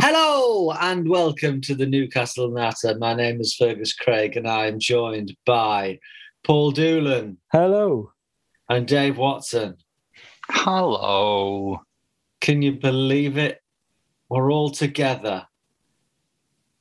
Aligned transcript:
Hello 0.00 0.72
and 0.80 1.08
welcome 1.08 1.60
to 1.62 1.74
the 1.74 1.86
Newcastle 1.86 2.48
Natter. 2.50 2.96
My 2.98 3.14
name 3.14 3.40
is 3.40 3.54
Fergus 3.54 3.92
Craig 3.92 4.36
and 4.36 4.48
I 4.48 4.66
am 4.66 4.78
joined 4.78 5.36
by 5.44 5.98
Paul 6.44 6.72
Doolan 6.72 7.36
Hello. 7.52 8.12
and 8.68 8.86
Dave 8.86 9.18
Watson. 9.18 9.76
Hello. 10.48 11.80
Can 12.40 12.62
you 12.62 12.72
believe 12.72 13.36
it? 13.36 13.60
We're 14.28 14.52
all 14.52 14.70
together 14.70 15.46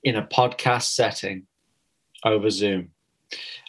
in 0.04 0.16
a 0.16 0.28
podcast 0.28 0.84
setting 0.84 1.48
over 2.24 2.50
Zoom. 2.52 2.90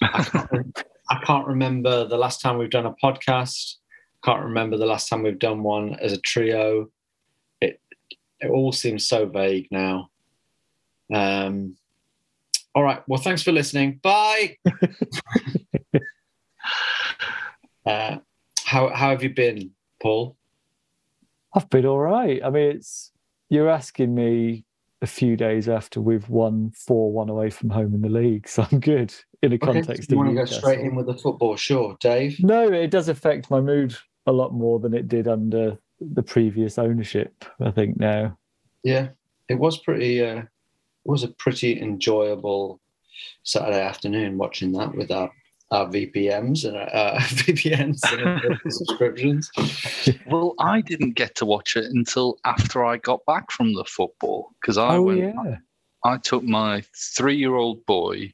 I 0.03 0.25
can't, 0.25 0.83
I 1.11 1.25
can't 1.25 1.47
remember 1.47 2.07
the 2.07 2.19
last 2.19 2.43
time 2.43 2.59
we've 2.59 2.71
done 2.71 2.87
a 2.87 2.95
podcast. 3.03 3.77
Can't 4.25 4.45
remember 4.45 4.77
the 4.77 4.87
last 4.87 5.09
time 5.09 5.23
we've 5.23 5.39
done 5.39 5.63
one 5.63 5.95
as 5.95 6.13
a 6.13 6.21
trio. 6.21 6.91
It 8.43 8.51
all 8.51 8.73
seems 8.73 9.07
so 9.07 9.27
vague 9.27 9.69
now. 9.71 10.11
Um, 11.13 11.77
all 12.75 12.83
right. 12.83 13.03
Well, 13.07 13.21
thanks 13.21 13.43
for 13.43 13.53
listening. 13.53 14.01
Bye. 14.03 14.59
uh, 17.87 18.19
how 18.65 18.89
how 18.89 19.11
have 19.11 19.23
you 19.23 19.31
been, 19.35 19.71
Paul? 20.03 20.37
I've 21.55 21.69
been 21.71 21.87
all 21.87 22.01
right. 22.01 22.43
I 22.43 22.51
mean, 22.51 22.77
it's 22.77 23.13
you're 23.49 23.69
asking 23.69 24.15
me 24.15 24.65
a 25.03 25.07
few 25.07 25.37
days 25.37 25.69
after 25.69 26.01
we've 26.01 26.29
won 26.29 26.73
four 26.75 27.13
one 27.13 27.29
away 27.29 27.51
from 27.51 27.71
home 27.71 27.95
in 27.95 28.01
the 28.01 28.09
league, 28.09 28.49
so 28.49 28.67
I'm 28.71 28.81
good 28.81 29.15
in 29.43 29.51
the 29.51 29.59
context 29.59 30.09
Do 30.09 30.15
you 30.15 30.19
want 30.19 30.31
to 30.31 30.37
go 30.37 30.45
straight 30.45 30.81
in 30.81 30.95
with 30.95 31.07
the 31.07 31.19
football, 31.19 31.57
sure, 31.57 31.97
Dave. 32.01 32.39
No, 32.41 32.69
it 32.73 32.91
does 32.91 33.09
affect 33.09 33.51
my 33.51 33.61
mood 33.61 33.95
a 34.27 34.33
lot 34.33 34.55
more 34.55 34.79
than 34.79 34.95
it 34.95 35.09
did 35.09 35.27
under 35.27 35.77
the 36.13 36.23
previous 36.23 36.79
ownership. 36.79 37.45
I 37.61 37.71
think 37.71 37.99
now. 37.99 38.39
Yeah, 38.83 39.09
it 39.49 39.59
was 39.59 39.79
pretty. 39.79 40.25
Uh, 40.25 40.39
it 40.39 41.11
was 41.11 41.25
a 41.25 41.29
pretty 41.29 41.81
enjoyable 41.81 42.81
Saturday 43.43 43.81
afternoon 43.81 44.39
watching 44.39 44.73
that 44.73 44.95
with 44.95 45.11
our 45.11 45.31
our 45.71 45.87
VPNs 45.87 46.65
and 46.69 46.77
our, 46.77 46.89
uh, 46.95 47.19
VPNs 47.19 48.01
and 48.13 48.73
subscriptions. 48.73 49.51
Well, 50.27 50.55
I 50.59 50.83
didn't 50.83 51.15
get 51.15 51.35
to 51.37 51.47
watch 51.47 51.77
it 51.77 51.87
until 51.87 52.39
after 52.45 52.85
I 52.85 52.99
got 52.99 53.25
back 53.27 53.51
from 53.51 53.73
the 53.75 53.85
football 53.85 54.51
because 54.61 54.79
I 54.79 54.97
oh 54.97 55.03
went. 55.03 55.19
yeah. 55.21 55.57
I 56.05 56.19
took 56.19 56.43
my 56.43 56.83
three-year-old 57.17 57.87
boy 57.87 58.33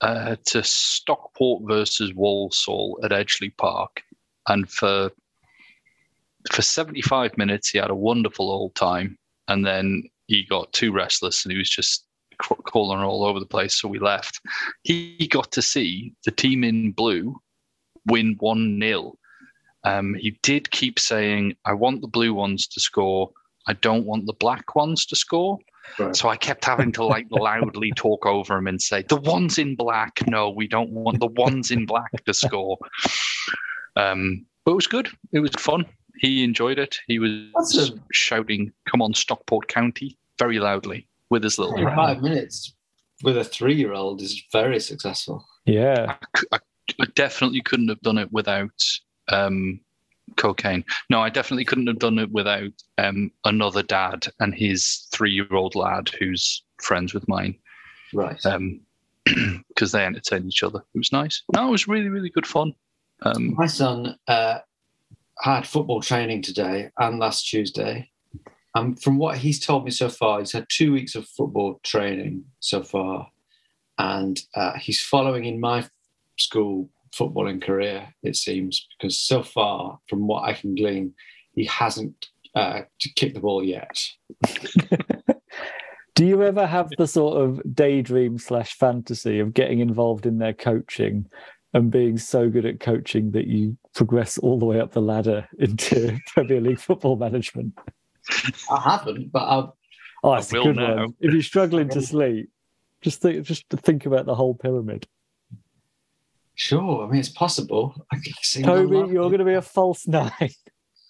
uh, 0.00 0.36
to 0.46 0.62
Stockport 0.62 1.62
versus 1.64 2.12
Walsall 2.14 2.98
at 3.04 3.12
Edgeley 3.12 3.56
Park, 3.56 4.02
and 4.48 4.68
for 4.68 5.10
for 6.52 6.62
75 6.62 7.36
minutes 7.36 7.70
he 7.70 7.78
had 7.78 7.90
a 7.90 7.94
wonderful 7.94 8.50
old 8.50 8.74
time, 8.74 9.18
and 9.48 9.64
then 9.64 10.04
he 10.26 10.46
got 10.48 10.72
too 10.72 10.92
restless 10.92 11.44
and 11.44 11.52
he 11.52 11.58
was 11.58 11.70
just 11.70 12.06
calling 12.40 13.00
all 13.00 13.24
over 13.24 13.38
the 13.38 13.46
place. 13.46 13.80
So 13.80 13.88
we 13.88 13.98
left. 13.98 14.40
He 14.82 15.28
got 15.30 15.52
to 15.52 15.62
see 15.62 16.14
the 16.24 16.30
team 16.30 16.64
in 16.64 16.92
blue 16.92 17.36
win 18.06 18.36
one 18.40 18.80
0 18.80 19.14
um, 19.84 20.14
he 20.14 20.38
did 20.42 20.70
keep 20.70 20.98
saying, 20.98 21.54
"I 21.64 21.72
want 21.72 22.02
the 22.02 22.08
blue 22.08 22.34
ones 22.34 22.66
to 22.68 22.80
score. 22.80 23.30
I 23.66 23.74
don't 23.74 24.04
want 24.04 24.26
the 24.26 24.34
black 24.34 24.74
ones 24.74 25.06
to 25.06 25.16
score." 25.16 25.58
Right. 25.98 26.14
So 26.14 26.28
I 26.28 26.36
kept 26.36 26.64
having 26.64 26.92
to 26.92 27.04
like 27.04 27.26
loudly 27.30 27.92
talk 27.96 28.26
over 28.26 28.56
him 28.56 28.66
and 28.66 28.80
say, 28.80 29.02
"The 29.08 29.16
ones 29.16 29.58
in 29.58 29.76
black, 29.76 30.20
no, 30.26 30.50
we 30.50 30.68
don't 30.68 30.90
want 30.90 31.20
the 31.20 31.28
ones 31.28 31.70
in 31.70 31.86
black 31.86 32.24
to 32.26 32.34
score." 32.34 32.78
Um, 33.96 34.44
but 34.64 34.72
it 34.72 34.76
was 34.76 34.86
good. 34.86 35.08
It 35.32 35.40
was 35.40 35.50
fun. 35.56 35.86
He 36.20 36.44
enjoyed 36.44 36.78
it. 36.78 36.98
He 37.06 37.18
was 37.18 37.30
That's 37.54 37.78
a- 37.90 37.98
shouting, 38.12 38.72
"Come 38.90 39.00
on, 39.02 39.14
Stockport 39.14 39.68
County!" 39.68 40.18
very 40.38 40.58
loudly 40.58 41.06
with 41.30 41.42
his 41.42 41.58
little. 41.58 41.76
In 41.76 41.86
five 41.96 42.22
minutes 42.22 42.74
with 43.22 43.36
a 43.36 43.44
three-year-old 43.44 44.22
is 44.22 44.42
very 44.52 44.80
successful. 44.80 45.46
Yeah. 45.66 46.16
I 46.52 46.58
definitely 47.14 47.60
couldn't 47.62 47.88
have 47.88 48.00
done 48.00 48.18
it 48.18 48.32
without 48.32 48.82
um, 49.28 49.80
cocaine. 50.36 50.84
No, 51.08 51.20
I 51.20 51.28
definitely 51.28 51.64
couldn't 51.64 51.86
have 51.86 51.98
done 51.98 52.18
it 52.18 52.30
without 52.32 52.72
um, 52.98 53.30
another 53.44 53.82
dad 53.82 54.26
and 54.40 54.54
his 54.54 55.06
three-year-old 55.12 55.74
lad 55.74 56.08
who's 56.18 56.62
friends 56.82 57.14
with 57.14 57.28
mine. 57.28 57.56
Right. 58.12 58.40
because 59.68 59.92
they 59.92 60.04
entertained 60.04 60.46
each 60.46 60.62
other. 60.62 60.80
It 60.94 60.98
was 60.98 61.12
nice. 61.12 61.42
No, 61.54 61.68
it 61.68 61.70
was 61.70 61.86
really, 61.88 62.08
really 62.08 62.30
good 62.30 62.46
fun. 62.46 62.74
Um, 63.22 63.54
My 63.54 63.66
son 63.66 64.16
uh, 64.26 64.58
had 65.42 65.66
football 65.66 66.00
training 66.00 66.42
today 66.42 66.90
and 66.98 67.18
last 67.18 67.48
Tuesday. 67.48 68.10
And 68.74 69.00
from 69.02 69.18
what 69.18 69.38
he's 69.38 69.58
told 69.58 69.84
me 69.84 69.90
so 69.90 70.08
far, 70.08 70.38
he's 70.38 70.52
had 70.52 70.66
two 70.68 70.92
weeks 70.92 71.14
of 71.14 71.26
football 71.28 71.80
training 71.82 72.44
so 72.60 72.82
far. 72.82 73.28
And 73.98 74.40
uh, 74.54 74.74
he's 74.78 75.02
following 75.02 75.44
in 75.44 75.60
my 75.60 75.86
school 76.38 76.88
footballing 77.14 77.62
career, 77.62 78.08
it 78.22 78.36
seems, 78.36 78.86
because 78.96 79.18
so 79.18 79.42
far, 79.42 79.98
from 80.08 80.26
what 80.26 80.44
I 80.44 80.52
can 80.52 80.74
glean, 80.74 81.14
he 81.54 81.64
hasn't 81.64 82.28
uh, 82.54 82.82
kicked 83.16 83.34
the 83.34 83.40
ball 83.40 83.64
yet. 83.64 84.02
Do 86.14 86.26
you 86.26 86.42
ever 86.42 86.66
have 86.66 86.90
the 86.98 87.06
sort 87.06 87.42
of 87.42 87.60
daydream 87.74 88.38
slash 88.38 88.74
fantasy 88.74 89.38
of 89.38 89.54
getting 89.54 89.80
involved 89.80 90.26
in 90.26 90.38
their 90.38 90.52
coaching 90.52 91.26
and 91.72 91.90
being 91.90 92.18
so 92.18 92.48
good 92.48 92.66
at 92.66 92.80
coaching 92.80 93.30
that 93.32 93.46
you 93.46 93.76
progress 93.94 94.38
all 94.38 94.58
the 94.58 94.64
way 94.66 94.80
up 94.80 94.92
the 94.92 95.00
ladder 95.02 95.48
into 95.58 96.18
Premier 96.34 96.60
League 96.60 96.78
football 96.80 97.16
management? 97.16 97.78
I 98.70 98.80
haven't, 98.80 99.32
but 99.32 99.42
I've, 99.42 99.70
Oh, 100.22 100.34
it's 100.34 100.52
a 100.52 100.56
will 100.56 100.64
good 100.64 100.76
now. 100.76 100.96
one. 100.96 101.14
If 101.20 101.32
you're 101.32 101.42
struggling 101.42 101.88
to 101.90 102.02
sleep, 102.12 102.50
just 103.00 103.22
think, 103.22 103.44
just 103.46 103.68
think 103.70 104.04
about 104.04 104.26
the 104.26 104.34
whole 104.34 104.54
pyramid. 104.54 105.06
sure. 106.54 107.06
I 107.06 107.10
mean, 107.10 107.20
it's 107.20 107.30
possible. 107.30 107.94
I 108.12 108.16
can 108.16 108.34
see 108.42 108.62
Toby, 108.62 108.96
you're 108.96 109.28
going 109.30 109.38
to 109.38 109.44
be 109.46 109.54
a 109.54 109.62
false 109.62 110.06
nine. 110.06 110.30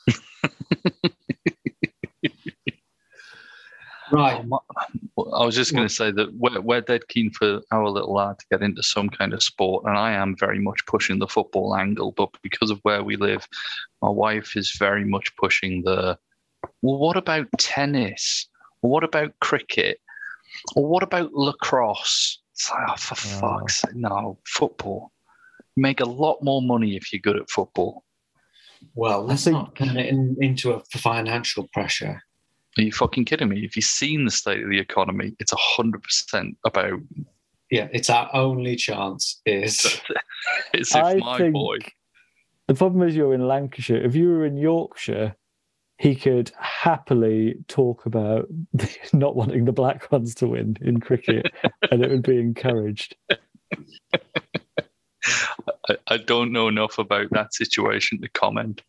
right. 4.12 4.45
I 4.45 5.45
was 5.45 5.55
just 5.55 5.73
going 5.73 5.87
to 5.87 5.95
say 5.95 6.11
that 6.11 6.35
we're, 6.35 6.61
we're 6.61 6.81
dead 6.81 7.09
keen 7.09 7.31
for 7.31 7.61
our 7.73 7.89
little 7.89 8.15
lad 8.15 8.39
to 8.39 8.47
get 8.51 8.62
into 8.62 8.83
some 8.83 9.09
kind 9.09 9.33
of 9.33 9.43
sport, 9.43 9.85
and 9.87 9.97
I 9.97 10.12
am 10.12 10.37
very 10.37 10.59
much 10.59 10.85
pushing 10.87 11.19
the 11.19 11.29
football 11.29 11.77
angle. 11.77 12.12
But 12.12 12.31
because 12.43 12.71
of 12.71 12.81
where 12.83 13.03
we 13.03 13.17
live, 13.17 13.47
my 14.03 14.11
wife 14.11 14.57
is 14.57 14.77
very 14.79 15.05
much 15.05 15.35
pushing 15.37 15.83
the. 15.83 16.19
Well, 16.83 16.99
what 16.99 17.17
about 17.17 17.47
tennis? 17.59 18.49
Or 18.83 18.91
what 18.91 19.05
about 19.05 19.39
cricket? 19.41 19.99
Or 20.75 20.89
what 20.89 21.03
about 21.03 21.33
lacrosse? 21.33 22.41
It's 22.53 22.71
like, 22.71 22.91
oh, 22.91 22.97
for 22.97 23.15
fuck's 23.15 23.81
sake, 23.81 23.95
no, 23.95 24.39
football. 24.47 25.13
You 25.77 25.83
make 25.83 26.01
a 26.01 26.09
lot 26.09 26.43
more 26.43 26.61
money 26.61 26.97
if 26.97 27.13
you're 27.13 27.21
good 27.21 27.37
at 27.37 27.51
football. 27.51 28.05
Well, 28.95 29.25
let's 29.25 29.47
not 29.47 29.77
turn 29.77 29.97
it 29.97 30.06
in, 30.06 30.37
into 30.41 30.73
a 30.73 30.81
financial 30.99 31.69
pressure. 31.73 32.23
Are 32.78 32.82
you 32.82 32.93
fucking 32.93 33.25
kidding 33.25 33.49
me? 33.49 33.64
If 33.64 33.76
you've 33.76 33.84
seen 33.84 34.25
the 34.25 34.31
state 34.31 34.62
of 34.62 34.70
the 34.70 34.78
economy, 34.78 35.34
it's 35.38 35.52
hundred 35.56 36.02
percent 36.02 36.56
about 36.64 37.00
Yeah, 37.70 37.88
it's 37.93 38.11
our 38.11 38.31
only 38.32 38.76
chance 38.76 39.40
is 39.44 40.00
as 40.75 40.90
if 40.90 40.96
I 40.96 41.17
my 41.17 41.38
think 41.38 41.52
boy. 41.52 41.78
the 42.69 42.75
problem 42.75 43.06
is 43.08 43.17
you're 43.17 43.34
in 43.34 43.49
Lancashire. 43.49 44.02
If 44.02 44.14
you 44.14 44.28
were 44.28 44.46
in 44.46 44.56
Yorkshire, 44.56 45.34
he 45.99 46.14
could 46.14 46.52
happily 46.58 47.56
talk 47.69 48.06
about 48.06 48.46
not 49.12 49.37
wanting 49.37 49.64
the 49.64 49.72
black 49.72 50.11
ones 50.12 50.34
to 50.37 50.46
win 50.46 50.76
in 50.81 51.00
cricket, 51.00 51.46
and 51.90 52.05
it 52.05 52.11
would 52.11 52.22
be 52.22 52.38
encouraged. 52.38 53.17
I, 55.88 55.96
I 56.06 56.17
don't 56.19 56.52
know 56.52 56.69
enough 56.69 56.99
about 56.99 57.26
that 57.32 57.52
situation 57.52 58.20
to 58.22 58.28
comment. 58.28 58.82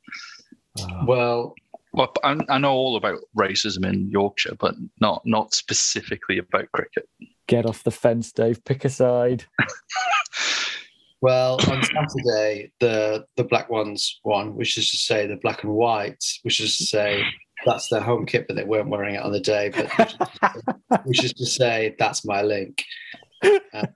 Ah. 0.79 1.03
well, 1.05 1.55
Well, 1.93 2.13
I, 2.23 2.38
I 2.49 2.57
know 2.57 2.71
all 2.71 2.95
about 2.95 3.19
racism 3.38 3.85
in 3.85 4.09
Yorkshire, 4.09 4.55
but 4.59 4.75
not 4.99 5.21
not 5.25 5.53
specifically 5.53 6.38
about 6.38 6.71
cricket. 6.71 7.07
Get 7.47 7.65
off 7.65 7.83
the 7.83 7.91
fence, 7.91 8.31
Dave. 8.31 8.63
Pick 8.63 8.85
a 8.85 8.89
side. 8.89 9.45
well. 11.21 11.59
On 11.69 11.83
Saturday, 11.83 12.71
the 12.79 13.25
the 13.35 13.43
black 13.43 13.69
ones 13.69 14.19
won, 14.23 14.55
which 14.55 14.77
is 14.77 14.89
to 14.91 14.97
say 14.97 15.27
the 15.27 15.35
black 15.38 15.63
and 15.63 15.73
white, 15.73 16.23
which 16.43 16.61
is 16.61 16.77
to 16.77 16.85
say 16.85 17.25
that's 17.65 17.89
their 17.89 18.01
home 18.01 18.25
kit, 18.25 18.47
but 18.47 18.55
they 18.55 18.63
weren't 18.63 18.89
wearing 18.89 19.15
it 19.15 19.21
on 19.21 19.31
the 19.31 19.39
day. 19.39 19.69
But 19.69 19.89
which 19.97 20.13
is, 20.13 20.65
which 21.05 21.23
is 21.25 21.33
to 21.33 21.45
say 21.45 21.95
that's 21.99 22.25
my 22.25 22.41
link. 22.41 22.83
Uh, 23.73 23.88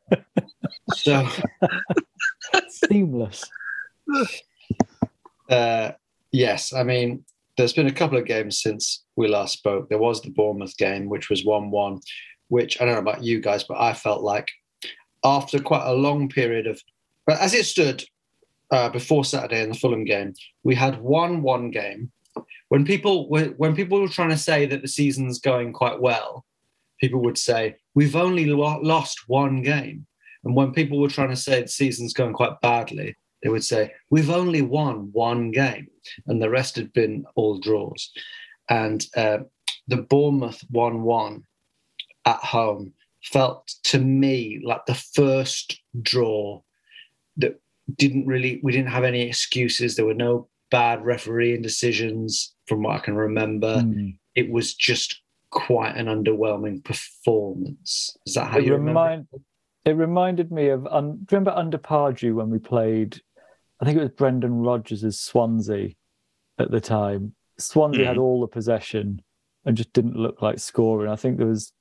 so 0.94 1.28
Seamless. 2.70 3.44
Uh, 5.50 5.92
yes, 6.32 6.74
I 6.74 6.84
mean, 6.84 7.25
there's 7.58 7.74
been 7.74 7.88
a 7.88 7.92
couple 7.92 8.18
of 8.18 8.26
games 8.26 8.62
since 8.62 9.04
we 9.16 9.28
last 9.28 9.54
spoke. 9.54 9.90
There 9.90 9.98
was 9.98 10.22
the 10.22 10.32
Bournemouth 10.32 10.76
game, 10.78 11.10
which 11.10 11.30
was 11.30 11.46
1 11.46 11.72
1, 11.72 12.00
which 12.50 12.80
I 12.80 12.86
don't 12.86 12.96
know 12.96 13.00
about 13.00 13.24
you 13.24 13.40
guys, 13.40 13.64
but 13.64 13.80
I 13.80 13.94
felt 13.94 14.22
like 14.22 14.52
after 15.24 15.60
quite 15.60 15.86
a 15.86 15.94
long 15.94 16.30
period 16.30 16.68
of, 16.68 16.82
but 17.26 17.40
as 17.40 17.54
it 17.54 17.66
stood 17.66 18.04
uh, 18.72 18.90
before 18.90 19.26
Saturday 19.26 19.62
in 19.62 19.70
the 19.70 19.76
Fulham 19.76 20.06
game, 20.06 20.34
we 20.64 20.76
had 20.76 21.02
one 21.02 21.42
one 21.42 21.72
game. 21.72 22.12
When 22.70 22.86
people 22.86 23.30
were 23.30 23.46
when 23.58 23.76
people 23.76 24.00
were 24.00 24.08
trying 24.08 24.30
to 24.30 24.38
say 24.38 24.66
that 24.66 24.82
the 24.82 24.88
season's 24.88 25.40
going 25.40 25.74
quite 25.74 26.00
well, 26.00 26.46
people 27.00 27.22
would 27.22 27.38
say 27.38 27.76
we've 27.94 28.16
only 28.16 28.46
lo- 28.46 28.80
lost 28.82 29.24
one 29.28 29.62
game, 29.62 30.06
and 30.44 30.56
when 30.56 30.74
people 30.74 31.00
were 31.00 31.10
trying 31.10 31.30
to 31.30 31.36
say 31.36 31.62
the 31.62 31.68
season's 31.68 32.14
going 32.14 32.34
quite 32.34 32.60
badly, 32.62 33.16
they 33.44 33.50
would 33.50 33.64
say 33.64 33.92
we've 34.10 34.30
only 34.30 34.62
won 34.62 35.10
one 35.12 35.52
game, 35.52 35.88
and 36.28 36.42
the 36.42 36.50
rest 36.50 36.76
had 36.76 36.92
been 36.94 37.26
all 37.36 37.60
draws. 37.60 38.12
And 38.70 39.06
uh, 39.16 39.40
the 39.88 39.98
Bournemouth 39.98 40.64
one-one 40.70 41.44
at 42.26 42.38
home 42.38 42.94
felt 43.24 43.74
to 43.84 44.00
me 44.00 44.62
like 44.64 44.86
the 44.86 44.96
first 44.96 45.80
draw 46.02 46.62
that 47.38 47.60
didn't 47.98 48.26
really 48.26 48.60
we 48.64 48.72
didn't 48.72 48.90
have 48.90 49.04
any 49.04 49.22
excuses. 49.22 49.96
There 49.96 50.06
were 50.06 50.14
no 50.14 50.48
bad 50.72 51.06
refereeing 51.06 51.62
decisions 51.62 52.56
from 52.68 52.84
what 52.84 52.96
I 52.96 53.00
can 53.00 53.16
remember. 53.16 53.78
Mm. 53.78 54.18
It 54.34 54.50
was 54.50 54.74
just 54.74 55.22
quite 55.52 55.96
an 55.96 56.08
underwhelming 56.08 56.84
performance. 56.84 58.16
Is 58.26 58.34
that 58.34 58.52
how 58.52 58.58
It, 58.58 58.66
you 58.66 58.74
remember? 58.74 59.26
it 59.86 59.92
reminded 59.92 60.52
me 60.52 60.70
of. 60.70 60.88
Um, 60.88 61.12
do 61.12 61.18
you 61.18 61.26
remember 61.38 61.52
under 61.52 61.78
Pardew 61.78 62.34
when 62.36 62.50
we 62.50 62.60
played? 62.60 63.22
I 63.86 63.90
think 63.90 64.00
it 64.00 64.02
was 64.02 64.12
Brendan 64.14 64.62
Rodgers' 64.62 65.20
Swansea 65.20 65.90
at 66.58 66.72
the 66.72 66.82
time. 66.82 67.36
Swansea 67.60 68.08
had 68.08 68.16
hmm. 68.16 68.22
all 68.24 68.42
the 68.42 68.48
possession 68.48 69.22
and 69.64 69.78
just 69.78 69.94
didn't 69.94 70.16
look 70.16 70.42
like 70.42 70.58
scoring. 70.58 71.12
I 71.12 71.16
think 71.16 71.38
there 71.38 71.46
was 71.46 71.72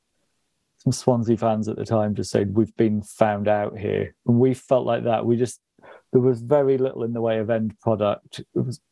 some 0.76 0.92
Swansea 0.92 1.38
fans 1.38 1.66
at 1.66 1.76
the 1.76 1.86
time 1.86 2.14
just 2.14 2.30
said, 2.30 2.54
"We've 2.54 2.76
been 2.76 3.00
found 3.00 3.48
out 3.48 3.78
here," 3.78 4.14
and 4.26 4.38
we 4.38 4.52
felt 4.52 4.84
like 4.84 5.04
that. 5.04 5.24
We 5.24 5.36
just 5.36 5.62
there 6.12 6.20
was 6.20 6.42
very 6.42 6.76
little 6.76 7.04
in 7.04 7.14
the 7.14 7.22
way 7.22 7.38
of 7.38 7.48
end 7.48 7.80
product. 7.80 8.40
It 8.40 8.60
was, 8.60 8.82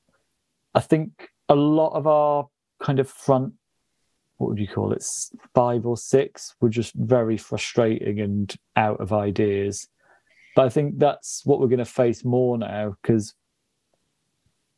I 0.74 0.80
think, 0.80 1.28
a 1.50 1.54
lot 1.54 1.92
of 1.92 2.06
our 2.06 2.48
kind 2.80 2.98
of 2.98 3.10
front 3.10 3.52
what 4.38 4.48
would 4.48 4.58
you 4.58 4.66
call 4.66 4.90
it 4.92 5.04
five 5.54 5.84
or 5.84 5.98
six 5.98 6.56
were 6.62 6.70
just 6.70 6.94
very 6.94 7.36
frustrating 7.36 8.20
and 8.20 8.56
out 8.74 9.00
of 9.00 9.12
ideas 9.12 9.86
but 10.54 10.64
i 10.64 10.68
think 10.68 10.98
that's 10.98 11.42
what 11.44 11.60
we're 11.60 11.66
going 11.66 11.78
to 11.78 11.84
face 11.84 12.24
more 12.24 12.56
now 12.58 12.94
because 13.02 13.34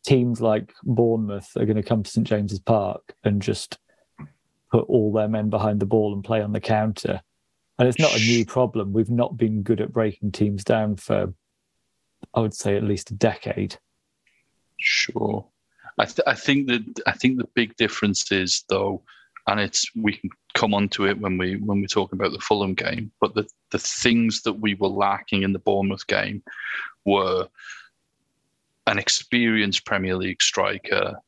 teams 0.05 0.41
like 0.41 0.73
bournemouth 0.83 1.51
are 1.57 1.65
going 1.65 1.77
to 1.77 1.83
come 1.83 2.03
to 2.03 2.11
st 2.11 2.27
james's 2.27 2.59
park 2.59 3.15
and 3.25 3.41
just 3.41 3.79
put 4.75 4.89
all 4.89 5.13
their 5.13 5.29
men 5.29 5.51
behind 5.51 5.79
the 5.79 5.87
ball 5.87 6.13
and 6.13 6.25
play 6.25 6.43
on 6.43 6.51
the 6.51 6.59
counter. 6.59 7.21
And 7.79 7.87
it's 7.87 8.01
not 8.01 8.17
a 8.17 8.19
new 8.19 8.45
problem. 8.45 8.93
We've 8.93 9.09
not 9.09 9.37
been 9.37 9.63
good 9.63 9.81
at 9.81 9.93
breaking 9.93 10.33
teams 10.33 10.65
down 10.65 10.97
for 10.97 11.33
i 12.33 12.41
would 12.41 12.55
say 12.55 12.77
at 12.77 12.83
least 12.83 13.13
a 13.13 13.15
decade. 13.15 13.77
Sure. 14.81 15.47
I, 15.97 16.07
th- 16.07 16.27
I 16.27 16.35
think 16.35 16.67
that 16.67 17.01
I 17.07 17.13
think 17.13 17.39
the 17.39 17.49
big 17.55 17.77
difference 17.77 18.33
is 18.33 18.65
though, 18.69 19.05
and 19.47 19.61
it's 19.61 19.85
we 19.95 20.17
can 20.17 20.31
come 20.55 20.75
on 20.75 20.89
to 20.91 21.07
it 21.07 21.19
when 21.19 21.39
we 21.39 21.57
when 21.57 21.81
we 21.81 21.87
talk 21.87 22.13
about 22.13 22.33
the 22.33 22.39
Fulham 22.39 22.75
game. 22.75 23.11
But 23.21 23.35
the 23.35 23.49
the 23.71 23.79
things 23.79 24.43
that 24.43 24.55
we 24.55 24.75
were 24.75 24.89
lacking 24.89 25.43
in 25.43 25.53
the 25.53 25.59
Bournemouth 25.59 26.07
game 26.07 26.43
were 27.05 27.49
an 28.87 28.99
experienced 28.99 29.87
Premier 29.87 30.17
League 30.17 30.43
striker, 30.43 31.19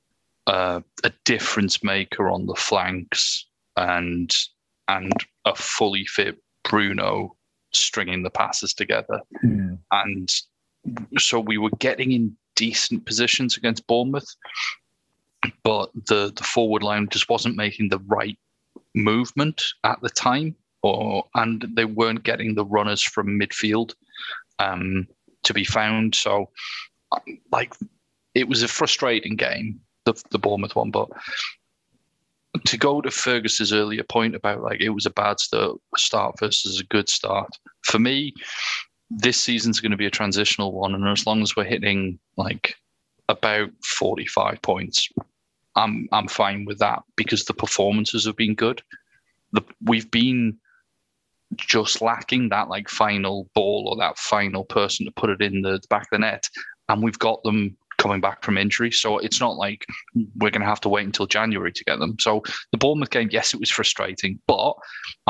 uh, 0.47 0.81
a 1.05 1.13
difference 1.25 1.83
maker 1.83 2.29
on 2.31 2.47
the 2.47 2.55
flanks, 2.55 3.47
and 3.77 4.35
and 4.89 5.13
a 5.45 5.55
fully 5.55 6.05
fit 6.07 6.37
Bruno 6.65 7.37
stringing 7.73 8.23
the 8.23 8.31
passes 8.31 8.73
together 8.73 9.21
and 9.91 10.31
so 11.19 11.41
we 11.41 11.59
were 11.59 11.71
getting 11.79 12.13
in 12.13 12.37
decent 12.55 13.05
positions 13.07 13.57
against 13.57 13.87
Bournemouth, 13.87 14.35
but 15.63 15.91
the 16.07 16.33
the 16.35 16.45
forward 16.45 16.83
line 16.83 17.09
just 17.11 17.29
wasn't 17.29 17.57
making 17.57 17.89
the 17.89 18.01
right 18.07 18.39
movement 18.95 19.65
at 19.85 20.01
the 20.01 20.11
time, 20.11 20.55
or 20.83 21.25
and 21.35 21.67
they 21.75 21.85
weren't 21.85 22.25
getting 22.25 22.55
the 22.55 22.65
runners 22.65 23.03
from 23.03 23.39
midfield 23.39 23.95
um, 24.59 25.07
to 25.43 25.55
be 25.55 25.65
found. 25.65 26.15
So, 26.15 26.51
like, 27.53 27.75
it 28.35 28.49
was 28.49 28.63
a 28.63 28.69
frustrating 28.69 29.37
game, 29.37 29.81
the 30.05 30.15
the 30.31 30.39
Bournemouth 30.39 30.77
one, 30.77 30.91
but. 30.91 31.09
To 32.65 32.79
go 32.79 33.03
to 33.03 33.11
Fergus's 33.11 33.71
earlier 33.71 34.03
point 34.03 34.35
about 34.35 34.63
like 34.63 34.81
it 34.81 34.89
was 34.89 35.05
a 35.05 35.11
bad 35.11 35.37
start, 35.39 36.39
versus 36.41 36.81
a 36.81 36.85
good 36.85 37.11
start. 37.11 37.51
For 37.83 37.99
me, 37.99 38.33
this 39.11 39.39
season's 39.39 39.79
going 39.79 39.91
to 39.91 39.99
be 39.99 40.07
a 40.07 40.11
transitional 40.11 40.73
one, 40.73 40.95
and 40.95 41.07
as 41.07 41.27
long 41.27 41.43
as 41.43 41.55
we're 41.55 41.65
hitting 41.65 42.19
like 42.39 42.75
about 43.29 43.69
forty-five 43.85 44.63
points, 44.63 45.07
I'm 45.77 46.09
I'm 46.13 46.29
fine 46.29 46.65
with 46.65 46.79
that 46.79 47.03
because 47.17 47.45
the 47.45 47.55
performances 47.55 48.25
have 48.25 48.37
been 48.37 48.55
good. 48.55 48.83
The, 49.53 49.63
we've 49.85 50.11
been 50.11 50.59
just 51.57 52.03
lacking 52.03 52.49
that 52.49 52.69
like 52.69 52.89
final 52.89 53.49
ball 53.55 53.89
or 53.89 53.97
that 53.97 54.19
final 54.19 54.65
person 54.65 55.07
to 55.07 55.13
put 55.13 55.31
it 55.31 55.41
in 55.41 55.63
the, 55.63 55.81
back 55.89 56.03
of 56.03 56.09
the 56.13 56.19
net, 56.19 56.49
and 56.89 57.03
we've 57.03 57.19
got 57.19 57.43
them 57.45 57.77
coming 57.99 58.21
back 58.21 58.43
from 58.43 58.59
injury. 58.59 58.91
So 58.91 59.19
it's 59.19 59.41
not 59.41 59.57
like 59.57 59.87
we're 60.37 60.51
going 60.51 60.63
to 60.63 60.69
have 60.69 60.81
to 60.83 60.89
wait 60.89 61.07
until 61.07 61.27
January 61.27 61.73
to 61.73 61.85
get 61.85 61.99
them. 61.99 62.17
So 62.21 62.43
the 62.73 62.79
Bournemouth 62.79 63.11
game, 63.11 63.29
yes, 63.31 63.55
it 63.55 63.61
was 63.61 63.71
frustrating, 63.71 64.39
but 64.47 64.75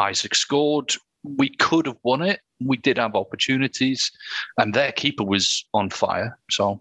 Isak 0.00 0.34
scored. 0.34 0.94
We 1.22 1.50
could 1.50 1.86
have 1.86 1.98
won 2.02 2.22
it. 2.22 2.40
We 2.64 2.76
did 2.76 2.98
have 2.98 3.14
opportunities, 3.14 4.10
and 4.58 4.72
their 4.72 4.92
keeper 4.92 5.24
was 5.24 5.66
on 5.74 5.90
fire. 5.90 6.38
So 6.50 6.80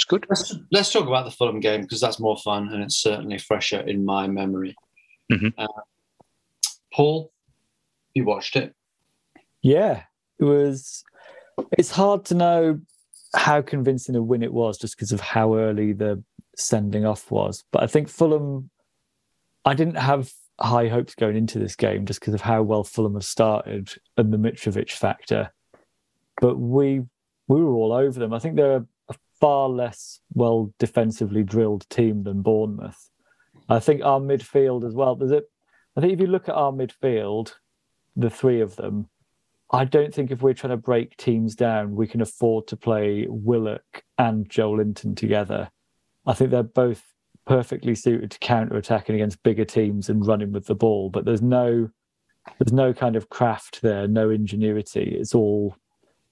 it's 0.00 0.06
good. 0.06 0.24
Let's, 0.30 0.56
let's 0.72 0.90
talk 0.90 1.06
about 1.06 1.26
the 1.26 1.30
Fulham 1.30 1.60
game 1.60 1.82
because 1.82 2.00
that's 2.00 2.18
more 2.18 2.38
fun 2.38 2.72
and 2.72 2.82
it's 2.82 2.96
certainly 2.96 3.36
fresher 3.36 3.80
in 3.80 4.02
my 4.04 4.26
memory. 4.26 4.74
Mhm. 5.30 5.52
Uh, 5.58 5.66
Paul, 6.90 7.30
you 8.14 8.24
watched 8.24 8.56
it. 8.56 8.74
Yeah, 9.60 10.04
it 10.38 10.44
was. 10.44 11.04
It's 11.76 11.90
hard 11.90 12.24
to 12.26 12.34
know 12.34 12.80
how 13.34 13.60
convincing 13.60 14.16
a 14.16 14.22
win 14.22 14.42
it 14.42 14.54
was 14.54 14.78
just 14.78 14.96
because 14.96 15.12
of 15.12 15.20
how 15.20 15.54
early 15.54 15.92
the 15.92 16.24
sending 16.56 17.04
off 17.04 17.30
was. 17.30 17.64
But 17.70 17.82
I 17.82 17.86
think 17.86 18.08
Fulham, 18.08 18.70
I 19.66 19.74
didn't 19.74 19.96
have 19.96 20.32
high 20.58 20.88
hopes 20.88 21.14
going 21.14 21.36
into 21.36 21.58
this 21.58 21.76
game 21.76 22.06
just 22.06 22.20
because 22.20 22.34
of 22.34 22.40
how 22.40 22.62
well 22.62 22.84
Fulham 22.84 23.14
have 23.14 23.24
started 23.24 23.92
and 24.16 24.32
the 24.32 24.38
Mitrovic 24.38 24.92
factor. 24.92 25.52
But 26.40 26.56
we 26.58 27.02
we 27.48 27.62
were 27.62 27.74
all 27.74 27.92
over 27.92 28.18
them. 28.18 28.32
I 28.32 28.38
think 28.38 28.56
they're 28.56 28.76
a 28.76 28.86
far 29.40 29.68
less 29.68 30.20
well 30.34 30.72
defensively 30.78 31.42
drilled 31.42 31.88
team 31.88 32.22
than 32.24 32.42
Bournemouth. 32.42 33.10
I 33.68 33.78
think 33.78 34.02
our 34.02 34.20
midfield 34.20 34.86
as 34.86 34.94
well. 34.94 35.16
There's 35.16 35.32
a, 35.32 35.42
I 35.96 36.00
think 36.00 36.12
if 36.12 36.20
you 36.20 36.26
look 36.26 36.48
at 36.48 36.54
our 36.54 36.72
midfield, 36.72 37.52
the 38.16 38.30
three 38.30 38.60
of 38.60 38.76
them, 38.76 39.08
I 39.72 39.84
don't 39.84 40.12
think 40.12 40.30
if 40.30 40.42
we're 40.42 40.54
trying 40.54 40.72
to 40.72 40.76
break 40.76 41.16
teams 41.16 41.54
down, 41.54 41.94
we 41.94 42.08
can 42.08 42.20
afford 42.20 42.66
to 42.68 42.76
play 42.76 43.26
Willock 43.28 44.02
and 44.18 44.48
Joelinton 44.48 45.16
together. 45.16 45.70
I 46.26 46.34
think 46.34 46.50
they're 46.50 46.62
both 46.64 47.02
perfectly 47.46 47.94
suited 47.94 48.32
to 48.32 48.38
counter 48.40 48.76
attacking 48.76 49.14
against 49.14 49.42
bigger 49.42 49.64
teams 49.64 50.08
and 50.08 50.26
running 50.26 50.52
with 50.52 50.66
the 50.66 50.74
ball, 50.74 51.10
but 51.10 51.24
there's 51.24 51.42
no 51.42 51.90
there's 52.58 52.72
no 52.72 52.92
kind 52.92 53.16
of 53.16 53.28
craft 53.28 53.82
there, 53.82 54.08
no 54.08 54.30
ingenuity. 54.30 55.16
It's 55.18 55.34
all 55.34 55.76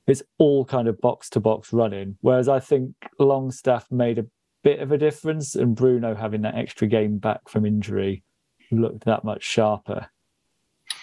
it's 0.09 0.23
all 0.39 0.65
kind 0.65 0.89
of 0.89 1.01
box 1.01 1.31
to 1.31 1.41
box 1.41 1.73
running. 1.73 2.17
Whereas 2.21 2.49
I 2.49 2.61
think 2.61 2.95
Longstaff 3.19 3.91
made 3.91 4.19
a 4.19 4.27
bit 4.65 4.81
of 4.81 4.91
a 4.91 4.99
difference, 4.99 5.55
and 5.55 5.77
Bruno 5.77 6.15
having 6.15 6.43
that 6.43 6.57
extra 6.57 6.89
game 6.89 7.19
back 7.19 7.49
from 7.49 7.65
injury 7.65 8.25
looked 8.71 9.05
that 9.05 9.25
much 9.25 9.43
sharper. 9.43 10.09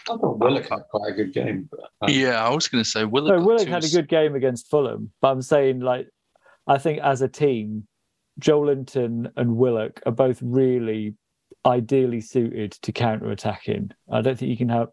I 0.09 0.17
thought 0.17 0.39
Willock 0.39 0.69
had 0.69 0.81
quite 0.91 1.13
a 1.13 1.15
good 1.15 1.33
game. 1.33 1.69
But, 1.71 1.79
um, 2.01 2.09
Yeah, 2.09 2.45
I 2.45 2.49
was 2.49 2.67
going 2.67 2.83
to 2.83 2.89
say 2.89 3.05
Willock. 3.05 3.31
No, 3.31 3.39
got 3.39 3.47
Willock 3.47 3.67
had 3.67 3.83
a 3.83 3.89
good 3.89 4.07
game 4.07 4.35
against 4.35 4.69
Fulham, 4.69 5.11
but 5.21 5.29
I'm 5.29 5.41
saying 5.41 5.79
like 5.79 6.07
I 6.67 6.77
think 6.77 6.99
as 6.99 7.21
a 7.21 7.27
team, 7.27 7.87
Joelinton 8.39 9.31
and 9.35 9.55
Willock 9.55 10.01
are 10.05 10.11
both 10.11 10.39
really 10.41 11.15
ideally 11.65 12.21
suited 12.21 12.73
to 12.73 12.91
counter 12.91 13.31
attacking. 13.31 13.91
I 14.11 14.21
don't 14.21 14.37
think 14.37 14.49
you 14.49 14.57
can 14.57 14.69
have 14.69 14.89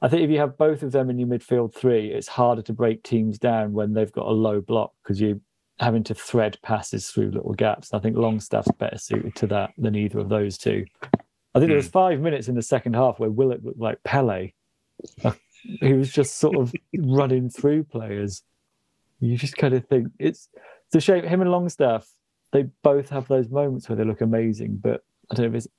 I 0.00 0.08
think 0.08 0.22
if 0.22 0.30
you 0.30 0.38
have 0.38 0.56
both 0.56 0.82
of 0.82 0.92
them 0.92 1.10
in 1.10 1.18
your 1.18 1.28
midfield 1.28 1.74
three, 1.74 2.12
it's 2.12 2.28
harder 2.28 2.62
to 2.62 2.72
break 2.72 3.02
teams 3.02 3.38
down 3.38 3.72
when 3.72 3.94
they've 3.94 4.12
got 4.12 4.26
a 4.26 4.32
low 4.32 4.60
block 4.60 4.92
because 5.02 5.20
you're 5.20 5.40
having 5.80 6.04
to 6.04 6.14
thread 6.14 6.58
passes 6.62 7.08
through 7.10 7.30
little 7.30 7.54
gaps. 7.54 7.92
I 7.92 7.98
think 7.98 8.16
Longstaff's 8.16 8.70
better 8.78 8.98
suited 8.98 9.34
to 9.36 9.46
that 9.48 9.70
than 9.76 9.96
either 9.96 10.18
of 10.18 10.28
those 10.28 10.56
two. 10.58 10.84
I 11.54 11.58
think 11.58 11.68
there 11.68 11.76
was 11.76 11.88
five 11.88 12.20
minutes 12.20 12.48
in 12.48 12.54
the 12.54 12.62
second 12.62 12.94
half 12.94 13.18
where 13.18 13.30
Willock 13.30 13.60
looked 13.62 13.80
like 13.80 14.02
Pele. 14.04 14.52
Uh, 15.24 15.32
He 15.80 15.92
was 15.92 16.12
just 16.12 16.36
sort 16.38 16.56
of 16.56 16.72
running 16.98 17.50
through 17.50 17.84
players. 17.84 18.42
You 19.20 19.36
just 19.36 19.56
kind 19.56 19.74
of 19.74 19.86
think 19.86 20.08
it's 20.18 20.48
it's 20.86 20.96
a 20.96 21.00
shame. 21.00 21.24
Him 21.24 21.40
and 21.40 21.50
Longstaff, 21.50 22.08
they 22.52 22.66
both 22.82 23.08
have 23.10 23.26
those 23.28 23.48
moments 23.48 23.88
where 23.88 23.96
they 23.96 24.04
look 24.04 24.20
amazing, 24.20 24.78
but 24.80 25.02
I 25.30 25.34
don't 25.34 25.46
know 25.46 25.56
if 25.56 25.64
it's 25.64 25.74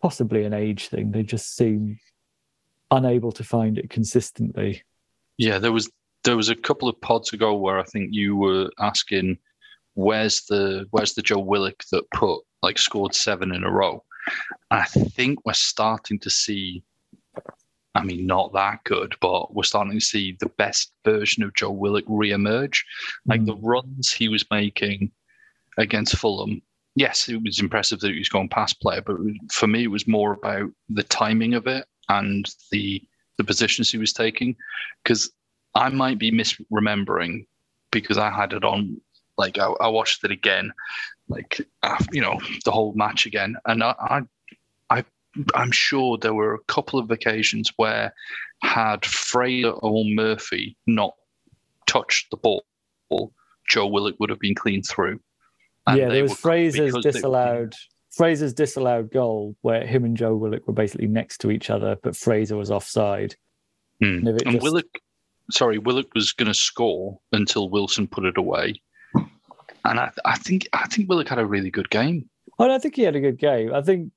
possibly 0.00 0.44
an 0.44 0.54
age 0.54 0.88
thing. 0.88 1.10
They 1.10 1.24
just 1.24 1.56
seem 1.56 1.98
unable 2.90 3.32
to 3.32 3.44
find 3.44 3.78
it 3.78 3.90
consistently. 3.90 4.82
Yeah, 5.36 5.58
there 5.58 5.72
was 5.72 5.90
there 6.24 6.36
was 6.36 6.48
a 6.48 6.56
couple 6.56 6.88
of 6.88 7.00
pods 7.00 7.32
ago 7.32 7.54
where 7.54 7.78
I 7.78 7.84
think 7.84 8.10
you 8.12 8.36
were 8.36 8.70
asking 8.78 9.38
where's 9.94 10.42
the 10.42 10.86
where's 10.90 11.14
the 11.14 11.22
Joe 11.22 11.38
Willock 11.38 11.82
that 11.92 12.10
put 12.10 12.42
like 12.62 12.78
scored 12.78 13.14
seven 13.14 13.54
in 13.54 13.64
a 13.64 13.70
row. 13.70 14.04
I 14.70 14.84
think 14.84 15.44
we're 15.44 15.52
starting 15.54 16.18
to 16.20 16.30
see 16.30 16.82
I 17.94 18.04
mean 18.04 18.26
not 18.26 18.52
that 18.54 18.84
good, 18.84 19.14
but 19.20 19.54
we're 19.54 19.62
starting 19.62 19.92
to 19.92 20.04
see 20.04 20.36
the 20.40 20.50
best 20.58 20.92
version 21.04 21.42
of 21.42 21.54
Joe 21.54 21.70
Willock 21.70 22.04
re-emerge. 22.06 22.84
Like 23.26 23.44
the 23.44 23.54
hmm. 23.54 23.66
runs 23.66 24.12
he 24.12 24.28
was 24.28 24.44
making 24.50 25.12
against 25.76 26.16
Fulham. 26.16 26.62
Yes, 26.94 27.28
it 27.28 27.40
was 27.42 27.60
impressive 27.60 28.00
that 28.00 28.10
he 28.10 28.18
was 28.18 28.28
going 28.28 28.48
past 28.48 28.80
player, 28.80 29.02
but 29.02 29.16
for 29.52 29.68
me 29.68 29.84
it 29.84 29.90
was 29.90 30.08
more 30.08 30.32
about 30.32 30.70
the 30.88 31.04
timing 31.04 31.54
of 31.54 31.68
it 31.68 31.86
and 32.08 32.48
the 32.70 33.02
the 33.36 33.44
positions 33.44 33.90
he 33.90 33.98
was 33.98 34.12
taking. 34.12 34.56
Because 35.02 35.30
I 35.74 35.88
might 35.90 36.18
be 36.18 36.32
misremembering 36.32 37.46
because 37.90 38.18
I 38.18 38.30
had 38.30 38.52
it 38.52 38.64
on 38.64 39.00
like 39.36 39.58
I, 39.58 39.66
I 39.80 39.88
watched 39.88 40.24
it 40.24 40.30
again, 40.30 40.72
like 41.28 41.60
uh, 41.82 41.96
you 42.12 42.20
know 42.20 42.38
the 42.64 42.72
whole 42.72 42.92
match 42.94 43.24
again, 43.24 43.56
and 43.66 43.82
I, 43.82 43.94
I, 43.98 44.20
I, 44.90 45.04
I'm 45.54 45.70
sure 45.70 46.18
there 46.18 46.34
were 46.34 46.54
a 46.54 46.64
couple 46.64 46.98
of 46.98 47.10
occasions 47.10 47.72
where 47.76 48.12
had 48.62 49.06
Fraser 49.06 49.70
or 49.70 50.04
Murphy 50.04 50.76
not 50.86 51.14
touched 51.86 52.30
the 52.30 52.36
ball, 52.36 52.64
Joe 53.68 53.86
Willock 53.86 54.16
would 54.18 54.30
have 54.30 54.40
been 54.40 54.56
clean 54.56 54.82
through. 54.82 55.20
Yeah, 55.94 56.08
there 56.08 56.24
was 56.24 56.34
Fraser's 56.34 56.94
disallowed 57.00 57.74
Fraser's 58.10 58.54
disallowed 58.54 59.10
goal 59.12 59.54
where 59.62 59.86
him 59.86 60.04
and 60.04 60.16
Joe 60.16 60.34
Willock 60.34 60.66
were 60.66 60.72
basically 60.74 61.06
next 61.06 61.38
to 61.42 61.50
each 61.50 61.70
other, 61.70 61.96
but 62.02 62.16
Fraser 62.16 62.56
was 62.56 62.70
offside. 62.70 63.34
Hmm. 64.00 64.26
And 64.26 64.28
And 64.28 64.52
just- 64.52 64.62
Willock, 64.62 64.86
sorry, 65.50 65.78
Willock 65.78 66.14
was 66.14 66.32
going 66.32 66.46
to 66.48 66.54
score 66.54 67.18
until 67.32 67.68
Wilson 67.68 68.06
put 68.06 68.24
it 68.24 68.36
away, 68.38 68.74
and 69.84 70.00
I, 70.00 70.10
I 70.24 70.36
think 70.36 70.68
I 70.72 70.86
think 70.88 71.08
Willock 71.08 71.28
had 71.28 71.38
a 71.38 71.46
really 71.46 71.70
good 71.70 71.90
game. 71.90 72.28
I 72.60 72.78
think 72.78 72.96
he 72.96 73.02
had 73.02 73.14
a 73.16 73.20
good 73.20 73.38
game. 73.38 73.72
I 73.72 73.82
think 73.82 74.10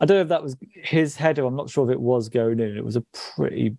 I 0.00 0.04
don't 0.06 0.16
know 0.18 0.22
if 0.22 0.28
that 0.28 0.42
was 0.42 0.56
his 0.74 1.16
header. 1.16 1.44
I'm 1.44 1.56
not 1.56 1.70
sure 1.70 1.88
if 1.88 1.92
it 1.92 2.00
was 2.00 2.28
going 2.28 2.60
in. 2.60 2.76
It 2.76 2.84
was 2.84 2.96
a 2.96 3.04
pretty 3.36 3.76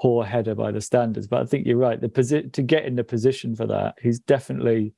poor 0.00 0.24
header 0.24 0.54
by 0.54 0.72
the 0.72 0.80
standards, 0.80 1.26
but 1.26 1.42
I 1.42 1.44
think 1.46 1.66
you're 1.66 1.76
right. 1.76 2.00
The 2.00 2.08
posi- 2.08 2.52
to 2.52 2.62
get 2.62 2.84
in 2.86 2.96
the 2.96 3.04
position 3.04 3.54
for 3.54 3.66
that, 3.66 3.96
he's 4.02 4.18
definitely 4.20 4.94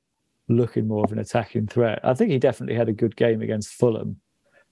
looking 0.47 0.87
more 0.87 1.03
of 1.03 1.11
an 1.11 1.19
attacking 1.19 1.67
threat. 1.67 1.99
I 2.03 2.13
think 2.13 2.31
he 2.31 2.37
definitely 2.39 2.75
had 2.75 2.89
a 2.89 2.93
good 2.93 3.15
game 3.15 3.41
against 3.41 3.73
Fulham. 3.73 4.19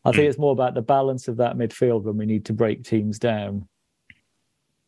I 0.06 0.12
think 0.12 0.26
Mm. 0.26 0.30
it's 0.30 0.38
more 0.38 0.52
about 0.52 0.74
the 0.74 0.82
balance 0.82 1.28
of 1.28 1.38
that 1.38 1.58
midfield 1.58 2.04
when 2.04 2.18
we 2.18 2.26
need 2.26 2.46
to 2.46 2.54
break 2.54 2.84
teams 2.84 3.18
down. 3.18 3.68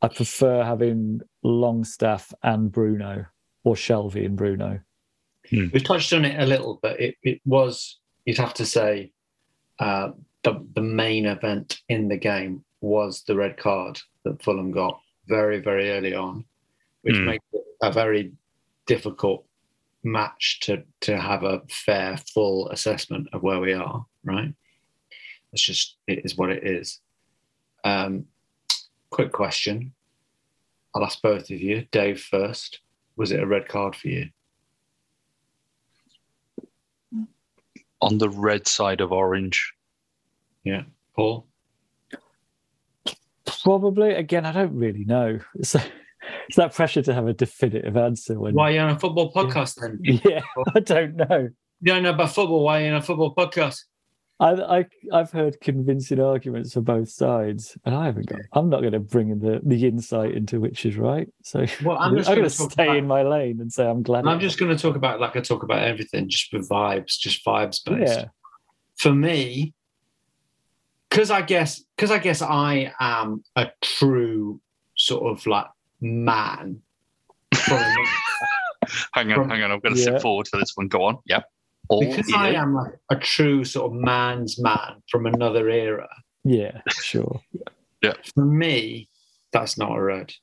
I 0.01 0.09
prefer 0.09 0.63
having 0.63 1.21
Longstaff 1.41 2.33
and 2.43 2.71
Bruno 2.71 3.25
or 3.63 3.75
Shelvey 3.75 4.25
and 4.25 4.35
Bruno. 4.35 4.81
We've 5.51 5.83
touched 5.83 6.11
on 6.13 6.25
it 6.25 6.39
a 6.39 6.45
little, 6.45 6.79
but 6.81 6.99
it, 6.99 7.15
it 7.23 7.41
was, 7.45 7.99
you'd 8.25 8.37
have 8.37 8.53
to 8.55 8.65
say, 8.65 9.11
uh, 9.79 10.11
the, 10.43 10.65
the 10.75 10.81
main 10.81 11.25
event 11.25 11.79
in 11.89 12.07
the 12.07 12.17
game 12.17 12.63
was 12.81 13.23
the 13.23 13.35
red 13.35 13.57
card 13.57 13.99
that 14.25 14.41
Fulham 14.43 14.71
got 14.71 14.99
very, 15.27 15.59
very 15.59 15.91
early 15.91 16.13
on, 16.13 16.45
which 17.01 17.15
Hmm. 17.15 17.25
makes 17.25 17.45
it 17.53 17.63
a 17.81 17.91
very 17.91 18.31
difficult 18.85 19.44
match 20.05 20.59
to, 20.61 20.83
to 21.01 21.17
have 21.17 21.43
a 21.43 21.61
fair, 21.69 22.17
full 22.33 22.69
assessment 22.69 23.27
of 23.33 23.43
where 23.43 23.59
we 23.59 23.73
are, 23.73 24.05
right? 24.23 24.53
It's 25.51 25.61
just, 25.61 25.97
it 26.07 26.23
is 26.23 26.37
what 26.37 26.51
it 26.51 26.65
is. 26.65 26.99
Um, 27.83 28.25
quick 29.09 29.31
question. 29.31 29.93
I'll 30.93 31.03
ask 31.03 31.21
both 31.21 31.49
of 31.49 31.59
you. 31.61 31.85
Dave 31.91 32.21
first. 32.21 32.79
Was 33.17 33.31
it 33.31 33.41
a 33.41 33.47
red 33.47 33.67
card 33.67 33.95
for 33.95 34.07
you? 34.07 34.29
On 38.01 38.17
the 38.17 38.29
red 38.29 38.67
side 38.67 39.01
of 39.01 39.11
orange, 39.11 39.73
Yeah. 40.63 40.83
Paul? 41.15 41.47
Probably. 43.63 44.13
Again, 44.13 44.45
I 44.45 44.51
don't 44.51 44.75
really 44.77 45.05
know. 45.05 45.39
It's, 45.55 45.75
it's 46.47 46.57
that 46.57 46.73
pressure 46.73 47.01
to 47.03 47.13
have 47.13 47.27
a 47.27 47.33
definitive 47.33 47.95
answer 47.97 48.39
when. 48.39 48.53
Why 48.53 48.69
are 48.69 48.73
you 48.73 48.79
on 48.79 48.89
a 48.91 48.99
football 48.99 49.31
podcast 49.33 49.75
then? 49.79 49.99
Yeah, 50.25 50.41
I 50.75 50.79
don't 50.79 51.15
know. 51.15 51.49
You 51.81 51.93
don't 51.93 52.03
know 52.03 52.11
about 52.11 52.31
football. 52.33 52.63
Why 52.63 52.81
are 52.81 52.85
you 52.85 52.91
on 52.91 52.97
a 52.97 53.01
football 53.01 53.33
podcast? 53.35 53.79
I, 54.37 54.79
I 54.79 54.85
I've 55.13 55.31
heard 55.31 55.61
convincing 55.61 56.19
arguments 56.19 56.73
for 56.73 56.81
both 56.81 57.07
sides, 57.09 57.77
and 57.85 57.95
I 57.95 58.05
haven't 58.05 58.25
got. 58.27 58.39
I'm 58.51 58.69
not 58.69 58.81
going 58.81 58.91
to 58.93 58.99
bring 58.99 59.29
in 59.29 59.39
the 59.39 59.61
the 59.63 59.87
insight 59.87 60.31
into 60.33 60.59
which 60.59 60.85
is 60.85 60.97
right. 60.97 61.29
So 61.43 61.65
Well, 61.83 61.97
I'm 61.97 62.11
I'm, 62.11 62.17
just 62.17 62.27
going 62.27 62.39
gonna 62.39 62.49
stay 62.49 62.83
about- 62.83 62.97
in 62.97 63.07
my 63.07 63.23
lane 63.23 63.61
and 63.61 63.71
say 63.71 63.87
I'm 63.87 64.03
glad. 64.03 64.25
I'm 64.27 64.39
just 64.41 64.59
going 64.59 64.75
to 64.75 64.81
talk 64.81 64.95
about 64.97 65.21
like 65.21 65.35
I 65.37 65.41
talk 65.41 65.63
about 65.63 65.83
everything, 65.83 66.27
just 66.27 66.51
with 66.51 66.67
vibes, 66.67 67.17
just 67.17 67.45
vibes 67.45 67.79
based. 67.85 68.19
yeah. 68.19 68.25
For 68.97 69.13
me, 69.13 69.73
because 71.09 71.31
I 71.31 71.41
guess 71.41 71.83
because 71.95 72.11
I 72.11 72.17
guess 72.19 72.41
I 72.41 72.93
am 72.99 73.43
a 73.55 73.67
true 73.81 74.59
sort 74.97 75.31
of 75.31 75.45
like 75.45 75.67
man. 76.01 76.81
Hang 79.13 79.31
on, 79.31 79.35
From- 79.35 79.49
hang 79.49 79.63
on. 79.63 79.71
I'm 79.71 79.79
going 79.79 79.95
to 79.95 79.99
Yeah. 79.99 80.05
sit 80.13 80.21
forward 80.21 80.47
for 80.47 80.57
this 80.57 80.71
one. 80.75 80.87
Go 80.87 81.03
on. 81.05 81.17
Yep. 81.25 81.45
All 81.89 82.01
because 82.01 82.31
I 82.35 82.51
ear. 82.51 82.57
am 82.57 82.75
like 82.75 82.93
a 83.09 83.15
true 83.15 83.63
sort 83.63 83.91
of 83.91 83.97
man's 83.97 84.59
man 84.61 85.01
from 85.09 85.25
another 85.25 85.69
era. 85.69 86.07
Yeah, 86.43 86.81
sure. 86.89 87.41
yeah. 88.03 88.13
For 88.35 88.45
me, 88.45 89.09
that's 89.51 89.77
not 89.77 89.91
a 89.97 90.01
red. 90.01 90.33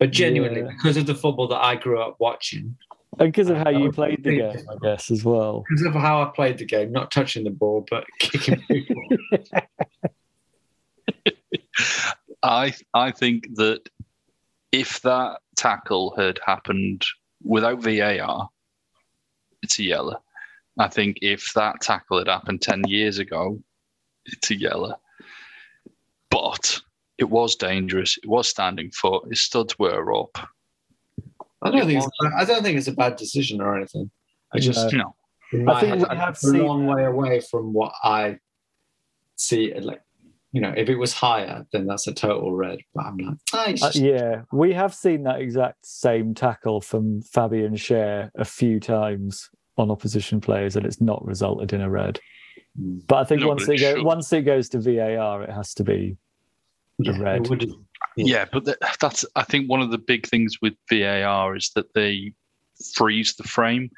But 0.00 0.10
genuinely, 0.10 0.62
Yeah. 0.62 0.68
because 0.76 0.96
of 0.96 1.06
the 1.06 1.14
football 1.14 1.46
that 1.48 1.60
I 1.62 1.76
grew 1.76 2.00
up 2.02 2.16
watching, 2.18 2.76
And 3.20 3.32
because 3.32 3.48
of 3.50 3.58
uh, 3.58 3.64
how 3.64 3.70
you 3.70 3.92
played 3.92 4.24
the 4.24 4.36
game, 4.36 4.66
I 4.68 4.76
guess 4.82 5.10
as 5.10 5.24
well. 5.24 5.62
because 5.68 5.86
of 5.86 5.92
how 5.94 6.22
I 6.22 6.30
played 6.34 6.58
the 6.58 6.64
game, 6.66 6.90
not 6.90 7.10
touching 7.12 7.44
the 7.44 7.50
ball 7.50 7.86
but 7.88 8.04
kicking 8.18 8.60
people. 8.68 8.96
I 12.42 12.74
I 12.94 13.12
think 13.12 13.46
that 13.54 13.88
if 14.72 15.00
that 15.02 15.38
tackle 15.56 16.14
had 16.16 16.40
happened 16.44 17.04
without 17.42 17.82
VAR, 17.82 18.48
it's 19.62 19.78
a 19.78 19.84
yellow. 19.84 20.22
I 20.78 20.88
think 20.88 21.18
if 21.20 21.52
that 21.54 21.80
tackle 21.82 22.18
had 22.18 22.28
happened 22.28 22.62
ten 22.62 22.82
years 22.88 23.18
ago, 23.18 23.60
it's 24.24 24.50
a 24.50 24.56
yellow. 24.58 24.94
But 26.30 26.80
it 27.18 27.28
was 27.28 27.56
dangerous. 27.56 28.16
It 28.16 28.28
was 28.28 28.48
standing 28.48 28.90
foot. 28.90 29.28
His 29.28 29.42
studs 29.42 29.78
were 29.78 30.14
up. 30.14 30.38
I 31.60 31.70
don't 31.70 31.86
think 31.86 32.02
it's, 32.02 32.10
I 32.36 32.44
don't 32.44 32.62
think 32.62 32.78
it's 32.78 32.88
a 32.88 32.92
bad 32.92 33.16
decision 33.16 33.60
or 33.60 33.76
anything. 33.76 34.10
I 34.52 34.58
just 34.58 34.92
No. 34.92 35.14
in 35.52 35.64
my 35.64 35.74
I 35.74 35.80
think 35.80 35.90
head, 35.90 35.98
we 36.00 36.06
I'm 36.08 36.16
have 36.16 36.38
a 36.42 36.48
long 36.48 36.86
way 36.86 37.04
away 37.04 37.40
from 37.40 37.72
what 37.72 37.92
I 38.02 38.38
see. 39.36 39.72
Like 39.74 40.02
you 40.52 40.60
know, 40.60 40.72
if 40.76 40.88
it 40.90 40.96
was 40.96 41.12
higher, 41.14 41.66
then 41.72 41.86
that's 41.86 42.06
a 42.06 42.12
total 42.12 42.54
red. 42.54 42.78
But 42.94 43.06
I'm 43.06 43.16
like, 43.16 43.36
oh, 43.54 43.64
he's 43.70 43.82
Uh, 43.82 43.90
yeah, 43.94 44.42
we 44.52 44.72
have 44.74 44.94
seen 44.94 45.22
that 45.24 45.40
exact 45.40 45.84
same 45.86 46.34
tackle 46.34 46.80
from 46.82 47.22
Fabian 47.22 47.74
Schär 47.74 48.30
a 48.36 48.44
few 48.44 48.78
times 48.78 49.48
on 49.78 49.90
opposition 49.90 50.40
players, 50.40 50.76
and 50.76 50.84
it's 50.84 51.00
not 51.00 51.24
resulted 51.24 51.72
in 51.72 51.80
a 51.80 51.88
red. 51.88 52.20
Mm. 52.78 53.06
But 53.06 53.16
I 53.16 53.24
think 53.24 53.40
No, 53.40 53.48
once 53.48 53.66
it 53.66 53.80
it 53.80 53.96
go, 53.96 54.02
once 54.02 54.30
it 54.32 54.42
goes 54.42 54.68
to 54.70 54.78
VAR, 54.78 55.42
it 55.42 55.50
has 55.50 55.72
to 55.74 55.84
be 55.84 56.16
yeah, 56.98 57.18
red. 57.18 57.48
would- 57.48 57.72
Yeah, 58.16 58.44
but 58.52 58.66
th- 58.66 58.76
that's 59.00 59.24
I 59.36 59.44
think 59.44 59.70
one 59.70 59.80
of 59.80 59.90
the 59.90 59.98
big 59.98 60.26
things 60.26 60.60
with 60.60 60.74
VAR 60.90 61.56
is 61.56 61.70
that 61.74 61.94
they 61.94 62.34
freeze 62.94 63.34
the 63.36 63.44
frame, 63.44 63.90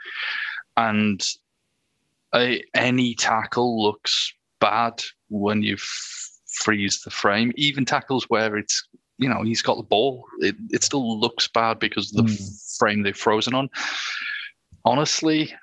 and 0.76 1.20
a, 2.32 2.62
any 2.74 3.14
tackle 3.16 3.82
looks 3.82 4.32
bad 4.60 5.02
when 5.30 5.62
you 5.64 5.76
freeze 6.54 7.02
the 7.02 7.10
frame. 7.10 7.52
Even 7.56 7.84
tackles 7.84 8.24
where 8.28 8.56
it's 8.56 8.86
you 9.18 9.28
know 9.28 9.42
he's 9.42 9.62
got 9.62 9.76
the 9.76 9.82
ball, 9.82 10.24
it, 10.40 10.56
it 10.70 10.82
still 10.82 11.18
looks 11.20 11.48
bad 11.48 11.78
because 11.78 12.10
of 12.16 12.26
the 12.26 12.32
Mm. 12.32 12.78
frame 12.78 13.02
they've 13.02 13.16
frozen 13.16 13.54
on. 13.54 13.68
Honestly. 14.84 15.54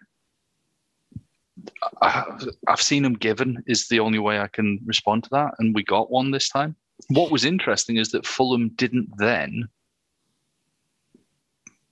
I- 2.01 2.39
I've 2.67 2.81
seen 2.81 3.05
him 3.05 3.13
given 3.13 3.63
is 3.67 3.87
the 3.87 3.99
only 3.99 4.17
way 4.17 4.39
I 4.39 4.47
can 4.47 4.79
respond 4.83 5.23
to 5.25 5.29
that, 5.31 5.53
and 5.59 5.75
we 5.75 5.83
got 5.83 6.09
one 6.09 6.31
this 6.31 6.49
time 6.49 6.75
what 7.09 7.31
was 7.31 7.45
interesting 7.45 7.97
is 7.97 8.11
that 8.11 8.25
Fulham 8.25 8.69
didn't 8.69 9.09
then 9.17 9.67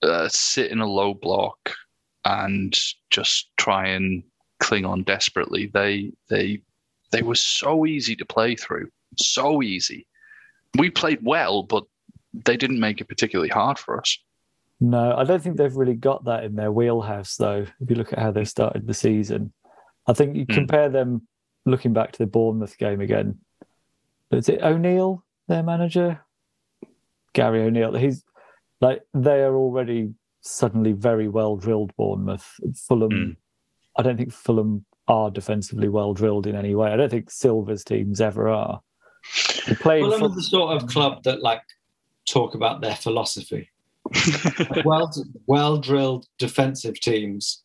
uh, 0.02 0.30
sit 0.30 0.72
in 0.72 0.80
a 0.80 0.88
low 0.88 1.14
block 1.14 1.74
and 2.26 2.78
just 3.10 3.50
try 3.58 3.88
and 3.88 4.24
cling 4.60 4.86
on 4.86 5.04
desperately. 5.04 5.68
They 5.68 6.12
they 6.30 6.62
they 7.12 7.22
were 7.22 7.36
so 7.36 7.86
easy 7.86 8.16
to 8.16 8.26
play 8.26 8.56
through, 8.56 8.90
so 9.18 9.62
easy. 9.62 10.06
We 10.78 10.90
played 10.90 11.20
well, 11.24 11.64
but 11.64 11.84
they 12.34 12.56
didn't 12.58 12.80
make 12.80 13.02
it 13.02 13.08
particularly 13.08 13.50
hard 13.50 13.80
for 13.80 14.00
us. 14.00 14.18
No, 14.80 15.16
I 15.16 15.24
don't 15.24 15.42
think 15.42 15.58
they've 15.58 15.76
really 15.76 15.96
got 15.96 16.26
that 16.26 16.44
in 16.44 16.56
their 16.56 16.72
wheelhouse, 16.72 17.36
though. 17.36 17.66
If 17.82 17.90
you 17.90 17.96
look 17.96 18.14
at 18.14 18.20
how 18.20 18.32
they 18.32 18.46
started 18.46 18.88
the 18.88 18.94
season, 18.94 19.52
I 20.08 20.14
think 20.14 20.36
you 20.36 20.46
Hmm. 20.48 20.54
compare 20.54 20.90
them. 20.90 21.28
Looking 21.66 21.92
back 21.94 22.14
to 22.14 22.20
the 22.20 22.26
Bournemouth 22.28 22.78
game 22.78 23.02
again, 23.02 23.40
is 24.32 24.48
it 24.48 24.62
O'Neill, 24.64 25.24
their 25.48 25.62
manager, 25.62 26.22
Gary 27.34 27.62
O'Neill? 27.64 27.94
He's 27.96 28.24
like 28.80 29.02
they 29.14 29.42
are 29.44 29.56
already 29.56 30.14
suddenly 30.42 30.94
very 30.94 31.28
well 31.28 31.58
drilled. 31.58 31.94
Bournemouth, 31.98 32.48
Fulham. 32.76 33.12
Hmm. 33.12 33.32
I 33.98 34.04
don't 34.04 34.16
think 34.18 34.32
Fulham 34.32 34.86
are 35.10 35.32
defensively 35.32 35.90
well 35.90 36.14
drilled 36.14 36.48
in 36.48 36.56
any 36.56 36.76
way. 36.76 36.92
I 36.92 36.96
don't 36.96 37.10
think 37.10 37.30
Silva's 37.30 37.84
teams 37.84 38.22
ever 38.22 38.48
are. 38.48 38.82
They 39.68 39.76
play 39.76 40.00
in 40.00 40.06
Fulham 40.06 40.20
Ful- 40.20 40.32
are 40.32 40.36
the 40.36 40.44
sort 40.44 40.78
of 40.78 40.88
club 40.88 41.24
that 41.24 41.42
like 41.42 41.64
talk 42.30 42.56
about 42.56 42.80
their 42.82 42.96
philosophy. 42.96 43.70
well, 44.86 45.12
well 45.48 45.78
drilled 45.78 46.26
defensive 46.38 47.00
teams 47.00 47.64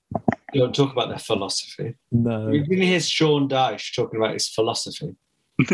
don't 0.55 0.75
talk 0.75 0.93
about 0.93 1.09
their 1.09 1.19
philosophy. 1.19 1.95
no. 2.13 2.49
You 2.49 2.65
didn't 2.65 2.85
hear 2.85 3.01
Sean 3.01 3.49
Dyche 3.49 3.95
talking 3.95 4.21
about 4.21 4.35
his 4.35 4.49
philosophy. 4.49 5.15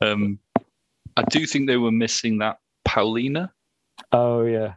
um, 0.00 0.38
I 1.16 1.22
do 1.30 1.46
think 1.46 1.66
they 1.66 1.76
were 1.76 1.92
missing 1.92 2.38
that 2.38 2.58
Palhinha. 2.86 3.50
Oh 4.12 4.42
yeah. 4.44 4.74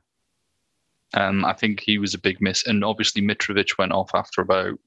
Um, 1.15 1.43
I 1.43 1.53
think 1.53 1.79
he 1.79 1.97
was 1.97 2.13
a 2.13 2.19
big 2.19 2.39
miss, 2.41 2.67
and 2.67 2.83
obviously 2.83 3.21
Mitrovic 3.21 3.77
went 3.77 3.93
off 3.93 4.11
after 4.13 4.41
about 4.41 4.77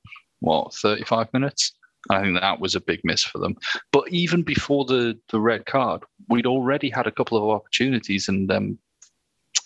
what 0.42 0.74
thirty-five 0.74 1.32
minutes. 1.32 1.72
I 2.10 2.20
think 2.20 2.40
that 2.40 2.60
was 2.60 2.74
a 2.74 2.80
big 2.80 3.00
miss 3.04 3.22
for 3.22 3.38
them. 3.38 3.56
But 3.92 4.08
even 4.10 4.42
before 4.42 4.84
the 4.84 5.18
the 5.30 5.40
red 5.40 5.66
card, 5.66 6.02
we'd 6.28 6.46
already 6.46 6.90
had 6.90 7.06
a 7.06 7.12
couple 7.12 7.38
of 7.38 7.48
opportunities, 7.48 8.28
and 8.28 8.50
um, 8.52 8.78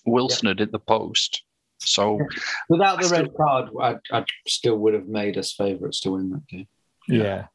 Wilson 0.04 0.48
had 0.48 0.60
hit 0.60 0.72
the 0.72 0.78
post. 0.78 1.42
So 1.78 2.18
Without 2.68 3.00
the 3.00 3.08
I 3.08 3.20
red 3.20 3.34
card, 3.36 3.68
I, 3.80 3.96
I 4.12 4.24
still 4.46 4.76
would 4.78 4.94
have 4.94 5.08
made 5.08 5.36
us 5.36 5.52
favourites 5.52 6.00
to 6.00 6.12
win 6.12 6.30
that 6.30 6.46
game. 6.48 6.68
Yeah. 7.08 7.46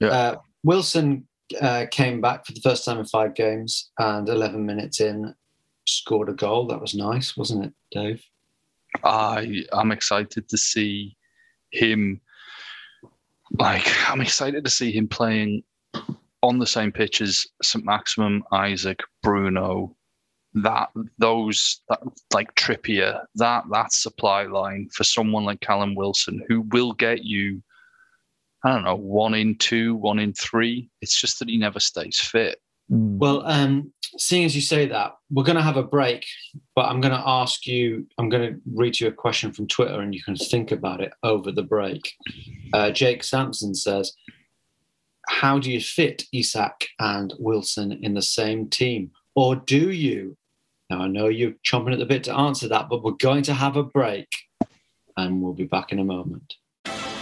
Yeah. 0.00 0.08
Uh, 0.08 0.36
Wilson 0.64 1.28
uh, 1.60 1.86
came 1.90 2.20
back 2.20 2.44
for 2.44 2.52
the 2.52 2.60
first 2.60 2.84
time 2.84 2.98
in 2.98 3.04
five 3.06 3.34
games 3.34 3.90
and 3.98 4.28
11 4.28 4.64
minutes 4.64 5.00
in 5.00 5.34
scored 5.86 6.28
a 6.28 6.32
goal. 6.32 6.66
That 6.66 6.80
was 6.80 6.94
nice, 6.94 7.36
wasn't 7.36 7.66
it, 7.66 7.72
Dave? 7.90 8.22
I 9.04 9.64
I'm 9.72 9.90
excited 9.90 10.48
to 10.48 10.58
see 10.58 11.16
him. 11.70 12.20
Like 13.58 13.86
I'm 14.08 14.20
excited 14.20 14.64
to 14.64 14.70
see 14.70 14.92
him 14.92 15.08
playing 15.08 15.62
on 16.42 16.58
the 16.58 16.66
same 16.66 16.92
pitch 16.92 17.20
as 17.20 17.46
St 17.62 17.84
Maximin, 17.84 18.42
Isak, 18.52 19.00
Bruno. 19.22 19.96
That 20.54 20.90
those 21.18 21.80
that, 21.88 22.00
like 22.34 22.54
Trippier, 22.56 23.24
that 23.36 23.64
that 23.70 23.92
supply 23.92 24.44
line 24.44 24.88
for 24.92 25.02
someone 25.04 25.44
like 25.44 25.60
Callum 25.60 25.94
Wilson, 25.94 26.44
who 26.46 26.62
will 26.72 26.92
get 26.92 27.24
you, 27.24 27.62
I 28.62 28.72
don't 28.72 28.84
know, 28.84 28.96
one 28.96 29.32
in 29.32 29.56
two, 29.56 29.94
one 29.94 30.18
in 30.18 30.34
three. 30.34 30.90
It's 31.00 31.18
just 31.18 31.38
that 31.38 31.48
he 31.48 31.56
never 31.56 31.80
stays 31.80 32.20
fit. 32.20 32.60
Mm. 32.92 33.18
Well, 33.18 33.42
um, 33.46 33.92
seeing 34.18 34.44
as 34.44 34.54
you 34.54 34.60
say 34.60 34.86
that, 34.86 35.16
we're 35.30 35.44
going 35.44 35.56
to 35.56 35.62
have 35.62 35.76
a 35.76 35.82
break, 35.82 36.26
but 36.76 36.86
I'm 36.86 37.00
going 37.00 37.14
to 37.14 37.22
ask 37.26 37.66
you, 37.66 38.06
I'm 38.18 38.28
going 38.28 38.54
to 38.54 38.60
read 38.74 39.00
you 39.00 39.08
a 39.08 39.12
question 39.12 39.52
from 39.52 39.66
Twitter 39.66 40.00
and 40.00 40.14
you 40.14 40.22
can 40.22 40.36
think 40.36 40.70
about 40.70 41.00
it 41.00 41.12
over 41.22 41.50
the 41.50 41.62
break. 41.62 42.12
Uh, 42.72 42.90
Jake 42.90 43.24
Sampson 43.24 43.74
says, 43.74 44.12
How 45.28 45.58
do 45.58 45.70
you 45.70 45.80
fit 45.80 46.24
Isak 46.32 46.88
and 46.98 47.32
Wilson 47.38 47.92
in 48.02 48.14
the 48.14 48.22
same 48.22 48.68
team? 48.68 49.10
Or 49.34 49.56
do 49.56 49.90
you? 49.90 50.36
Now, 50.90 51.00
I 51.02 51.08
know 51.08 51.28
you're 51.28 51.54
chomping 51.64 51.94
at 51.94 51.98
the 51.98 52.04
bit 52.04 52.24
to 52.24 52.36
answer 52.36 52.68
that, 52.68 52.90
but 52.90 53.02
we're 53.02 53.12
going 53.12 53.44
to 53.44 53.54
have 53.54 53.76
a 53.76 53.82
break 53.82 54.28
and 55.16 55.40
we'll 55.40 55.54
be 55.54 55.64
back 55.64 55.92
in 55.92 55.98
a 55.98 56.04
moment. 56.04 56.54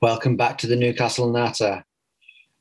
Welcome 0.00 0.36
back 0.36 0.58
to 0.58 0.68
the 0.68 0.76
Newcastle 0.76 1.28
Natter. 1.28 1.84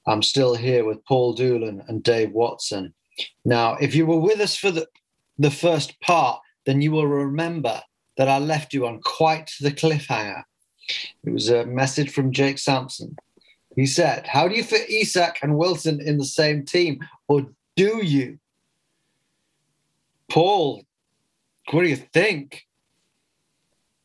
I'm 0.08 0.24
still 0.24 0.56
here 0.56 0.84
with 0.84 1.06
Paul 1.06 1.36
Doolan 1.36 1.84
and 1.88 2.02
Dave 2.02 2.32
Watson. 2.32 2.96
Now, 3.46 3.76
if 3.76 3.94
you 3.94 4.08
were 4.08 4.20
with 4.20 4.40
us 4.40 4.56
for 4.56 4.72
the, 4.72 4.88
the 5.38 5.52
first 5.52 6.02
part, 6.02 6.42
then 6.66 6.82
you 6.82 6.92
will 6.92 7.06
remember 7.06 7.80
that 8.18 8.28
I 8.28 8.40
left 8.40 8.74
you 8.74 8.88
on 8.88 9.02
quite 9.02 9.52
the 9.62 9.70
cliffhanger. 9.70 10.42
It 11.26 11.30
was 11.30 11.50
a 11.50 11.68
message 11.68 12.10
from 12.10 12.32
Jake 12.32 12.58
Sampson. 12.58 13.16
He 13.76 13.86
said, 13.86 14.26
How 14.26 14.48
do 14.48 14.56
you 14.56 14.64
fit 14.64 14.90
Isak 14.90 15.38
and 15.44 15.60
Wilson 15.60 16.02
in 16.02 16.18
the 16.18 16.26
same 16.26 16.66
team? 16.66 17.02
Or 17.28 17.46
do 17.76 18.04
you? 18.04 18.40
Paul, 20.28 20.82
what 21.70 21.84
do 21.84 21.88
you 21.88 21.98
think? 21.98 22.66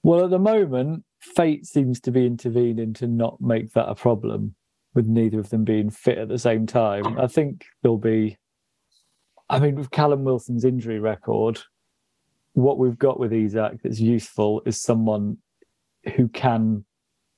Well, 0.02 0.24
at 0.24 0.30
the 0.30 0.38
moment, 0.38 1.04
fate 1.22 1.66
seems 1.66 2.00
to 2.00 2.11
be 2.11 2.26
intervening 2.26 2.92
to 2.94 3.06
not 3.06 3.40
make 3.40 3.72
that 3.72 3.88
a 3.88 3.94
problem 3.94 4.54
with 4.94 5.06
neither 5.06 5.38
of 5.38 5.50
them 5.50 5.64
being 5.64 5.88
fit 5.90 6.18
at 6.18 6.28
the 6.28 6.38
same 6.38 6.66
time. 6.66 7.18
I 7.18 7.26
think 7.26 7.64
there'll 7.82 7.96
be, 7.96 8.37
I 9.48 9.58
mean, 9.58 9.76
with 9.76 9.90
Callum 9.90 10.24
Wilson's 10.24 10.64
injury 10.64 10.98
record, 10.98 11.61
what 12.52 12.78
we've 12.78 12.98
got 12.98 13.18
with 13.18 13.32
Isak 13.32 13.82
that's 13.82 14.00
useful 14.00 14.62
is 14.66 14.82
someone 14.82 15.38
who 16.16 16.28
can 16.28 16.85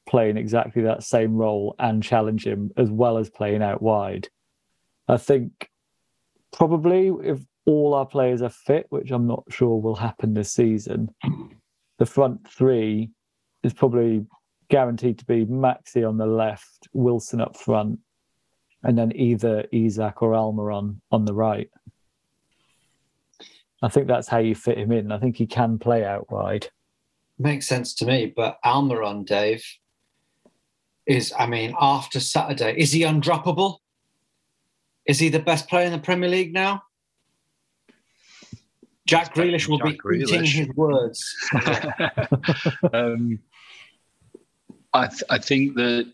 play 0.09 0.31
in 0.31 0.37
exactly 0.37 0.83
that 0.83 1.03
same 1.03 1.35
role 1.35 1.77
and 1.79 2.03
challenge 2.03 2.47
him 2.47 2.71
as 2.77 2.91
well 2.91 3.19
as 3.19 3.31
playing 3.31 3.63
out 3.63 3.81
wide. 3.81 4.29
I 5.07 5.17
think 5.19 5.69
probably 6.53 7.13
if 7.23 7.41
all 7.67 7.95
our 7.95 8.07
players 8.07 8.43
are 8.43 8.51
fit, 8.51 8.87
which 8.89 9.11
I'm 9.11 9.27
not 9.27 9.45
sure 9.51 9.81
will 9.81 9.95
happen 9.95 10.35
this 10.35 10.53
season, 10.53 11.15
the 11.99 12.07
front 12.07 12.49
three 12.49 13.11
is 13.65 13.73
probably 13.73 14.25
guaranteed 14.69 15.19
to 15.19 15.25
be 15.25 15.47
Maxi 15.47 16.09
on 16.09 16.19
the 16.19 16.27
left, 16.27 16.89
Wilson 16.93 17.41
up 17.41 17.57
front, 17.57 17.99
and 18.83 18.97
then 18.97 19.13
either 19.17 19.65
Isak 19.73 20.23
or 20.23 20.33
Almiron 20.33 21.01
on 21.11 21.25
the 21.25 21.35
right. 21.35 21.71
I 23.83 23.89
think 23.89 24.07
that's 24.07 24.29
how 24.29 24.39
you 24.39 24.55
fit 24.55 24.79
him 24.79 24.93
in. 24.93 25.13
I 25.13 25.19
think 25.19 25.37
he 25.37 25.47
can 25.47 25.79
play 25.79 26.05
out 26.05 26.31
wide. 26.31 26.69
makes 27.39 27.67
sense 27.67 27.95
to 27.97 28.07
me. 28.07 28.33
But 28.35 28.59
Almiron, 28.65 29.27
Dave, 29.27 29.65
is 31.07 31.33
I 31.39 31.47
mean, 31.47 31.75
after 31.81 32.21
Saturday, 32.21 32.75
is 32.79 32.93
he 32.93 33.03
undroppable? 33.03 33.79
Is 35.07 35.19
he 35.19 35.29
the 35.29 35.39
best 35.39 35.69
player 35.69 35.87
in 35.87 35.93
the 35.93 35.99
Premier 35.99 36.31
League 36.31 36.55
now? 36.55 36.83
Jack 39.07 39.35
Grealish 39.35 39.69
will 39.69 39.79
Jack 39.79 39.99
be 40.09 40.21
eating 40.21 40.45
his 40.47 40.69
words. 40.77 41.23
um, 42.95 43.39
I, 44.95 45.09
th- 45.09 45.25
I 45.29 45.39
think 45.39 45.75
that 45.75 46.11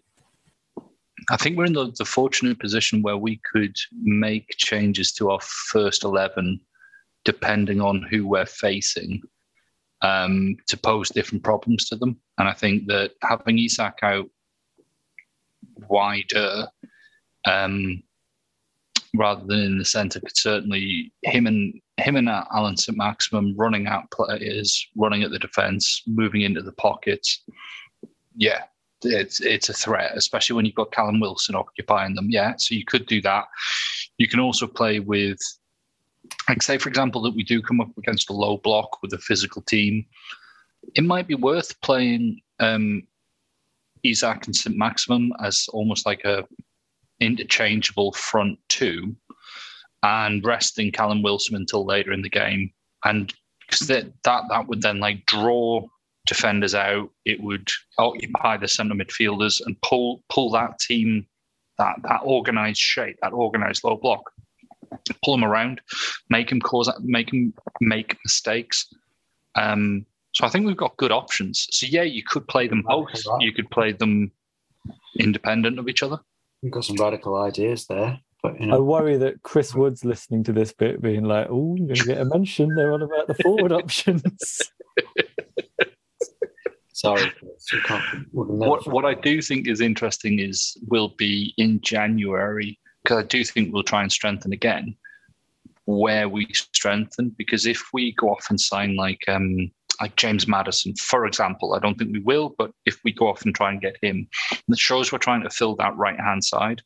I 1.30 1.36
think 1.36 1.56
we're 1.56 1.66
in 1.66 1.74
the, 1.74 1.92
the 1.98 2.04
fortunate 2.04 2.58
position 2.58 3.02
where 3.02 3.18
we 3.18 3.40
could 3.52 3.76
make 3.92 4.54
changes 4.56 5.12
to 5.12 5.30
our 5.30 5.40
first 5.40 6.02
eleven 6.02 6.60
depending 7.24 7.80
on 7.82 8.02
who 8.02 8.26
we're 8.26 8.46
facing 8.46 9.20
um, 10.00 10.56
to 10.66 10.76
pose 10.78 11.10
different 11.10 11.44
problems 11.44 11.86
to 11.90 11.96
them. 11.96 12.18
And 12.38 12.48
I 12.48 12.54
think 12.54 12.86
that 12.86 13.12
having 13.22 13.58
Isak 13.58 13.98
out 14.02 14.30
wider 15.88 16.66
um, 17.46 18.02
rather 19.14 19.44
than 19.44 19.60
in 19.60 19.78
the 19.78 19.84
centre 19.84 20.20
could 20.20 20.36
certainly 20.36 21.12
him 21.22 21.46
and 21.46 21.78
him 21.98 22.16
and 22.16 22.30
Alan 22.30 22.78
St 22.78 22.96
Maximin 22.96 23.54
running 23.58 23.86
out 23.86 24.10
players, 24.10 24.88
running 24.96 25.22
at 25.22 25.30
the 25.30 25.38
defence, 25.38 26.02
moving 26.06 26.40
into 26.40 26.62
the 26.62 26.72
pockets. 26.72 27.42
Yeah, 28.34 28.62
it's 29.02 29.40
it's 29.40 29.68
a 29.68 29.72
threat, 29.74 30.12
especially 30.14 30.56
when 30.56 30.64
you've 30.64 30.74
got 30.74 30.92
Callum 30.92 31.20
Wilson 31.20 31.54
occupying 31.54 32.14
them. 32.14 32.28
Yeah, 32.30 32.54
so 32.56 32.74
you 32.74 32.84
could 32.84 33.06
do 33.06 33.20
that. 33.22 33.46
You 34.18 34.28
can 34.28 34.40
also 34.40 34.66
play 34.66 35.00
with, 35.00 35.38
like, 36.48 36.62
say 36.62 36.78
for 36.78 36.88
example, 36.88 37.22
that 37.22 37.34
we 37.34 37.42
do 37.42 37.62
come 37.62 37.80
up 37.80 37.96
against 37.96 38.30
a 38.30 38.34
low 38.34 38.58
block 38.58 39.02
with 39.02 39.12
a 39.12 39.18
physical 39.18 39.62
team. 39.62 40.04
It 40.94 41.04
might 41.04 41.28
be 41.28 41.34
worth 41.34 41.80
playing 41.80 42.40
um, 42.58 43.02
Isak 44.02 44.46
and 44.46 44.56
St 44.56 44.76
Maximin 44.76 45.32
as 45.42 45.66
almost 45.72 46.06
like 46.06 46.24
a 46.24 46.46
interchangeable 47.20 48.12
front 48.12 48.58
two, 48.68 49.14
and 50.02 50.44
resting 50.44 50.90
Callum 50.90 51.22
Wilson 51.22 51.56
until 51.56 51.84
later 51.84 52.12
in 52.12 52.22
the 52.22 52.30
game, 52.30 52.72
and 53.04 53.32
because 53.60 53.86
that 53.88 54.06
that 54.24 54.44
that 54.48 54.66
would 54.68 54.82
then 54.82 55.00
like 55.00 55.26
draw 55.26 55.86
defenders 56.30 56.74
out. 56.76 57.10
It 57.26 57.42
would 57.42 57.68
occupy 57.98 58.56
the 58.56 58.68
centre 58.68 58.94
midfielders 58.94 59.60
and 59.66 59.76
pull 59.82 60.22
pull 60.30 60.50
that 60.52 60.78
team, 60.78 61.26
that 61.76 61.96
that 62.04 62.22
organised 62.22 62.80
shape, 62.80 63.18
that 63.20 63.32
organised 63.32 63.84
low 63.84 63.96
block, 63.96 64.30
pull 65.24 65.34
them 65.34 65.44
around, 65.44 65.80
make 66.30 66.48
them 66.48 66.60
cause, 66.60 66.90
make 67.02 67.30
them 67.30 67.52
make 67.80 68.16
mistakes. 68.24 68.86
Um, 69.56 70.06
so 70.32 70.46
I 70.46 70.48
think 70.48 70.66
we've 70.66 70.76
got 70.76 70.96
good 70.96 71.10
options. 71.10 71.66
So 71.72 71.86
yeah, 71.86 72.04
you 72.04 72.22
could 72.22 72.46
play 72.46 72.68
them 72.68 72.82
both. 72.86 73.10
You 73.40 73.52
could 73.52 73.68
play 73.70 73.92
them 73.92 74.30
independent 75.18 75.80
of 75.80 75.88
each 75.88 76.04
other. 76.04 76.20
You've 76.62 76.72
got 76.72 76.84
some 76.84 76.96
radical 76.96 77.34
ideas 77.42 77.86
there, 77.86 78.20
but 78.40 78.60
you 78.60 78.72
I 78.72 78.78
worry 78.78 79.16
that 79.16 79.42
Chris 79.42 79.74
Wood's 79.74 80.04
listening 80.04 80.44
to 80.44 80.52
this 80.52 80.72
bit, 80.72 81.02
being 81.02 81.24
like, 81.24 81.48
"Oh, 81.50 81.74
you're 81.76 81.88
going 81.88 81.98
to 81.98 82.04
get 82.04 82.20
a 82.20 82.24
mention. 82.24 82.72
They're 82.76 82.92
on 82.92 83.02
about 83.02 83.26
the 83.26 83.34
forward 83.34 83.72
options." 83.82 84.70
Sorry, 87.00 87.30
Chris, 87.38 87.72
we 87.72 87.80
can't. 87.80 88.04
we 88.32 88.44
can 88.46 88.58
never- 88.58 88.70
What 88.70 88.86
what 88.86 89.04
I 89.04 89.14
do 89.14 89.40
think 89.40 89.66
is 89.66 89.80
interesting 89.80 90.38
is 90.38 90.76
will 90.88 91.08
be 91.16 91.54
in 91.56 91.80
January 91.80 92.78
because 93.02 93.18
I 93.24 93.26
do 93.26 93.42
think 93.44 93.72
we'll 93.72 93.82
try 93.82 94.02
and 94.02 94.12
strengthen 94.12 94.52
again 94.52 94.96
where 95.86 96.28
we 96.28 96.46
strengthen 96.52 97.30
because 97.38 97.66
if 97.66 97.82
we 97.92 98.12
go 98.12 98.28
off 98.30 98.46
and 98.50 98.60
sign 98.60 98.96
like 98.96 99.22
um 99.28 99.70
like 100.00 100.16
James 100.16 100.46
Maddison, 100.48 100.94
for 100.96 101.26
example, 101.26 101.74
I 101.74 101.78
don't 101.78 101.96
think 101.98 102.12
we 102.12 102.20
will, 102.20 102.54
but 102.56 102.70
if 102.86 102.98
we 103.04 103.12
go 103.12 103.28
off 103.28 103.42
and 103.44 103.54
try 103.54 103.70
and 103.70 103.82
get 103.82 103.96
him, 104.02 104.28
that 104.68 104.78
shows 104.78 105.12
we're 105.12 105.18
trying 105.18 105.42
to 105.42 105.50
fill 105.50 105.76
that 105.76 105.94
right 105.96 106.18
hand 106.18 106.42
side, 106.42 106.80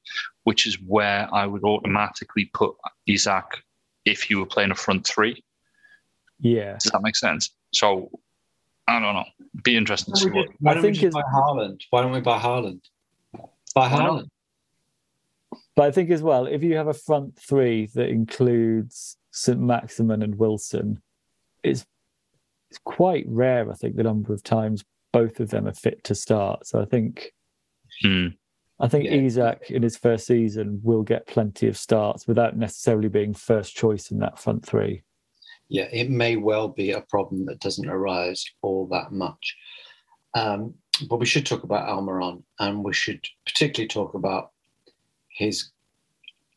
which 0.45 0.67
is 0.67 0.77
where 0.87 1.29
I 1.33 1.47
would 1.47 1.63
automatically 1.65 2.47
put 2.55 2.75
Isak 3.07 3.63
if 4.05 4.29
you 4.31 4.39
were 4.41 4.47
playing 4.47 4.73
a 4.73 4.75
front 4.75 5.07
three. 5.07 5.45
yeah, 6.41 6.73
Does 6.83 6.91
that 6.91 7.03
make 7.03 7.15
sense? 7.17 7.51
So 7.73 8.11
I 8.87 9.01
don't 9.01 9.15
know. 9.15 9.25
Be 9.63 9.77
interesting 9.77 10.15
to 10.15 10.19
Why 10.21 10.25
see 10.25 10.31
what 10.31 10.49
why 10.61 10.71
I 10.71 10.75
don't 10.75 10.83
we 10.83 10.89
think 10.89 10.95
just 11.01 11.17
it's- 11.17 11.25
buy 11.25 11.39
Haaland? 11.39 11.81
Why 11.91 12.03
don't 12.03 12.13
we 12.13 12.21
buy 12.21 12.39
Haaland? 12.39 12.81
Buy 13.33 13.41
Why 13.75 13.89
not? 13.99 14.01
Haaland. 14.25 14.29
but 15.77 15.83
I 15.87 15.91
think 15.91 16.11
as 16.11 16.23
well, 16.23 16.47
if 16.47 16.63
you 16.63 16.77
have 16.77 16.89
a 16.89 16.95
front 16.95 17.37
three 17.39 17.87
that 17.95 18.09
includes 18.09 19.17
St 19.31 19.59
Maximin 19.59 20.23
and 20.23 20.37
Wilson, 20.37 21.03
it's 21.63 21.85
it's 22.71 22.79
quite 22.85 23.25
rare. 23.29 23.71
I 23.71 23.75
think 23.75 23.97
the 23.97 24.03
number 24.03 24.33
of 24.35 24.43
times 24.43 24.85
both 25.13 25.39
of 25.41 25.51
them 25.51 25.67
are 25.69 25.73
fit 25.73 26.03
to 26.05 26.15
start. 26.15 26.67
So 26.67 26.81
I 26.81 26.85
think 26.85 27.33
Hmm. 28.03 28.29
I 28.81 28.89
think 28.89 29.05
Yeah. 29.05 29.13
Isak 29.15 29.71
in 29.71 29.83
his 29.85 29.97
first 29.97 30.27
season 30.27 30.81
will 30.83 31.05
get 31.05 31.29
plenty 31.29 31.69
of 31.69 31.77
starts 31.77 32.27
without 32.27 32.57
necessarily 32.57 33.09
being 33.09 33.33
first 33.33 33.77
choice 33.77 34.11
in 34.11 34.19
that 34.19 34.39
front 34.41 34.67
three. 34.67 35.03
Yeah, 35.69 35.89
it 35.93 36.11
may 36.11 36.37
well 36.37 36.69
be 36.69 36.91
a 36.93 37.01
problem 37.01 37.47
that 37.47 37.61
doesn't 37.61 37.89
arise 37.89 38.45
all 38.63 38.87
that 38.89 39.13
much. 39.13 39.57
Um, 40.35 40.75
but 41.09 41.19
we 41.19 41.27
should 41.27 41.47
talk 41.47 41.65
about 41.65 41.89
Almiron, 41.89 42.43
and 42.61 42.85
we 42.85 42.93
should 42.93 43.25
particularly 43.47 43.89
talk 43.89 44.15
about 44.15 44.51
his. 45.29 45.71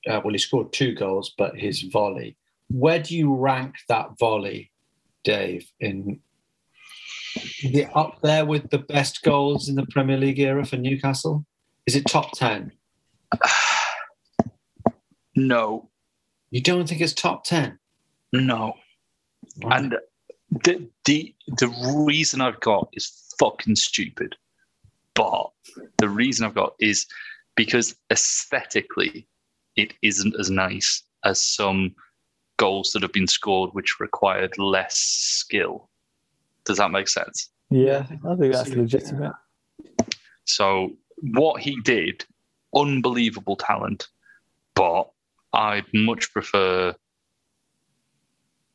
Uh, 0.08 0.22
well, 0.24 0.34
he 0.34 0.38
scored 0.38 0.72
two 0.72 0.94
goals, 0.94 1.34
but 1.38 1.58
his 1.58 1.82
volley. 1.84 2.38
Where 2.70 3.00
do 3.00 3.16
you 3.16 3.34
rank 3.34 3.76
that 3.90 4.18
volley, 4.20 4.72
Dave? 5.24 5.70
In 5.80 6.20
the 7.64 7.86
up 7.94 8.22
there 8.22 8.46
with 8.46 8.70
the 8.70 8.80
best 8.80 9.24
goals 9.24 9.70
in 9.70 9.76
the 9.76 9.86
Premier 9.90 10.18
League 10.18 10.40
era 10.40 10.66
for 10.66 10.78
Newcastle? 10.78 11.46
Is 11.86 11.96
it 11.96 12.06
top 12.06 12.32
ten? 12.34 12.72
No, 15.36 15.92
You 16.50 16.62
don't 16.62 16.90
think 16.90 17.00
it's 17.00 17.14
top 17.14 17.44
ten? 17.44 17.78
no. 18.34 18.74
And 19.64 19.98
the 20.52 20.88
the 21.06 21.34
the 21.58 22.04
reason 22.06 22.42
I've 22.42 22.60
got 22.60 22.90
is 22.94 23.34
fucking 23.40 23.76
stupid. 23.76 24.36
But 25.14 25.50
the 25.98 26.10
reason 26.10 26.46
I've 26.46 26.56
got 26.56 26.76
is 26.80 27.08
because 27.56 27.96
aesthetically 28.12 29.28
it 29.76 29.94
isn't 30.02 30.36
as 30.40 30.50
nice 30.50 31.04
as 31.24 31.42
some 31.42 31.96
goals 32.58 32.92
that 32.92 33.02
have 33.02 33.14
been 33.14 33.28
scored 33.28 33.72
which 33.74 34.00
required 34.00 34.58
less 34.58 34.98
skill. 34.98 35.90
Does 36.66 36.78
that 36.78 36.92
make 36.92 37.08
sense? 37.08 37.50
Yeah, 37.70 38.06
Yeah, 38.10 38.32
I 38.32 38.36
think 38.36 38.54
that's 38.54 38.70
legitimate. 38.70 39.34
So 40.46 40.92
what 41.22 41.62
he 41.62 41.80
did, 41.82 42.26
unbelievable 42.76 43.56
talent, 43.56 44.08
but 44.76 45.10
I'd 45.54 45.86
much 45.94 46.32
prefer. 46.32 46.96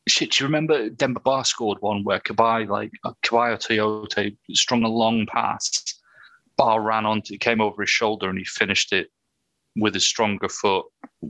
Shit, 0.07 0.31
do 0.31 0.43
you 0.43 0.47
remember 0.47 0.89
Demba 0.89 1.21
Ba 1.21 1.45
scored 1.45 1.77
one 1.81 2.03
where 2.03 2.19
Cabaye, 2.19 2.67
like 2.67 2.91
uh, 3.05 3.13
Cabaye 3.23 3.53
or 3.53 4.05
Tioté, 4.05 4.35
strung 4.51 4.83
a 4.83 4.89
long 4.89 5.25
pass. 5.25 5.81
Ba 6.57 6.79
ran 6.79 7.05
onto, 7.05 7.33
it 7.33 7.39
came 7.39 7.61
over 7.61 7.81
his 7.81 7.89
shoulder, 7.89 8.29
and 8.29 8.37
he 8.37 8.43
finished 8.43 8.91
it 8.91 9.09
with 9.75 9.93
his 9.93 10.05
stronger 10.05 10.49
foot 10.49 10.85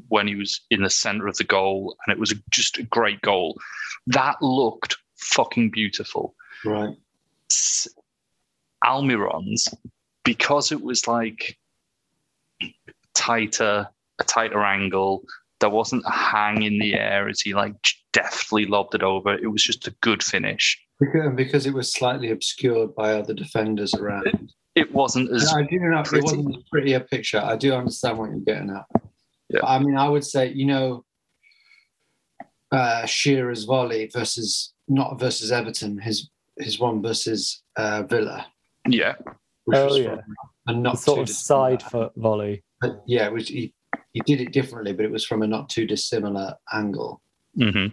when 0.09 0.27
he 0.27 0.35
was 0.35 0.61
in 0.69 0.81
the 0.81 0.89
center 0.89 1.27
of 1.27 1.37
the 1.37 1.43
goal, 1.43 1.95
and 2.05 2.13
it 2.13 2.19
was 2.19 2.33
just 2.49 2.77
a 2.77 2.83
great 2.83 3.21
goal. 3.21 3.57
That 4.07 4.41
looked 4.41 4.97
fucking 5.17 5.69
beautiful. 5.69 6.35
Right. 6.65 6.97
Almiron's 8.85 9.67
because 10.23 10.71
it 10.71 10.81
was 10.81 11.07
like 11.07 11.57
tighter, 13.13 13.87
a 14.19 14.23
tighter 14.23 14.63
angle. 14.63 15.23
There 15.59 15.69
wasn't 15.69 16.03
a 16.05 16.11
hang 16.11 16.63
in 16.63 16.79
the 16.79 16.95
air 16.95 17.29
as 17.29 17.41
he 17.41 17.53
like 17.53 17.75
deftly 18.13 18.65
lobbed 18.65 18.95
it 18.95 19.03
over. 19.03 19.33
It 19.33 19.47
was 19.47 19.63
just 19.63 19.87
a 19.87 19.95
good 20.01 20.23
finish. 20.23 20.79
Because, 20.99 21.25
and 21.25 21.35
because 21.35 21.65
it 21.65 21.73
was 21.73 21.91
slightly 21.91 22.31
obscured 22.31 22.95
by 22.95 23.13
other 23.13 23.33
defenders 23.33 23.93
around. 23.93 24.53
It 24.75 24.91
wasn't 24.93 25.31
as 25.31 25.53
I 25.53 25.63
do 25.63 25.77
know 25.79 26.01
pretty. 26.03 26.19
it 26.19 26.23
wasn't 26.23 26.55
a 26.55 26.59
prettier 26.71 26.99
picture. 26.99 27.39
I 27.39 27.55
do 27.55 27.73
understand 27.73 28.17
what 28.17 28.29
you're 28.29 28.39
getting 28.39 28.69
at. 28.69 28.85
Yeah. 29.49 29.59
But, 29.61 29.67
I 29.67 29.79
mean, 29.79 29.97
I 29.97 30.07
would 30.07 30.23
say, 30.23 30.51
you 30.51 30.65
know, 30.65 31.05
uh, 32.71 33.05
Shearer's 33.05 33.65
volley 33.65 34.09
versus 34.11 34.73
not 34.87 35.19
versus 35.19 35.51
Everton, 35.51 35.99
his 35.99 36.29
his 36.57 36.79
one 36.79 37.01
versus 37.01 37.61
uh, 37.75 38.03
Villa, 38.03 38.47
yeah. 38.87 39.15
which 39.65 39.77
Oh, 39.77 39.95
yeah. 39.95 40.15
from 40.15 40.21
a 40.67 40.73
not 40.73 40.99
sort 40.99 41.17
too 41.17 41.21
of 41.23 41.29
side 41.29 41.83
foot 41.83 42.11
volley. 42.15 42.63
But 42.81 43.03
yeah, 43.05 43.29
which 43.29 43.49
he 43.49 43.73
he 44.13 44.21
did 44.21 44.41
it 44.41 44.53
differently, 44.53 44.93
but 44.93 45.05
it 45.05 45.11
was 45.11 45.23
from 45.23 45.43
a 45.43 45.47
not 45.47 45.69
too 45.69 45.85
dissimilar 45.85 46.55
angle. 46.71 47.21
hmm 47.55 47.87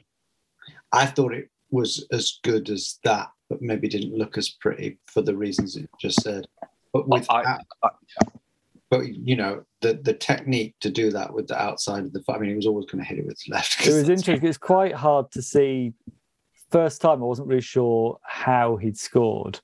I 0.92 1.06
thought 1.06 1.32
it 1.34 1.48
was 1.70 2.06
as 2.12 2.38
good 2.42 2.68
as 2.70 2.98
that, 3.04 3.28
but 3.48 3.62
maybe 3.62 3.88
didn't 3.88 4.16
look 4.16 4.36
as 4.38 4.50
pretty 4.50 4.98
for 5.06 5.22
the 5.22 5.36
reasons 5.36 5.76
it 5.76 5.88
just 6.00 6.20
said. 6.22 6.46
But 6.92 7.08
with 7.08 7.26
I- 7.30 7.58
I- 7.84 7.90
but 8.90 9.06
you 9.14 9.36
know 9.36 9.64
the 9.82 9.94
the 9.94 10.12
technique 10.14 10.74
to 10.80 10.90
do 10.90 11.12
that 11.12 11.32
with 11.32 11.46
the 11.46 11.60
outside 11.60 12.04
of 12.04 12.12
the 12.12 12.20
foot. 12.22 12.36
I 12.36 12.38
mean, 12.40 12.50
he 12.50 12.56
was 12.56 12.66
always 12.66 12.86
going 12.86 12.98
to 13.02 13.08
hit 13.08 13.18
it 13.18 13.26
with 13.26 13.38
his 13.38 13.48
left. 13.48 13.78
'cause 13.78 13.86
It 13.88 13.92
was 14.00 14.08
interesting. 14.08 14.44
It's 14.48 14.58
quite 14.58 14.94
hard 14.94 15.30
to 15.32 15.42
see. 15.42 15.92
First 16.70 17.00
time, 17.00 17.22
I 17.22 17.26
wasn't 17.26 17.48
really 17.48 17.60
sure 17.62 18.18
how 18.22 18.76
he'd 18.76 18.96
scored, 18.98 19.60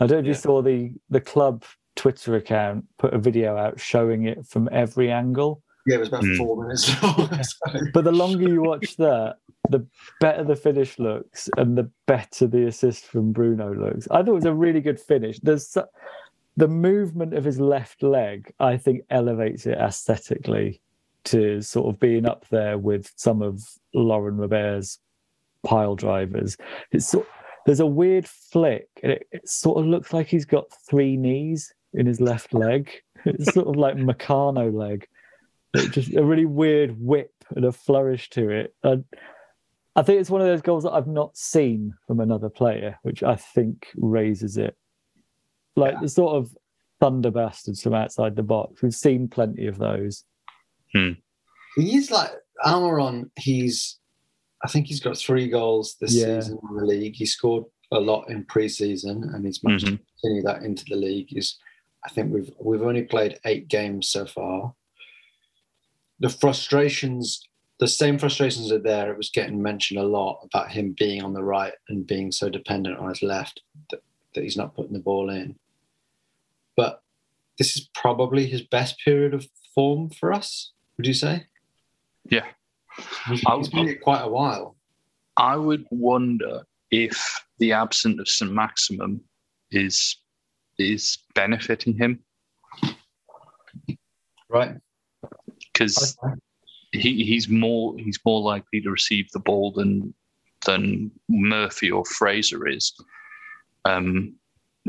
I 0.00 0.06
don't 0.06 0.16
know 0.16 0.20
if 0.20 0.26
you 0.26 0.34
saw 0.34 0.60
the 0.62 0.92
the 1.10 1.20
club 1.22 1.64
Twitter 1.96 2.36
account 2.36 2.84
put 2.98 3.14
a 3.14 3.18
video 3.18 3.56
out 3.56 3.80
showing 3.80 4.24
it 4.24 4.46
from 4.46 4.68
every 4.70 5.10
angle. 5.10 5.62
Yeah, 5.86 5.96
it 5.96 6.00
was 6.00 6.08
about 6.08 6.24
Hmm. 6.24 6.36
four 6.36 6.62
minutes 6.62 7.02
long. 7.02 7.30
But 7.94 8.04
the 8.04 8.12
longer 8.12 8.46
you 8.48 8.60
watch 8.62 8.96
that, 8.96 9.36
the 9.70 9.86
better 10.20 10.44
the 10.44 10.56
finish 10.56 10.98
looks 10.98 11.48
and 11.56 11.76
the 11.76 11.90
better 12.06 12.46
the 12.46 12.66
assist 12.66 13.04
from 13.06 13.32
Bruno 13.32 13.74
looks. 13.74 14.06
I 14.10 14.18
thought 14.18 14.28
it 14.28 14.32
was 14.32 14.44
a 14.44 14.54
really 14.54 14.80
good 14.80 15.00
finish. 15.00 15.38
There's 15.40 15.76
the 16.56 16.68
movement 16.68 17.34
of 17.34 17.44
his 17.44 17.60
left 17.60 18.02
leg, 18.02 18.52
I 18.58 18.76
think, 18.76 19.02
elevates 19.10 19.66
it 19.66 19.78
aesthetically 19.78 20.80
to 21.24 21.60
sort 21.60 21.92
of 21.92 22.00
being 22.00 22.26
up 22.26 22.46
there 22.48 22.78
with 22.78 23.12
some 23.16 23.42
of 23.42 23.62
Laurent 23.94 24.38
Robert's 24.38 24.98
pile 25.64 25.96
drivers. 25.96 26.56
It's 26.92 27.08
sort, 27.08 27.26
there's 27.66 27.80
a 27.80 27.86
weird 27.86 28.26
flick, 28.26 28.88
and 29.02 29.12
it, 29.12 29.26
it 29.32 29.48
sort 29.48 29.78
of 29.78 29.86
looks 29.86 30.12
like 30.12 30.28
he's 30.28 30.44
got 30.44 30.72
three 30.88 31.16
knees 31.16 31.74
in 31.92 32.06
his 32.06 32.20
left 32.20 32.54
leg. 32.54 32.90
It's 33.24 33.52
sort 33.52 33.66
of 33.66 33.76
like 33.76 33.96
Meccano 33.96 34.72
leg. 34.72 35.08
It 35.74 35.90
just 35.90 36.14
a 36.14 36.24
really 36.24 36.46
weird 36.46 36.96
whip 36.98 37.32
and 37.54 37.64
a 37.64 37.72
flourish 37.72 38.30
to 38.30 38.50
it. 38.50 38.74
And 38.82 39.04
I 39.96 40.02
think 40.02 40.20
it's 40.20 40.30
one 40.30 40.42
of 40.42 40.46
those 40.46 40.62
goals 40.62 40.84
that 40.84 40.92
I've 40.92 41.06
not 41.06 41.36
seen 41.36 41.94
from 42.06 42.20
another 42.20 42.50
player, 42.50 42.98
which 43.02 43.22
I 43.22 43.34
think 43.34 43.88
raises 43.96 44.58
it. 44.58 44.76
Like 45.74 45.94
Yeah. 45.94 46.00
the 46.02 46.08
sort 46.08 46.36
of 46.36 46.56
thunder 47.00 47.30
bastards 47.30 47.82
from 47.82 47.94
outside 47.94 48.36
the 48.36 48.42
box. 48.42 48.82
We've 48.82 48.94
seen 48.94 49.26
plenty 49.26 49.66
of 49.66 49.78
those. 49.78 50.24
Hmm. 50.94 51.12
He's 51.76 52.10
like 52.10 52.32
Almiron. 52.64 53.30
He's, 53.36 53.98
I 54.62 54.68
think 54.68 54.86
he's 54.86 55.00
got 55.00 55.16
three 55.16 55.48
goals 55.48 55.96
this 56.00 56.14
Yeah. 56.14 56.40
season 56.40 56.58
in 56.70 56.76
the 56.76 56.84
league. 56.84 57.16
He 57.16 57.26
scored 57.26 57.64
a 57.90 58.00
lot 58.00 58.28
in 58.28 58.44
pre-season, 58.44 59.30
and 59.32 59.46
he's 59.46 59.62
managed 59.62 59.86
to 59.86 59.92
mm-hmm. 59.92 60.04
continue 60.20 60.42
that 60.42 60.62
into 60.62 60.84
the 60.88 60.96
league. 60.96 61.36
Is 61.36 61.58
I 62.04 62.08
think 62.08 62.32
we've 62.32 62.52
we've 62.58 62.82
only 62.82 63.02
played 63.02 63.38
eight 63.44 63.68
games 63.68 64.08
so 64.08 64.26
far. 64.26 64.74
The 66.18 66.28
frustrations, 66.28 67.40
the 67.78 67.88
same 67.88 68.18
frustrations 68.18 68.72
are 68.72 68.78
there. 68.78 69.10
It 69.12 69.16
was 69.16 69.30
getting 69.30 69.62
mentioned 69.62 70.00
a 70.00 70.04
lot 70.06 70.40
about 70.44 70.70
him 70.70 70.94
being 70.98 71.22
on 71.22 71.32
the 71.34 71.42
right 71.44 71.74
and 71.88 72.06
being 72.06 72.32
so 72.32 72.48
dependent 72.48 72.98
on 72.98 73.08
his 73.08 73.22
left 73.22 73.60
that, 73.90 74.00
that 74.34 74.42
he's 74.44 74.56
not 74.56 74.74
putting 74.74 74.92
the 74.94 74.98
ball 74.98 75.28
in. 75.30 75.56
But 76.76 77.02
this 77.58 77.76
is 77.76 77.88
probably 77.94 78.46
his 78.46 78.62
best 78.62 78.98
period 79.04 79.34
of 79.34 79.46
form 79.74 80.10
for 80.10 80.32
us. 80.32 80.72
Would 80.96 81.06
you 81.06 81.14
say? 81.14 81.44
Yeah. 82.30 82.44
He's, 83.28 83.42
I 83.46 83.56
he's 83.56 83.66
would- 83.68 83.72
been 83.72 83.86
here 83.88 83.98
quite 84.02 84.22
a 84.22 84.28
while. 84.28 84.76
I 85.36 85.56
would 85.56 85.84
wonder 85.90 86.62
if 86.90 87.44
the 87.58 87.72
absence 87.72 88.18
of 88.20 88.26
St. 88.28 88.50
Maximin 88.52 89.20
is 89.70 90.16
is 90.78 91.18
benefiting 91.34 91.94
him 91.96 92.20
Right. 94.48 94.76
because 95.72 96.16
he, 96.92 97.24
he's 97.24 97.48
more 97.48 97.94
he's 97.98 98.18
more 98.24 98.40
likely 98.40 98.80
to 98.80 98.90
receive 98.90 99.30
the 99.32 99.40
ball 99.40 99.72
than 99.72 100.14
than 100.64 101.10
Murphy 101.28 101.90
or 101.90 102.04
Fraser 102.04 102.68
is. 102.68 102.92
Um, 103.84 104.36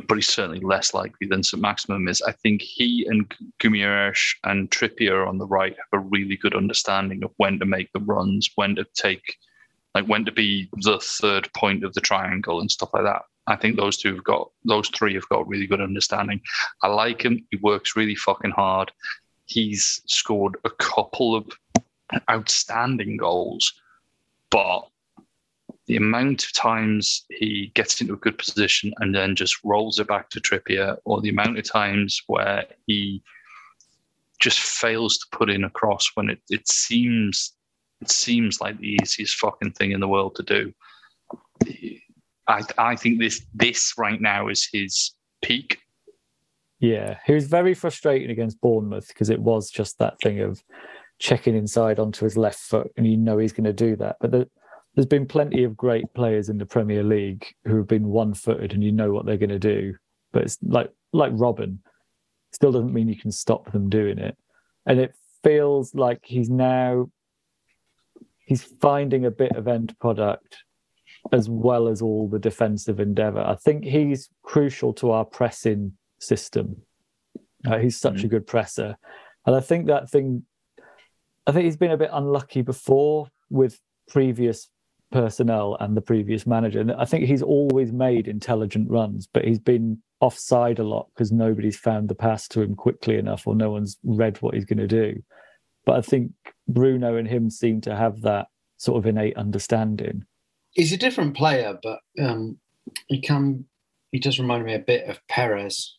but 0.08 0.16
he's 0.16 0.28
certainly 0.28 0.60
less 0.60 0.94
likely 0.94 1.28
than 1.28 1.44
St. 1.44 1.62
Maximin 1.62 2.08
is. 2.08 2.22
I 2.22 2.32
think 2.32 2.62
he 2.62 3.06
and 3.10 3.34
Guimaraes 3.60 4.36
and 4.44 4.70
Trippier 4.70 5.28
on 5.28 5.38
the 5.38 5.48
right 5.48 5.76
have 5.76 6.02
a 6.02 6.06
really 6.06 6.38
good 6.38 6.56
understanding 6.56 7.24
of 7.24 7.32
when 7.38 7.60
to 7.60 7.66
make 7.66 7.92
the 7.94 8.02
runs, 8.02 8.50
when 8.56 8.76
to 8.76 8.86
take, 8.94 9.38
like 9.96 10.06
when 10.06 10.26
to 10.26 10.32
be 10.32 10.70
the 10.82 11.00
third 11.00 11.50
point 11.56 11.84
of 11.84 11.94
the 11.94 12.02
triangle 12.02 12.60
and 12.60 12.70
stuff 12.70 12.90
like 12.94 13.04
that. 13.04 13.24
I 13.48 13.56
think 13.56 13.78
those 13.78 13.98
two 13.98 14.14
have 14.14 14.24
got, 14.24 14.52
those 14.66 14.90
three 14.90 15.14
have 15.14 15.30
got 15.30 15.48
really 15.48 15.68
good 15.68 15.82
understanding. 15.82 16.42
I 16.84 16.88
like 16.90 17.24
him. 17.24 17.46
He 17.50 17.58
works 17.58 17.96
really 17.96 18.16
fucking 18.16 18.52
hard. 18.52 18.92
He's 19.46 20.02
scored 20.06 20.58
a 20.66 20.70
couple 20.70 21.34
of 21.34 21.48
outstanding 22.30 23.18
goals, 23.18 23.74
but 24.50 24.88
the 25.88 25.96
amount 25.96 26.44
of 26.44 26.54
times 26.54 27.26
he 27.30 27.72
gets 27.74 28.00
into 28.02 28.14
a 28.14 28.18
good 28.18 28.38
position 28.38 28.94
and 28.98 29.16
then 29.16 29.36
just 29.36 29.58
rolls 29.64 30.00
it 30.00 30.08
back 30.08 30.30
to 30.30 30.42
Trippier, 30.42 30.98
or 31.06 31.22
the 31.22 31.30
amount 31.30 31.58
of 31.58 31.64
times 31.64 32.22
where 32.28 32.66
he 32.86 33.22
just 34.40 34.60
fails 34.60 35.18
to 35.18 35.26
put 35.32 35.50
in 35.50 35.64
a 35.64 35.70
cross 35.70 36.12
when 36.16 36.30
it, 36.30 36.40
it 36.50 36.68
seems 36.68 37.54
it 38.02 38.12
seems 38.12 38.62
like 38.62 38.78
the 38.78 38.98
easiest 39.02 39.36
fucking 39.38 39.72
thing 39.72 39.92
in 39.92 40.00
the 40.00 40.08
world 40.08 40.36
to 40.36 40.44
do. 40.44 40.74
I 42.48 42.62
I 42.78 42.96
think 42.96 43.20
this 43.20 43.46
this 43.54 43.94
right 43.98 44.22
now 44.22 44.50
is 44.50 44.68
his 44.72 45.16
peak. 45.42 45.80
Yeah, 46.80 47.18
he 47.26 47.34
was 47.34 47.48
very 47.48 47.74
frustrating 47.74 48.30
against 48.30 48.62
Bournemouth 48.62 49.08
because 49.08 49.32
it 49.32 49.42
was 49.42 49.72
just 49.72 49.98
that 49.98 50.18
thing 50.22 50.42
of 50.42 50.64
checking 51.20 51.56
inside 51.56 52.00
onto 52.00 52.26
his 52.26 52.38
left 52.38 52.60
foot, 52.60 52.92
and 52.98 53.08
you 53.08 53.18
know 53.18 53.38
he's 53.38 53.54
going 53.54 53.64
to 53.66 53.74
do 53.74 53.96
that. 53.98 54.18
But 54.20 54.32
the, 54.32 54.50
there's 54.96 55.06
been 55.06 55.28
plenty 55.28 55.64
of 55.64 55.78
great 55.78 56.12
players 56.14 56.50
in 56.50 56.58
the 56.58 56.66
Premier 56.66 57.04
League 57.04 57.46
who 57.66 57.78
have 57.78 57.88
been 57.88 58.08
one-footed, 58.08 58.74
and 58.74 58.84
you 58.84 58.92
know 58.92 59.12
what 59.12 59.26
they're 59.26 59.38
going 59.38 59.50
to 59.50 59.60
do. 59.60 59.96
But 60.32 60.44
it's 60.44 60.58
like 60.62 60.92
like 61.14 61.32
Robben, 61.34 61.80
still 62.52 62.72
doesn't 62.72 62.94
mean 62.94 63.08
you 63.08 63.20
can 63.20 63.32
stop 63.32 63.72
them 63.72 63.90
doing 63.90 64.18
it. 64.18 64.36
And 64.86 65.00
it 65.00 65.16
feels 65.44 65.94
like 65.94 66.22
he's 66.24 66.50
now 66.50 67.10
he's 68.46 68.64
finding 68.64 69.26
a 69.26 69.32
bit 69.32 69.52
of 69.54 69.68
end 69.68 69.96
product 70.00 70.58
as 71.32 71.50
well 71.50 71.88
as 71.88 72.02
all 72.02 72.30
the 72.30 72.40
defensive 72.40 73.00
endeavour. 73.00 73.42
I 73.42 73.56
think 73.56 73.84
he's 73.84 74.30
crucial 74.44 74.94
to 74.94 75.12
our 75.12 75.26
pressing 75.26 75.94
system. 76.20 76.78
Uh, 77.68 77.80
he's 77.80 78.00
such 78.00 78.24
a 78.24 78.28
good 78.28 78.48
presser, 78.48 78.98
and 79.46 79.56
I 79.56 79.60
think 79.60 79.88
that 79.88 80.10
thing. 80.10 80.44
I 81.48 81.54
think 81.54 81.64
he's 81.66 81.78
been 81.78 81.92
a 81.92 81.98
bit 81.98 82.10
unlucky 82.12 82.62
before 82.62 83.30
with 83.50 83.80
previous 84.10 84.70
personnel 85.12 85.78
and 85.80 85.96
the 85.96 86.02
previous 86.02 86.46
manager. 86.46 86.82
And 86.82 86.92
I 86.92 87.06
think 87.06 87.24
he's 87.26 87.42
always 87.42 87.94
made 87.94 88.28
intelligent 88.28 88.90
runs, 88.92 89.28
but 89.32 89.46
he's 89.46 89.60
been 89.60 90.02
offside 90.20 90.80
a 90.80 90.84
lot 90.84 91.08
because 91.14 91.32
nobody's 91.32 91.78
found 91.78 92.10
the 92.10 92.16
pass 92.16 92.48
to 92.50 92.62
him 92.62 92.76
quickly 92.76 93.18
enough, 93.18 93.48
or 93.48 93.56
no 93.56 93.72
one's 93.72 93.98
read 94.04 94.42
what 94.42 94.54
he's 94.54 94.66
going 94.66 94.80
to 94.80 94.88
do. 94.88 95.24
But 95.86 95.96
I 95.96 96.02
think 96.02 96.34
Bruno 96.68 97.16
and 97.16 97.28
him 97.28 97.50
seem 97.50 97.80
to 97.82 97.96
have 97.96 98.22
that 98.24 98.48
sort 98.76 98.98
of 98.98 99.06
innate 99.06 99.38
understanding. 99.38 100.26
He's 100.72 100.92
a 100.92 100.98
different 100.98 101.36
player, 101.36 101.80
but 101.82 102.00
um, 102.20 102.58
he 103.08 103.22
can. 103.22 103.66
He 104.12 104.20
does 104.20 104.40
remind 104.40 104.66
me 104.66 104.74
a 104.74 104.80
bit 104.80 105.08
of 105.10 105.26
Perez. 105.28 105.98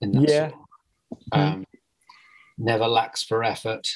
In 0.00 0.12
that 0.12 0.28
Yeah. 0.28 0.48
sort 0.48 0.60
of, 1.32 1.38
um, 1.38 1.64
never 2.58 2.86
lacks 2.86 3.22
for 3.22 3.44
effort. 3.44 3.88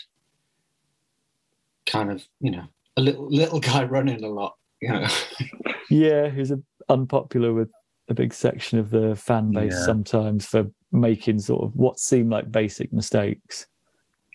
Kind 1.87 2.11
of, 2.11 2.25
you 2.40 2.51
know, 2.51 2.64
a 2.97 3.01
little 3.01 3.29
little 3.29 3.61
guy 3.61 3.85
running 3.85 4.23
a 4.25 4.29
lot. 4.29 4.55
You 4.81 4.90
know, 4.90 5.07
Yeah, 5.90 6.29
who's 6.29 6.51
a, 6.51 6.61
unpopular 6.88 7.53
with 7.53 7.71
a 8.09 8.14
big 8.14 8.33
section 8.33 8.79
of 8.79 8.90
the 8.90 9.14
fan 9.16 9.53
base 9.53 9.73
Yeah. 9.73 9.85
sometimes 9.85 10.47
for 10.47 10.66
making 10.93 11.38
sort 11.40 11.62
of 11.64 11.75
what 11.77 11.99
seem 11.99 12.31
like 12.31 12.51
basic 12.51 12.93
mistakes. 12.93 13.66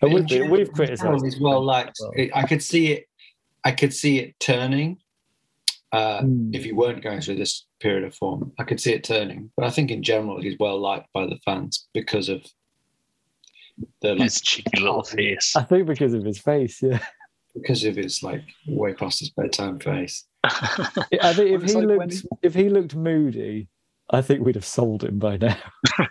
And 0.02 0.12
we've, 0.12 0.26
been- 0.26 0.50
we've 0.50 0.70
criticised 0.72 1.24
He's 1.24 1.36
him 1.36 1.42
well 1.44 1.64
for 1.64 1.78
as 1.88 1.92
well. 2.00 2.10
It- 2.14 2.30
I 2.34 2.42
could 2.46 2.62
see 2.62 2.92
it. 2.92 3.06
I 3.64 3.72
could 3.72 3.92
see 3.94 4.18
it 4.18 4.38
turning. 4.40 4.98
Uh, 5.92 6.20
Hmm. 6.22 6.50
If 6.52 6.64
he 6.64 6.72
weren't 6.72 7.02
going 7.02 7.20
through 7.20 7.36
this 7.36 7.66
period 7.80 8.04
of 8.04 8.14
form, 8.14 8.52
I 8.58 8.64
could 8.64 8.80
see 8.80 8.92
it 8.92 9.04
turning. 9.04 9.50
But 9.56 9.64
I 9.66 9.70
think 9.70 9.90
in 9.90 10.02
general, 10.02 10.40
he's 10.40 10.56
well 10.58 10.78
liked 10.80 11.06
by 11.14 11.26
the 11.26 11.38
fans 11.44 11.86
because 11.94 12.28
of 12.28 12.44
the 14.02 14.10
like, 14.14 14.22
His 14.22 14.40
cheeky 14.40 14.80
little 14.80 15.02
face. 15.04 15.54
I 15.56 15.62
think 15.62 15.86
because 15.86 16.12
of 16.14 16.24
his 16.24 16.38
face, 16.38 16.82
yeah. 16.82 16.98
Because 17.56 17.84
of 17.84 17.96
his 17.96 18.22
like 18.22 18.42
way 18.66 18.92
past 18.94 19.20
his 19.20 19.30
bedtime 19.30 19.78
face. 19.78 20.24
I 20.44 21.32
think 21.34 21.50
if 21.50 21.62
he 21.64 21.74
like 21.74 21.86
when 21.88 21.98
looked 21.98 22.26
if 22.42 22.54
he 22.54 22.68
looked 22.68 22.94
moody, 22.94 23.68
I 24.10 24.22
think 24.22 24.44
we'd 24.44 24.54
have 24.54 24.64
sold 24.64 25.02
him 25.04 25.18
by 25.18 25.36
now. 25.38 25.56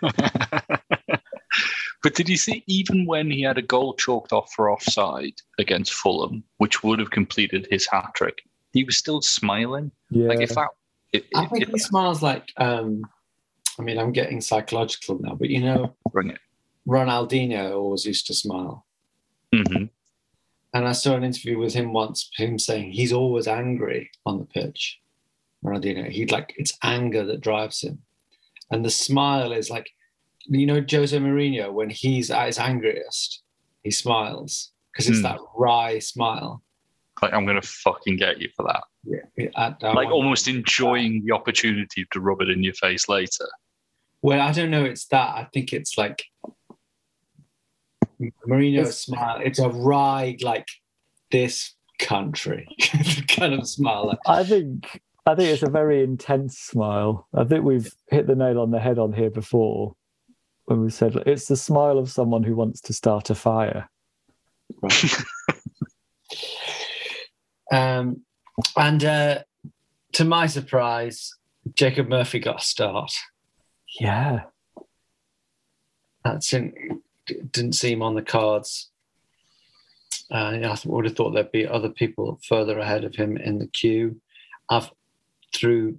but 2.02 2.14
did 2.14 2.28
you 2.28 2.36
see, 2.36 2.62
even 2.66 3.06
when 3.06 3.30
he 3.30 3.42
had 3.42 3.58
a 3.58 3.62
goal 3.62 3.94
chalked 3.94 4.32
off 4.32 4.52
for 4.54 4.70
offside 4.70 5.34
against 5.58 5.92
Fulham, 5.94 6.44
which 6.58 6.82
would 6.82 6.98
have 6.98 7.10
completed 7.10 7.66
his 7.70 7.86
hat 7.86 8.12
trick, 8.14 8.42
he 8.72 8.84
was 8.84 8.96
still 8.96 9.22
smiling. 9.22 9.90
Yeah. 10.10 10.28
Like 10.28 10.40
if 10.40 10.50
that, 10.54 10.68
it, 11.12 11.24
I 11.34 11.44
it, 11.44 11.50
think 11.50 11.62
it- 11.62 11.70
he 11.70 11.78
smiles 11.78 12.22
like. 12.22 12.52
um 12.56 13.02
I 13.78 13.82
mean, 13.82 13.98
I'm 13.98 14.12
getting 14.12 14.40
psychological 14.40 15.18
now, 15.20 15.34
but 15.34 15.50
you 15.50 15.60
know, 15.60 15.94
bring 16.10 16.30
it. 16.30 16.38
Ronaldinho 16.88 17.72
always 17.76 18.06
used 18.06 18.26
to 18.28 18.34
smile. 18.34 18.86
Mhm. 19.54 19.90
And 20.76 20.86
I 20.86 20.92
saw 20.92 21.16
an 21.16 21.24
interview 21.24 21.56
with 21.58 21.72
him 21.72 21.94
once, 21.94 22.28
him 22.36 22.58
saying 22.58 22.92
he's 22.92 23.10
always 23.10 23.48
angry 23.48 24.10
on 24.26 24.36
the 24.38 24.44
pitch. 24.44 25.00
Ronaldinho, 25.64 26.10
he'd 26.10 26.30
like 26.30 26.52
it's 26.58 26.76
anger 26.82 27.24
that 27.24 27.40
drives 27.40 27.80
him, 27.82 28.02
and 28.70 28.84
the 28.84 28.90
smile 28.90 29.52
is 29.52 29.70
like, 29.70 29.88
you 30.44 30.66
know, 30.66 30.84
Jose 30.88 31.16
Mourinho 31.16 31.72
when 31.72 31.88
he's 31.88 32.30
at 32.30 32.46
his 32.48 32.58
angriest, 32.58 33.40
he 33.84 33.90
smiles 33.90 34.70
because 34.92 35.08
it's 35.08 35.18
Hmm. 35.20 35.22
that 35.24 35.38
wry 35.56 35.98
smile. 35.98 36.62
Like 37.22 37.32
I'm 37.32 37.46
gonna 37.46 37.62
fucking 37.62 38.16
get 38.18 38.38
you 38.38 38.50
for 38.54 38.64
that. 38.64 38.84
Yeah, 39.04 39.48
I- 39.56 39.74
I 39.80 39.92
like 39.94 40.10
almost 40.10 40.46
enjoying 40.46 41.24
the 41.24 41.32
opportunity 41.32 42.04
to 42.10 42.20
rub 42.20 42.42
it 42.42 42.50
in 42.50 42.62
your 42.62 42.74
face 42.74 43.08
later. 43.08 43.48
Well, 44.20 44.42
I 44.42 44.52
don't 44.52 44.70
know. 44.70 44.84
It's 44.84 45.06
that. 45.06 45.30
I 45.36 45.48
think 45.54 45.72
it's 45.72 45.96
like 45.96 46.22
It's- 48.18 49.00
smile. 49.00 49.40
It's 49.42 49.58
a 49.58 49.68
ride 49.68 50.42
like 50.42 50.68
this 51.30 51.74
country 51.98 52.68
kind 53.28 53.54
of 53.54 53.66
smile. 53.66 54.18
I 54.26 54.44
think 54.44 55.00
I 55.26 55.34
think 55.34 55.50
it's 55.50 55.62
a 55.62 55.70
very 55.70 56.04
intense 56.04 56.58
smile. 56.58 57.26
I 57.34 57.44
think 57.44 57.64
we've 57.64 57.92
hit 58.10 58.26
the 58.26 58.36
nail 58.36 58.60
on 58.60 58.70
the 58.70 58.78
head 58.78 58.98
on 58.98 59.12
here 59.12 59.30
before 59.30 59.96
when 60.66 60.82
we 60.82 60.90
said 60.90 61.16
it's 61.26 61.46
the 61.48 61.56
smile 61.56 61.98
of 61.98 62.10
someone 62.10 62.42
who 62.42 62.54
wants 62.54 62.80
to 62.82 62.92
start 62.92 63.30
a 63.30 63.34
fire. 63.34 63.88
um, 67.72 68.22
and 68.76 69.04
uh, 69.04 69.38
to 70.12 70.24
my 70.24 70.46
surprise, 70.46 71.34
Jacob 71.74 72.08
Murphy 72.08 72.38
got 72.38 72.60
a 72.60 72.64
start. 72.64 73.12
Yeah. 74.00 74.42
That's 76.24 76.52
in, 76.52 77.02
didn't 77.26 77.74
seem 77.74 78.02
on 78.02 78.14
the 78.14 78.22
cards. 78.22 78.90
Uh, 80.30 80.58
I 80.62 80.76
would 80.84 81.04
have 81.04 81.14
thought 81.14 81.30
there'd 81.30 81.52
be 81.52 81.66
other 81.66 81.88
people 81.88 82.40
further 82.46 82.78
ahead 82.78 83.04
of 83.04 83.14
him 83.14 83.36
in 83.36 83.58
the 83.58 83.68
queue. 83.68 84.20
I've 84.68 84.90
through 85.54 85.98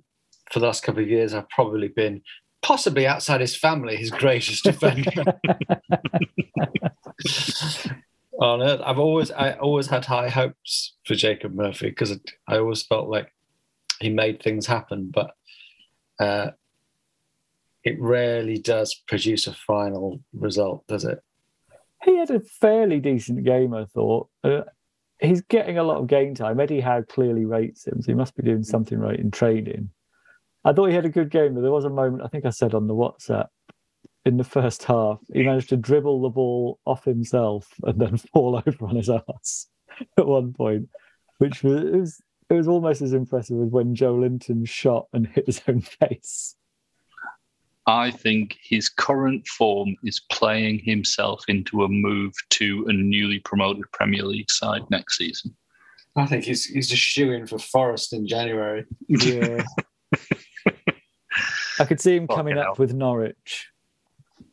for 0.51 0.59
the 0.59 0.65
last 0.65 0.83
couple 0.83 1.01
of 1.01 1.09
years, 1.09 1.33
I've 1.33 1.49
probably 1.49 1.89
been 1.89 2.21
possibly 2.61 3.05
outside 3.07 3.41
his 3.41 3.55
family 3.55 3.95
his 3.95 4.11
greatest 4.11 4.63
defender 4.63 5.23
on 8.41 8.61
earth. 8.61 8.81
I've 8.83 8.99
always 8.99 9.31
I 9.31 9.53
always 9.53 9.87
had 9.87 10.05
high 10.05 10.29
hopes 10.29 10.95
for 11.05 11.15
Jacob 11.15 11.53
Murphy 11.53 11.89
because 11.89 12.17
I 12.47 12.57
always 12.57 12.83
felt 12.83 13.09
like 13.09 13.33
he 13.99 14.09
made 14.09 14.41
things 14.41 14.67
happen, 14.67 15.11
but 15.13 15.31
uh, 16.19 16.51
it 17.88 18.02
rarely 18.02 18.60
does 18.60 19.02
produce 19.08 19.47
a 19.47 19.54
final 19.54 20.19
result, 20.34 20.86
does 20.88 21.06
it? 21.06 21.19
He 22.04 22.17
had 22.17 22.30
a 22.32 22.41
fairly 22.41 23.00
decent 23.00 23.45
game, 23.45 23.73
I 23.73 23.86
thought. 23.86 24.28
Uh, 24.43 24.63
he's 25.21 25.41
getting 25.41 25.78
a 25.78 25.84
lot 25.84 25.97
of 25.97 26.08
game 26.08 26.36
time. 26.36 26.60
Eddie 26.60 26.82
Howe 26.82 27.04
clearly 27.04 27.45
rates 27.45 27.88
him, 27.88 28.02
so 28.02 28.08
he 28.08 28.13
must 28.13 28.36
be 28.36 28.43
doing 28.43 28.63
something 28.63 29.00
right 29.00 29.17
in 29.17 29.32
training. 29.32 29.89
I 30.65 30.73
thought 30.73 30.88
he 30.88 30.95
had 30.95 31.06
a 31.06 31.10
good 31.10 31.32
game, 31.32 31.56
but 31.56 31.62
there 31.62 31.71
was 31.71 31.86
a 31.86 31.89
moment, 31.89 32.23
I 32.23 32.28
think 32.28 32.45
I 32.45 32.50
said 32.50 32.73
on 32.73 32.88
the 32.88 32.93
WhatsApp, 32.93 33.47
in 34.26 34.36
the 34.36 34.43
first 34.43 34.84
half, 34.84 35.19
he 35.34 35.43
managed 35.43 35.69
to 35.69 35.78
dribble 35.78 36.21
the 36.21 36.30
ball 36.30 36.80
off 36.86 37.06
himself 37.06 37.69
and 37.84 38.02
then 38.02 38.17
fall 38.34 38.62
over 38.67 38.86
on 38.86 38.97
his 38.97 39.10
ass 39.10 39.67
at 40.17 40.28
one 40.28 40.52
point, 40.52 40.89
which 41.38 41.63
was 41.63 41.84
it 41.84 41.95
was, 41.95 42.21
it 42.50 42.54
was 42.54 42.67
almost 42.67 43.02
as 43.02 43.13
impressive 43.13 43.62
as 43.62 43.69
when 43.69 43.95
Joelinton 43.95 44.67
shot 44.67 45.08
and 45.13 45.26
hit 45.28 45.45
his 45.45 45.62
own 45.69 45.80
face. 46.02 46.58
I 47.88 48.12
think 48.12 48.58
his 48.62 48.89
current 48.89 49.47
form 49.47 49.95
is 50.04 50.19
playing 50.30 50.80
himself 50.80 51.43
into 51.47 51.84
a 51.84 51.88
move 51.88 52.34
to 52.52 52.86
a 52.89 52.93
newly 52.93 53.39
promoted 53.39 53.89
Premier 53.93 54.23
League 54.23 54.52
side 54.52 54.82
next 54.91 55.17
season. 55.17 55.56
I 56.17 56.26
think 56.26 56.43
he's 56.43 56.65
he's 56.65 56.89
just 56.89 57.02
shooing 57.02 57.47
for 57.47 57.58
Forest 57.58 58.12
in 58.12 58.28
January. 58.28 58.86
Yeah. 59.08 59.63
I 61.80 61.86
could 61.86 62.02
see 62.02 62.15
him 62.15 62.28
Fucking 62.28 62.36
coming 62.38 62.58
hell. 62.58 62.71
up 62.71 62.80
with 62.80 62.93
Norwich. 62.93 63.69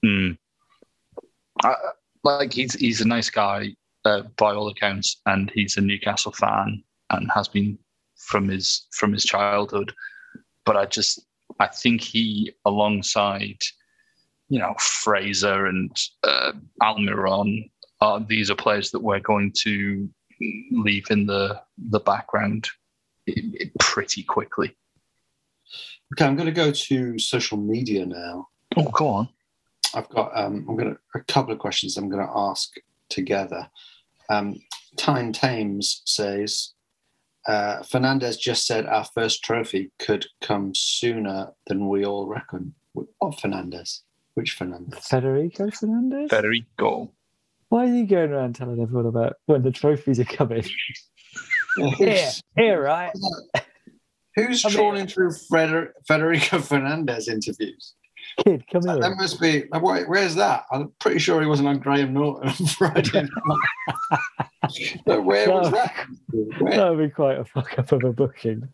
Hmm. 0.05 0.33
I, 1.63 1.75
like 2.23 2.53
he's 2.53 2.75
he's 2.75 3.01
a 3.01 3.09
nice 3.09 3.31
guy 3.31 3.75
uh, 4.05 4.23
by 4.37 4.55
all 4.55 4.69
accounts, 4.69 5.21
and 5.27 5.51
he's 5.55 5.77
a 5.77 5.81
Newcastle 5.81 6.33
fan 6.33 6.85
and 7.11 7.31
has 7.33 7.49
been 7.49 7.79
from 8.17 8.49
his 8.49 8.87
from 8.93 9.13
his 9.13 9.25
childhood. 9.25 9.93
But 10.65 10.77
I 10.77 10.85
just 10.85 11.27
I 11.61 11.69
think 11.69 12.01
he, 12.01 12.53
alongside 12.65 13.59
you 14.49 14.59
know 14.59 14.75
Fraser 14.79 15.67
and 15.67 15.97
uh, 16.23 16.53
Almiron, 16.83 17.71
are 18.01 18.21
these 18.21 18.51
are 18.51 18.57
players 18.57 18.91
that 18.91 19.03
we're 19.03 19.21
going 19.21 19.53
to 19.63 20.09
leave 20.73 21.07
in 21.11 21.27
the 21.27 21.61
the 21.91 22.01
background 22.01 22.69
pretty 23.81 24.23
quickly. 24.23 24.77
Okay, 26.13 26.27
I'm 26.27 26.37
going 26.37 26.47
to 26.47 26.53
go 26.53 26.71
to 26.71 27.19
social 27.19 27.59
media 27.59 28.05
now. 28.05 28.49
Oh, 28.77 28.85
go 28.85 29.09
on. 29.09 29.29
I've 29.95 30.09
got 30.09 30.37
um, 30.37 30.67
I'm 30.69 30.77
going 30.77 30.95
to 30.95 30.99
a 31.15 31.21
couple 31.25 31.53
of 31.53 31.59
questions 31.59 31.97
I'm 31.97 32.09
going 32.09 32.27
to 32.27 32.33
ask 32.35 32.75
together. 33.09 33.69
Um, 34.29 34.61
Tyne 34.97 35.33
Thames 35.33 36.03
says 36.05 36.74
uh, 37.47 37.83
Fernandez 37.83 38.37
just 38.37 38.67
said 38.67 38.87
our 38.87 39.05
first 39.05 39.43
trophy 39.45 39.91
could 39.99 40.27
come 40.41 40.73
sooner 40.75 41.53
than 41.67 41.89
we 41.89 42.05
all 42.05 42.27
reckon. 42.27 42.75
What 42.93 43.41
Fernandez? 43.41 44.03
Which 44.35 44.53
Fernandez? 44.53 45.07
Federico 45.07 45.71
Fernandez? 45.71 46.31
Federico. 46.31 47.11
Why 47.69 47.85
is 47.87 47.95
he 47.95 48.03
going 48.05 48.31
around 48.31 48.55
telling 48.55 48.81
everyone 48.81 49.07
about 49.07 49.35
when 49.47 49.63
the 49.63 49.71
trophies 49.71 50.21
are 50.21 50.25
coming? 50.25 50.65
Here, 51.77 51.91
Who's, 52.15 52.41
here, 52.57 52.81
right? 52.83 53.11
who's 54.37 54.65
I 54.65 54.69
mean- 54.69 54.77
trawling 54.77 55.07
through 55.09 55.33
Feder- 55.51 55.93
Federico 56.07 56.61
Fernandez 56.61 57.27
interviews? 57.27 57.95
Kid, 58.39 58.65
come 58.71 58.83
here. 58.83 58.99
That 58.99 59.17
must 59.17 59.41
be. 59.41 59.71
uh, 59.71 59.79
Where's 59.81 60.35
that? 60.35 60.65
I'm 60.73 60.93
pretty 60.99 61.19
sure 61.19 61.41
he 61.41 61.47
wasn't 61.47 61.69
on 61.69 61.79
Graham 61.79 62.13
Norton 62.13 62.49
on 62.49 62.55
Friday 62.67 63.23
night. 63.23 64.21
but 65.07 65.25
where 65.25 65.51
was 65.51 65.71
that? 65.71 66.07
Where? 66.59 66.77
That 66.77 66.91
would 66.91 67.09
be 67.09 67.11
quite 67.11 67.39
a 67.39 67.45
fuck 67.45 67.79
up 67.79 67.93
of 67.93 68.03
a 68.03 68.13
booking. 68.13 68.69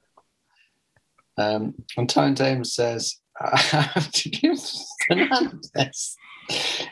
Um, 1.36 1.74
and 1.96 2.08
Tyne 2.08 2.34
James 2.34 2.74
says, 2.74 3.16
I 3.40 3.58
have 3.58 4.10
to 4.12 4.28
give 4.30 4.58
Fernandez. 5.06 6.16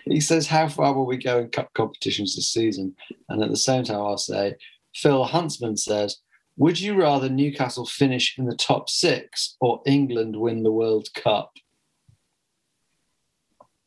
He 0.04 0.20
says, 0.20 0.46
How 0.46 0.68
far 0.68 0.94
will 0.94 1.06
we 1.06 1.16
go 1.16 1.38
in 1.38 1.48
cup 1.50 1.72
competitions 1.74 2.36
this 2.36 2.52
season? 2.52 2.94
And 3.28 3.42
at 3.42 3.50
the 3.50 3.56
same 3.56 3.84
time, 3.84 3.96
I'll 3.96 4.18
say, 4.18 4.54
Phil 4.94 5.24
Huntsman 5.24 5.76
says, 5.76 6.18
Would 6.56 6.80
you 6.80 6.94
rather 6.94 7.28
Newcastle 7.28 7.86
finish 7.86 8.38
in 8.38 8.46
the 8.46 8.56
top 8.56 8.88
six 8.88 9.56
or 9.60 9.82
England 9.86 10.36
win 10.36 10.62
the 10.62 10.72
World 10.72 11.08
Cup? 11.14 11.52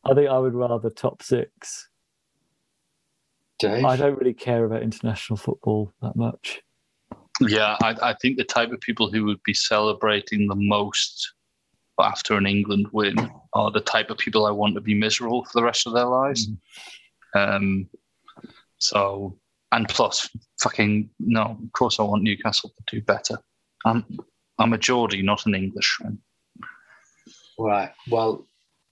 I 0.04 0.14
think 0.14 0.28
I 0.28 0.38
would 0.38 0.54
rather 0.54 0.90
top 0.90 1.22
six. 1.22 1.88
Dave? 3.58 3.84
I 3.84 3.96
don't 3.96 4.18
really 4.18 4.34
care 4.34 4.64
about 4.64 4.82
international 4.82 5.36
football 5.36 5.92
that 6.02 6.16
much. 6.16 6.62
Yeah, 7.40 7.76
I, 7.82 7.96
I 8.02 8.14
think 8.20 8.36
the 8.36 8.44
type 8.44 8.72
of 8.72 8.80
people 8.80 9.10
who 9.10 9.24
would 9.24 9.42
be 9.44 9.54
celebrating 9.54 10.46
the 10.48 10.56
most 10.56 11.32
after 12.00 12.36
an 12.36 12.46
England 12.46 12.88
win 12.92 13.16
are 13.52 13.70
the 13.70 13.80
type 13.80 14.10
of 14.10 14.18
people 14.18 14.46
I 14.46 14.50
want 14.50 14.74
to 14.74 14.80
be 14.80 14.94
miserable 14.94 15.44
for 15.44 15.52
the 15.54 15.64
rest 15.64 15.86
of 15.86 15.92
their 15.92 16.06
lives. 16.06 16.48
Um, 17.34 17.88
so, 18.78 19.38
and 19.70 19.88
plus, 19.88 20.28
fucking 20.60 21.10
no, 21.20 21.42
of 21.42 21.72
course 21.72 22.00
I 22.00 22.02
want 22.02 22.22
Newcastle 22.22 22.70
to 22.70 22.96
do 22.96 23.02
better. 23.02 23.38
I'm 23.84 24.04
I'm 24.58 24.72
a 24.72 24.78
Geordie, 24.78 25.22
not 25.22 25.46
an 25.46 25.54
Englishman. 25.54 26.18
Right. 27.58 27.92
Well, 28.10 28.46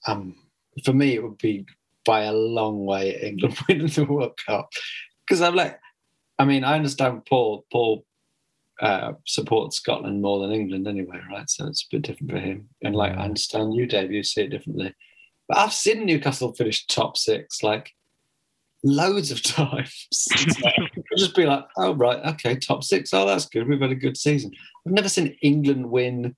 um, 0.06 0.36
for 0.84 0.92
me, 0.92 1.14
it 1.14 1.22
would 1.22 1.38
be 1.38 1.66
by 2.04 2.22
a 2.22 2.32
long 2.32 2.84
way 2.84 3.16
England 3.22 3.58
winning 3.68 3.86
the 3.88 4.04
World 4.04 4.38
Cup 4.46 4.70
because 5.26 5.40
I'm 5.42 5.54
like, 5.54 5.78
I 6.38 6.44
mean, 6.44 6.64
I 6.64 6.74
understand 6.74 7.26
Paul. 7.26 7.64
Paul 7.70 8.04
uh, 8.80 9.12
supports 9.26 9.76
Scotland 9.76 10.22
more 10.22 10.40
than 10.40 10.52
England 10.52 10.88
anyway, 10.88 11.20
right? 11.30 11.48
So 11.50 11.66
it's 11.66 11.82
a 11.84 11.96
bit 11.96 12.02
different 12.02 12.32
for 12.32 12.38
him. 12.38 12.68
And 12.82 12.94
like, 12.94 13.12
I 13.12 13.24
understand 13.24 13.74
you, 13.74 13.86
Dave. 13.86 14.10
You 14.10 14.22
see 14.22 14.42
it 14.42 14.48
differently. 14.48 14.94
But 15.48 15.58
I've 15.58 15.72
seen 15.72 16.06
Newcastle 16.06 16.54
finish 16.54 16.86
top 16.86 17.16
six 17.16 17.62
like 17.62 17.92
loads 18.82 19.30
of 19.30 19.42
times. 19.42 20.06
Just 21.18 21.36
be 21.36 21.44
like, 21.44 21.66
oh 21.76 21.94
right, 21.94 22.24
okay, 22.34 22.56
top 22.56 22.84
six. 22.84 23.12
Oh, 23.12 23.26
that's 23.26 23.46
good. 23.46 23.68
We've 23.68 23.80
had 23.80 23.90
a 23.90 23.96
good 23.96 24.16
season. 24.16 24.52
I've 24.86 24.92
never 24.92 25.08
seen 25.08 25.36
England 25.42 25.90
win 25.90 26.34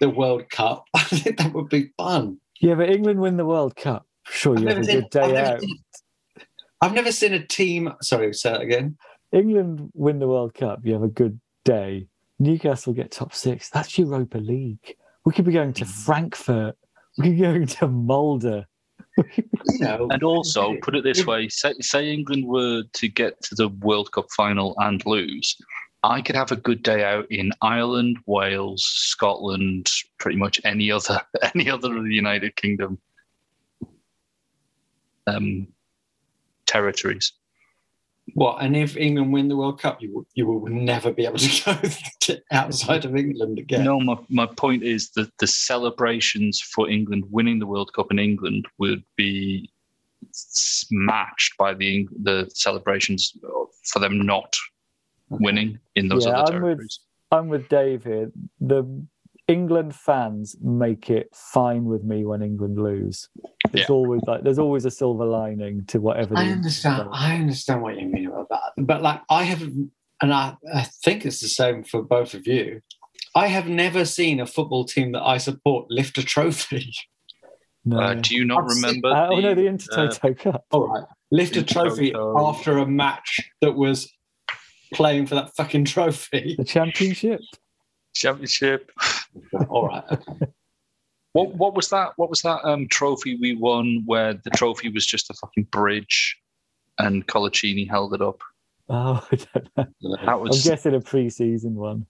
the 0.00 0.10
World 0.10 0.50
Cup. 0.50 0.86
I 0.94 1.04
think 1.04 1.38
that 1.38 1.52
would 1.52 1.68
be 1.68 1.92
fun. 1.96 2.38
Yeah, 2.60 2.74
but 2.74 2.90
England 2.90 3.20
win 3.20 3.36
the 3.36 3.46
World 3.46 3.74
Cup. 3.76 4.06
Sure, 4.26 4.54
I've 4.56 4.62
you 4.62 4.68
have 4.68 4.78
a 4.78 4.84
seen- 4.84 5.00
good 5.00 5.10
day 5.10 5.20
I've 5.20 5.46
out. 5.46 5.60
seen- 5.60 5.78
I've 6.82 6.94
never 6.94 7.12
seen 7.12 7.34
a 7.34 7.44
team. 7.44 7.92
Sorry, 8.00 8.32
say 8.32 8.52
that 8.52 8.60
again. 8.62 8.96
England 9.32 9.90
win 9.94 10.18
the 10.18 10.28
World 10.28 10.54
Cup. 10.54 10.80
You 10.84 10.94
have 10.94 11.02
a 11.02 11.08
good 11.08 11.38
day. 11.64 12.06
Newcastle 12.38 12.94
get 12.94 13.10
top 13.10 13.34
six. 13.34 13.68
That's 13.68 13.98
Europa 13.98 14.38
League. 14.38 14.96
We 15.24 15.32
could 15.32 15.44
be 15.44 15.52
going 15.52 15.74
to 15.74 15.84
mm. 15.84 15.88
Frankfurt. 16.04 16.76
We 17.18 17.24
could 17.24 17.36
be 17.36 17.42
going 17.42 17.66
to 17.66 17.88
Mulder. 17.88 18.66
You 19.36 19.44
know, 19.80 20.08
And 20.10 20.22
also, 20.22 20.76
put 20.82 20.96
it 20.96 21.04
this 21.04 21.26
way: 21.26 21.48
say, 21.48 21.74
say 21.80 22.10
England 22.10 22.46
were 22.46 22.82
to 22.94 23.08
get 23.08 23.42
to 23.42 23.54
the 23.54 23.68
World 23.68 24.12
Cup 24.12 24.26
final 24.34 24.74
and 24.78 25.04
lose, 25.04 25.56
I 26.02 26.22
could 26.22 26.36
have 26.36 26.50
a 26.50 26.56
good 26.56 26.82
day 26.82 27.04
out 27.04 27.26
in 27.30 27.52
Ireland, 27.60 28.18
Wales, 28.26 28.84
Scotland, 28.84 29.90
pretty 30.18 30.38
much 30.38 30.60
any 30.64 30.90
other 30.90 31.20
any 31.54 31.70
other 31.70 31.96
of 31.96 32.04
the 32.04 32.14
United 32.14 32.56
Kingdom 32.56 32.98
um, 35.26 35.68
territories. 36.66 37.32
What? 38.34 38.62
And 38.62 38.76
if 38.76 38.96
England 38.96 39.32
win 39.32 39.48
the 39.48 39.56
World 39.56 39.80
Cup, 39.80 40.00
you 40.00 40.14
will, 40.14 40.26
you 40.34 40.46
will 40.46 40.66
never 40.68 41.12
be 41.12 41.26
able 41.26 41.38
to 41.38 41.64
go 41.82 41.88
to 42.20 42.42
outside 42.52 43.04
of 43.04 43.16
England 43.16 43.58
again. 43.58 43.84
No, 43.84 43.98
my, 43.98 44.16
my 44.28 44.46
point 44.46 44.84
is 44.84 45.10
that 45.12 45.36
the 45.38 45.48
celebrations 45.48 46.60
for 46.60 46.88
England 46.88 47.24
winning 47.30 47.58
the 47.58 47.66
World 47.66 47.92
Cup 47.92 48.10
in 48.10 48.18
England 48.18 48.66
would 48.78 49.02
be 49.16 49.68
matched 50.90 51.56
by 51.58 51.74
the 51.74 52.06
the 52.22 52.48
celebrations 52.54 53.34
for 53.84 53.98
them 53.98 54.20
not 54.20 54.54
winning 55.30 55.78
in 55.94 56.08
those 56.08 56.26
Yeah, 56.26 56.32
other 56.40 56.56
I'm 56.56 56.62
with- 56.62 56.98
I'm 57.32 57.48
with 57.48 57.68
Dave 57.68 58.02
here. 58.04 58.32
The 58.60 58.84
England 59.46 59.94
fans 59.94 60.56
make 60.60 61.10
it 61.10 61.28
fine 61.34 61.84
with 61.84 62.02
me 62.04 62.24
when 62.24 62.42
England 62.42 62.78
lose. 62.78 63.28
It's 63.72 63.88
Yeah. 63.88 63.94
always 63.94 64.20
like 64.26 64.42
there's 64.42 64.58
always 64.58 64.84
a 64.84 64.90
silver 64.90 65.24
lining 65.26 65.84
to 65.86 66.00
whatever. 66.00 66.36
I 66.36 66.50
understand. 66.50 67.08
I 67.12 67.36
understand 67.36 67.82
what 67.82 67.98
you 68.00 68.06
mean 68.08 68.26
about 68.26 68.48
that. 68.50 68.72
But 68.78 69.02
like, 69.02 69.20
I 69.30 69.44
have, 69.44 69.62
and 69.62 70.34
I, 70.34 70.56
I 70.74 70.82
think 71.04 71.24
it's 71.24 71.40
the 71.40 71.48
same 71.48 71.84
for 71.84 72.02
both 72.02 72.34
of 72.34 72.46
you. 72.46 72.80
I 73.34 73.46
have 73.46 73.68
never 73.68 74.04
seen 74.04 74.40
a 74.40 74.46
football 74.46 74.84
team 74.84 75.12
that 75.12 75.22
I 75.22 75.38
support 75.38 75.86
lift 75.88 76.18
a 76.18 76.22
trophy. 76.24 76.92
No. 77.84 77.98
Uh, 77.98 78.14
do 78.14 78.34
you 78.36 78.44
not 78.44 78.64
I've 78.64 78.70
seen- 78.72 78.82
remember? 78.82 79.08
Uh, 79.08 79.28
oh 79.30 79.40
no, 79.40 79.54
the 79.54 79.66
uh, 79.68 79.72
Intertoto 79.72 80.36
Cup. 80.38 80.64
All 80.72 80.88
right, 80.88 81.04
lift 81.30 81.56
a 81.56 81.62
trophy 81.62 82.12
after 82.14 82.76
a 82.78 82.86
match 82.86 83.40
that 83.62 83.72
was 83.72 84.12
playing 84.94 85.26
for 85.26 85.36
that 85.36 85.54
fucking 85.56 85.84
trophy. 85.84 86.56
The 86.58 86.64
championship. 86.64 87.40
championship? 88.14 88.90
All 89.68 89.88
right, 89.88 90.04
okay. 90.10 90.46
What 91.32 91.54
what 91.54 91.74
was 91.74 91.90
that? 91.90 92.12
What 92.16 92.30
was 92.30 92.42
that 92.42 92.64
um, 92.64 92.88
trophy 92.88 93.36
we 93.40 93.54
won 93.54 94.02
where 94.06 94.34
the 94.34 94.50
trophy 94.50 94.88
was 94.88 95.06
just 95.06 95.30
a 95.30 95.34
fucking 95.34 95.64
bridge, 95.64 96.36
and 96.98 97.26
Coloccini 97.26 97.88
held 97.88 98.14
it 98.14 98.22
up? 98.22 98.40
Oh, 98.88 99.24
I 99.32 99.36
don't 99.36 99.68
know. 99.76 100.16
That 100.24 100.40
was. 100.40 100.48
I'm 100.48 100.48
was. 100.48 100.64
guessing 100.64 100.94
a 100.94 101.00
pre-season 101.00 101.74
one. 101.74 102.06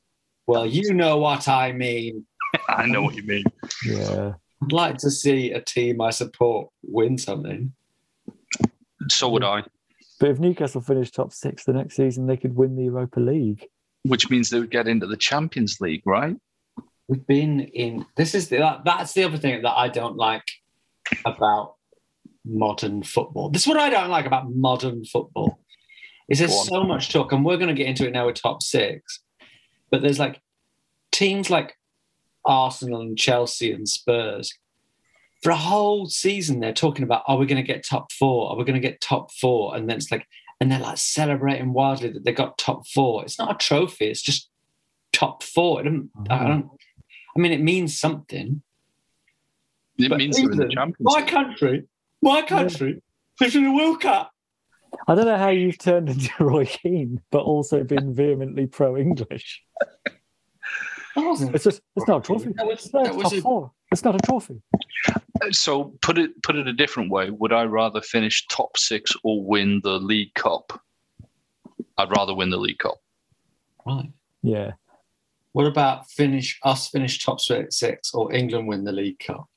Well, 0.46 0.66
you 0.66 0.94
know 0.94 1.18
what 1.18 1.46
I 1.48 1.72
mean. 1.72 2.26
I 2.68 2.86
know 2.86 3.02
what 3.02 3.14
you 3.14 3.22
mean. 3.22 3.44
Yeah. 3.84 4.32
I'd 4.62 4.72
like 4.72 4.96
to 4.98 5.10
see 5.10 5.52
a 5.52 5.60
team 5.60 6.00
I 6.00 6.10
support 6.10 6.70
win 6.82 7.18
something. 7.18 7.72
So 9.08 9.28
would 9.28 9.44
I. 9.44 9.62
But 10.20 10.28
if 10.28 10.38
Newcastle 10.38 10.82
finished 10.82 11.14
top 11.14 11.32
six 11.32 11.64
the 11.64 11.72
next 11.72 11.96
season, 11.96 12.26
they 12.26 12.36
could 12.36 12.54
win 12.54 12.76
the 12.76 12.84
Europa 12.84 13.18
League. 13.18 13.66
Which 14.04 14.30
means 14.30 14.50
they 14.50 14.60
would 14.60 14.70
get 14.70 14.86
into 14.86 15.06
the 15.06 15.16
Champions 15.16 15.80
League, 15.80 16.02
right? 16.06 16.36
We've 17.08 17.26
been 17.26 17.60
in. 17.60 18.06
This 18.16 18.34
is 18.34 18.48
the 18.48 18.58
that, 18.58 18.84
that's 18.84 19.14
the 19.14 19.24
other 19.24 19.38
thing 19.38 19.62
that 19.62 19.76
I 19.76 19.88
don't 19.88 20.16
like 20.16 20.44
about 21.24 21.74
modern 22.44 23.02
football. 23.02 23.48
This 23.48 23.62
is 23.62 23.68
what 23.68 23.78
I 23.78 23.90
don't 23.90 24.10
like 24.10 24.26
about 24.26 24.54
modern 24.54 25.04
football. 25.04 25.58
Is 26.28 26.38
there's 26.38 26.68
so 26.68 26.84
much 26.84 27.12
talk, 27.12 27.32
and 27.32 27.44
we're 27.44 27.56
going 27.56 27.68
to 27.68 27.74
get 27.74 27.88
into 27.88 28.06
it 28.06 28.12
now 28.12 28.26
with 28.26 28.40
top 28.40 28.62
six. 28.62 29.20
But 29.90 30.02
there's 30.02 30.20
like 30.20 30.40
teams 31.10 31.50
like 31.50 31.76
Arsenal 32.44 33.00
and 33.00 33.18
Chelsea 33.18 33.72
and 33.72 33.88
Spurs. 33.88 34.56
For 35.42 35.50
a 35.50 35.56
whole 35.56 36.06
season, 36.06 36.60
they're 36.60 36.72
talking 36.72 37.02
about, 37.02 37.22
are 37.26 37.36
we 37.38 37.46
going 37.46 37.62
to 37.62 37.66
get 37.66 37.84
top 37.84 38.12
four? 38.12 38.50
Are 38.50 38.56
we 38.56 38.64
going 38.64 38.80
to 38.80 38.86
get 38.86 39.00
top 39.00 39.32
four? 39.32 39.74
And 39.74 39.88
then 39.88 39.96
it's 39.96 40.10
like, 40.10 40.26
and 40.60 40.70
they're 40.70 40.78
like 40.78 40.98
celebrating 40.98 41.72
wildly 41.72 42.10
that 42.10 42.24
they 42.24 42.32
got 42.32 42.58
top 42.58 42.86
four. 42.86 43.24
It's 43.24 43.38
not 43.38 43.54
a 43.54 43.58
trophy. 43.58 44.06
It's 44.10 44.20
just 44.20 44.50
top 45.12 45.42
four. 45.42 45.80
It 45.80 45.84
doesn't, 45.84 46.10
I 46.28 46.36
mm-hmm. 46.36 46.46
don't. 46.46 46.70
I 47.36 47.40
mean, 47.40 47.52
it 47.52 47.62
means 47.62 47.98
something. 47.98 48.62
It 49.98 50.08
But 50.08 50.18
means 50.18 50.36
they're 50.36 50.44
in 50.44 50.50
the 50.50 50.64
England, 50.64 50.72
Champions 50.72 51.14
My 51.14 51.22
country, 51.22 51.84
my 52.22 52.42
country, 52.42 53.02
is 53.40 53.56
in 53.56 53.64
the 53.64 53.72
World 53.72 54.00
Cup. 54.00 54.32
I 55.06 55.14
don't 55.14 55.26
know 55.26 55.36
how 55.36 55.48
you've 55.48 55.78
turned 55.78 56.08
into 56.10 56.30
Roy 56.40 56.66
Keane, 56.66 57.20
but 57.30 57.40
also 57.40 57.84
been 57.84 58.14
vehemently 58.14 58.66
pro-English. 58.66 59.62
That 61.16 61.24
wasn't. 61.24 61.54
It's 61.54 61.64
just 61.64 61.80
it's 61.96 62.06
not 62.06 62.18
a 62.18 62.26
trophy. 62.26 62.52
That 62.56 62.66
was- 62.66 62.84
It's 62.84 62.90
that 62.90 63.14
was 63.14 63.24
top 63.24 63.32
a- 63.32 63.40
four. 63.40 63.72
It's 63.92 64.04
not 64.04 64.14
a 64.14 64.18
trophy. 64.18 64.62
So 65.52 65.84
put 66.02 66.18
it 66.18 66.42
put 66.42 66.56
it 66.56 66.66
a 66.68 66.72
different 66.72 67.10
way. 67.10 67.30
Would 67.30 67.52
I 67.52 67.64
rather 67.64 68.00
finish 68.00 68.46
top 68.48 68.76
six 68.76 69.12
or 69.22 69.42
win 69.42 69.80
the 69.82 69.98
League 69.98 70.34
Cup? 70.34 70.80
I'd 71.98 72.10
rather 72.10 72.34
win 72.34 72.50
the 72.50 72.56
League 72.56 72.78
Cup. 72.78 72.96
Right. 73.86 74.10
Yeah. 74.42 74.72
What 75.52 75.66
about 75.66 76.08
finish 76.10 76.58
us 76.62 76.88
finish 76.88 77.24
top 77.24 77.40
six 77.40 78.14
or 78.14 78.32
England 78.32 78.68
win 78.68 78.84
the 78.84 78.92
League 78.92 79.18
Cup? 79.18 79.48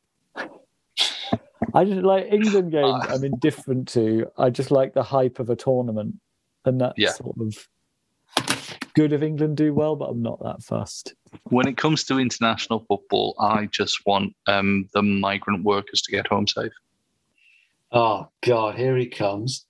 I 1.73 1.86
just 1.86 2.01
like 2.01 2.27
England 2.31 2.71
games. 2.77 3.03
Uh, 3.05 3.13
I'm 3.13 3.23
indifferent 3.23 3.88
to. 3.89 4.27
I 4.38 4.49
just 4.49 4.71
like 4.71 4.93
the 4.93 5.03
hype 5.03 5.39
of 5.39 5.49
a 5.49 5.55
tournament, 5.55 6.15
and 6.65 6.81
that 6.81 6.93
Yeah. 6.97 7.11
sort 7.11 7.38
of 7.39 7.67
good 8.93 9.13
if 9.13 9.21
England 9.21 9.57
do 9.57 9.73
well. 9.73 9.95
But 9.95 10.09
I'm 10.09 10.21
not 10.21 10.41
that 10.43 10.61
fussed. 10.63 11.13
When 11.49 11.67
it 11.67 11.77
comes 11.77 12.03
to 12.05 12.19
international 12.19 12.86
football, 12.88 13.36
I 13.39 13.67
just 13.67 14.05
want 14.05 14.36
um, 14.47 14.89
the 14.93 15.01
migrant 15.01 15.63
workers 15.63 16.01
to 16.03 16.11
get 16.11 16.27
home 16.27 16.47
safe. 16.47 16.71
Oh 17.91 18.29
God, 18.41 18.75
here 18.75 18.97
he 18.97 19.07
comes, 19.07 19.65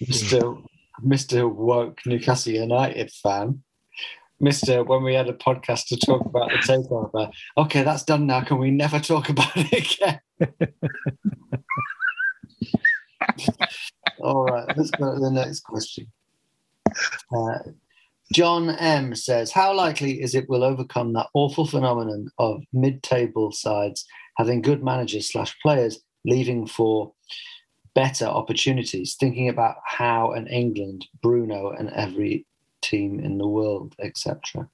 Mister 0.00 0.54
Mister 1.02 1.46
woke 1.46 2.00
Newcastle 2.06 2.54
United 2.54 3.10
fan. 3.10 3.62
Mister, 4.40 4.84
when 4.84 5.02
we 5.02 5.14
had 5.14 5.28
a 5.28 5.32
podcast 5.32 5.88
to 5.88 5.96
talk 5.96 6.24
about 6.24 6.50
the 6.50 6.56
takeover, 6.58 7.30
okay, 7.56 7.82
that's 7.82 8.02
done 8.02 8.26
now. 8.26 8.42
Can 8.42 8.58
we 8.58 8.70
never 8.70 8.98
talk 8.98 9.28
about 9.28 9.52
it 9.56 9.72
again? 9.72 10.20
All 14.20 14.44
right, 14.44 14.66
let's 14.76 14.90
go 14.92 15.14
to 15.14 15.20
the 15.20 15.30
next 15.30 15.60
question. 15.60 16.06
Uh, 17.34 17.58
John 18.32 18.70
M 18.70 19.14
says, 19.14 19.52
"How 19.52 19.74
likely 19.74 20.20
is 20.20 20.34
it 20.34 20.48
we'll 20.48 20.64
overcome 20.64 21.12
that 21.12 21.28
awful 21.34 21.66
phenomenon 21.66 22.28
of 22.38 22.62
mid-table 22.72 23.52
sides 23.52 24.04
having 24.36 24.62
good 24.62 24.82
managers 24.82 25.30
slash 25.30 25.54
players 25.62 26.00
leaving 26.24 26.66
for 26.66 27.12
better 27.94 28.26
opportunities? 28.26 29.14
Thinking 29.14 29.48
about 29.48 29.76
how 29.84 30.32
an 30.32 30.48
England, 30.48 31.06
Bruno, 31.22 31.70
and 31.70 31.90
every 31.90 32.46
team 32.82 33.20
in 33.20 33.38
the 33.38 33.46
world, 33.46 33.94
etc. 34.00 34.68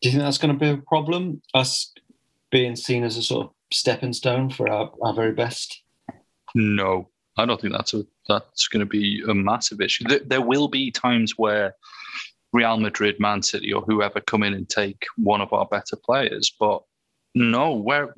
Do 0.00 0.08
you 0.08 0.12
think 0.12 0.22
that's 0.22 0.38
going 0.38 0.56
to 0.56 0.58
be 0.58 0.70
a 0.70 0.82
problem? 0.82 1.42
Us 1.54 1.92
being 2.50 2.76
seen 2.76 3.04
as 3.04 3.16
a 3.16 3.22
sort 3.22 3.46
of 3.46 3.52
stepping 3.72 4.12
stone 4.12 4.50
for 4.50 4.70
our, 4.70 4.90
our 5.02 5.12
very 5.12 5.32
best? 5.32 5.82
No, 6.54 7.10
I 7.36 7.46
don't 7.46 7.60
think 7.60 7.74
that's 7.74 7.94
a 7.94 8.04
that's 8.28 8.68
going 8.68 8.80
to 8.80 8.86
be 8.86 9.22
a 9.28 9.34
massive 9.34 9.80
issue. 9.80 10.04
There, 10.08 10.20
there 10.24 10.40
will 10.42 10.68
be 10.68 10.90
times 10.90 11.34
where 11.36 11.74
Real 12.52 12.78
Madrid, 12.78 13.20
Man 13.20 13.42
City, 13.42 13.72
or 13.72 13.82
whoever 13.82 14.20
come 14.20 14.42
in 14.42 14.54
and 14.54 14.68
take 14.68 15.04
one 15.16 15.40
of 15.40 15.52
our 15.52 15.66
better 15.66 15.96
players, 15.96 16.52
but 16.58 16.82
no, 17.34 17.72
where 17.72 18.14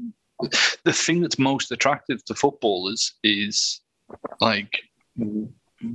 the 0.85 0.93
thing 0.93 1.21
that's 1.21 1.39
most 1.39 1.73
attractive 1.73 2.25
to 2.25 2.35
footballers 2.35 3.15
is 3.23 3.81
like 4.41 4.83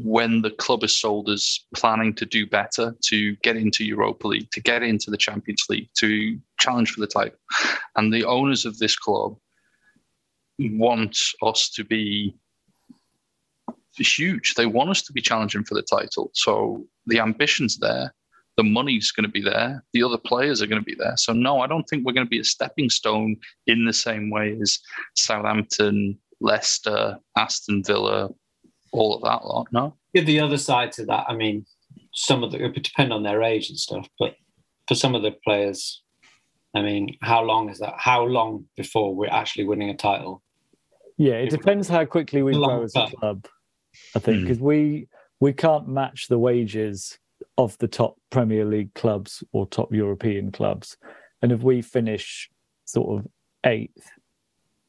when 0.04 0.42
the 0.42 0.52
club 0.52 0.84
is 0.84 0.98
sold 0.98 1.30
as 1.30 1.60
planning 1.76 2.14
to 2.16 2.26
do 2.26 2.46
better, 2.46 2.96
to 3.06 3.36
get 3.38 3.56
into 3.56 3.86
Europa 3.86 4.28
League, 4.28 4.52
to 4.52 4.62
get 4.62 4.84
into 4.84 5.10
the 5.10 5.18
Champions 5.18 5.66
League, 5.70 5.90
to 5.96 6.38
challenge 6.60 6.92
for 6.92 7.02
the 7.02 7.08
title. 7.08 7.38
And 7.96 8.14
the 8.14 8.26
owners 8.26 8.66
of 8.66 8.78
this 8.80 8.98
club 8.98 9.38
want 10.60 11.18
us 11.42 11.70
to 11.70 11.84
be 11.84 12.36
huge. 13.98 14.56
They 14.56 14.66
want 14.66 14.90
us 14.90 15.02
to 15.04 15.14
be 15.14 15.22
challenging 15.22 15.64
for 15.64 15.76
the 15.76 15.82
title. 15.82 16.32
So 16.34 16.86
the 17.06 17.20
ambition's 17.20 17.78
there. 17.78 18.14
The 18.58 18.64
money's 18.64 19.12
going 19.12 19.26
to 19.26 19.32
be 19.32 19.42
there. 19.42 19.84
The 19.94 20.04
other 20.04 20.18
players 20.18 20.62
are 20.62 20.68
going 20.68 20.82
to 20.82 20.86
be 20.86 20.96
there. 20.96 21.18
So 21.18 21.34
no, 21.34 21.60
I 21.60 21.68
don't 21.68 21.84
think 21.90 22.06
we're 22.06 22.14
going 22.14 22.26
to 22.26 22.30
be 22.30 22.40
a 22.40 22.44
stepping 22.46 22.90
stone 22.90 23.36
in 23.68 23.86
the 23.86 23.94
same 23.94 24.30
way 24.30 24.58
as 24.62 24.80
Southampton, 25.16 26.18
Leicester, 26.40 27.18
Aston 27.38 27.84
Villa, 27.84 28.30
all 28.92 29.16
of 29.16 29.24
that 29.24 29.46
lot. 29.46 29.68
No. 29.72 29.96
Yeah, 30.14 30.24
the 30.24 30.40
other 30.40 30.58
side 30.58 30.92
to 30.94 31.06
that. 31.08 31.26
I 31.28 31.36
mean, 31.36 31.66
some 32.14 32.44
of 32.44 32.52
the 32.52 32.64
it 32.64 32.72
would 32.74 32.84
depend 32.84 33.12
on 33.12 33.24
their 33.24 33.44
age 33.44 33.70
and 33.70 33.78
stuff, 33.78 34.08
but 34.18 34.36
for 34.88 34.96
some 34.96 35.16
of 35.16 35.22
the 35.22 35.32
players, 35.44 36.02
I 36.74 36.82
mean, 36.82 37.18
how 37.22 37.44
long 37.44 37.70
is 37.70 37.80
that? 37.80 37.96
How 37.98 38.24
long 38.24 38.66
before 38.78 39.14
we're 39.14 39.30
actually 39.30 39.66
winning 39.66 39.90
a 39.90 39.98
title? 39.98 40.42
Yeah, 41.18 41.34
it 41.36 41.50
depends 41.50 41.88
how 41.90 42.06
quickly 42.06 42.42
we 42.42 42.54
grow 42.54 42.84
as 42.84 42.96
a 42.96 43.08
club. 43.08 43.48
I 44.16 44.20
think 44.20 44.38
Mm. 44.40 44.42
because 44.44 44.60
we 44.60 45.08
we 45.40 45.54
can't 45.54 45.88
match 45.88 46.28
the 46.28 46.38
wages 46.40 47.18
of 47.58 47.78
the 47.78 47.88
top 47.88 48.16
Premier 48.32 48.66
League 48.66 48.94
clubs 48.96 49.44
or 49.54 49.66
top 49.68 49.94
European 49.94 50.52
clubs, 50.52 50.98
and 51.42 51.52
if 51.52 51.62
we 51.62 51.82
finish 51.82 52.50
sort 52.86 53.20
of 53.20 53.28
eighth, 53.66 54.10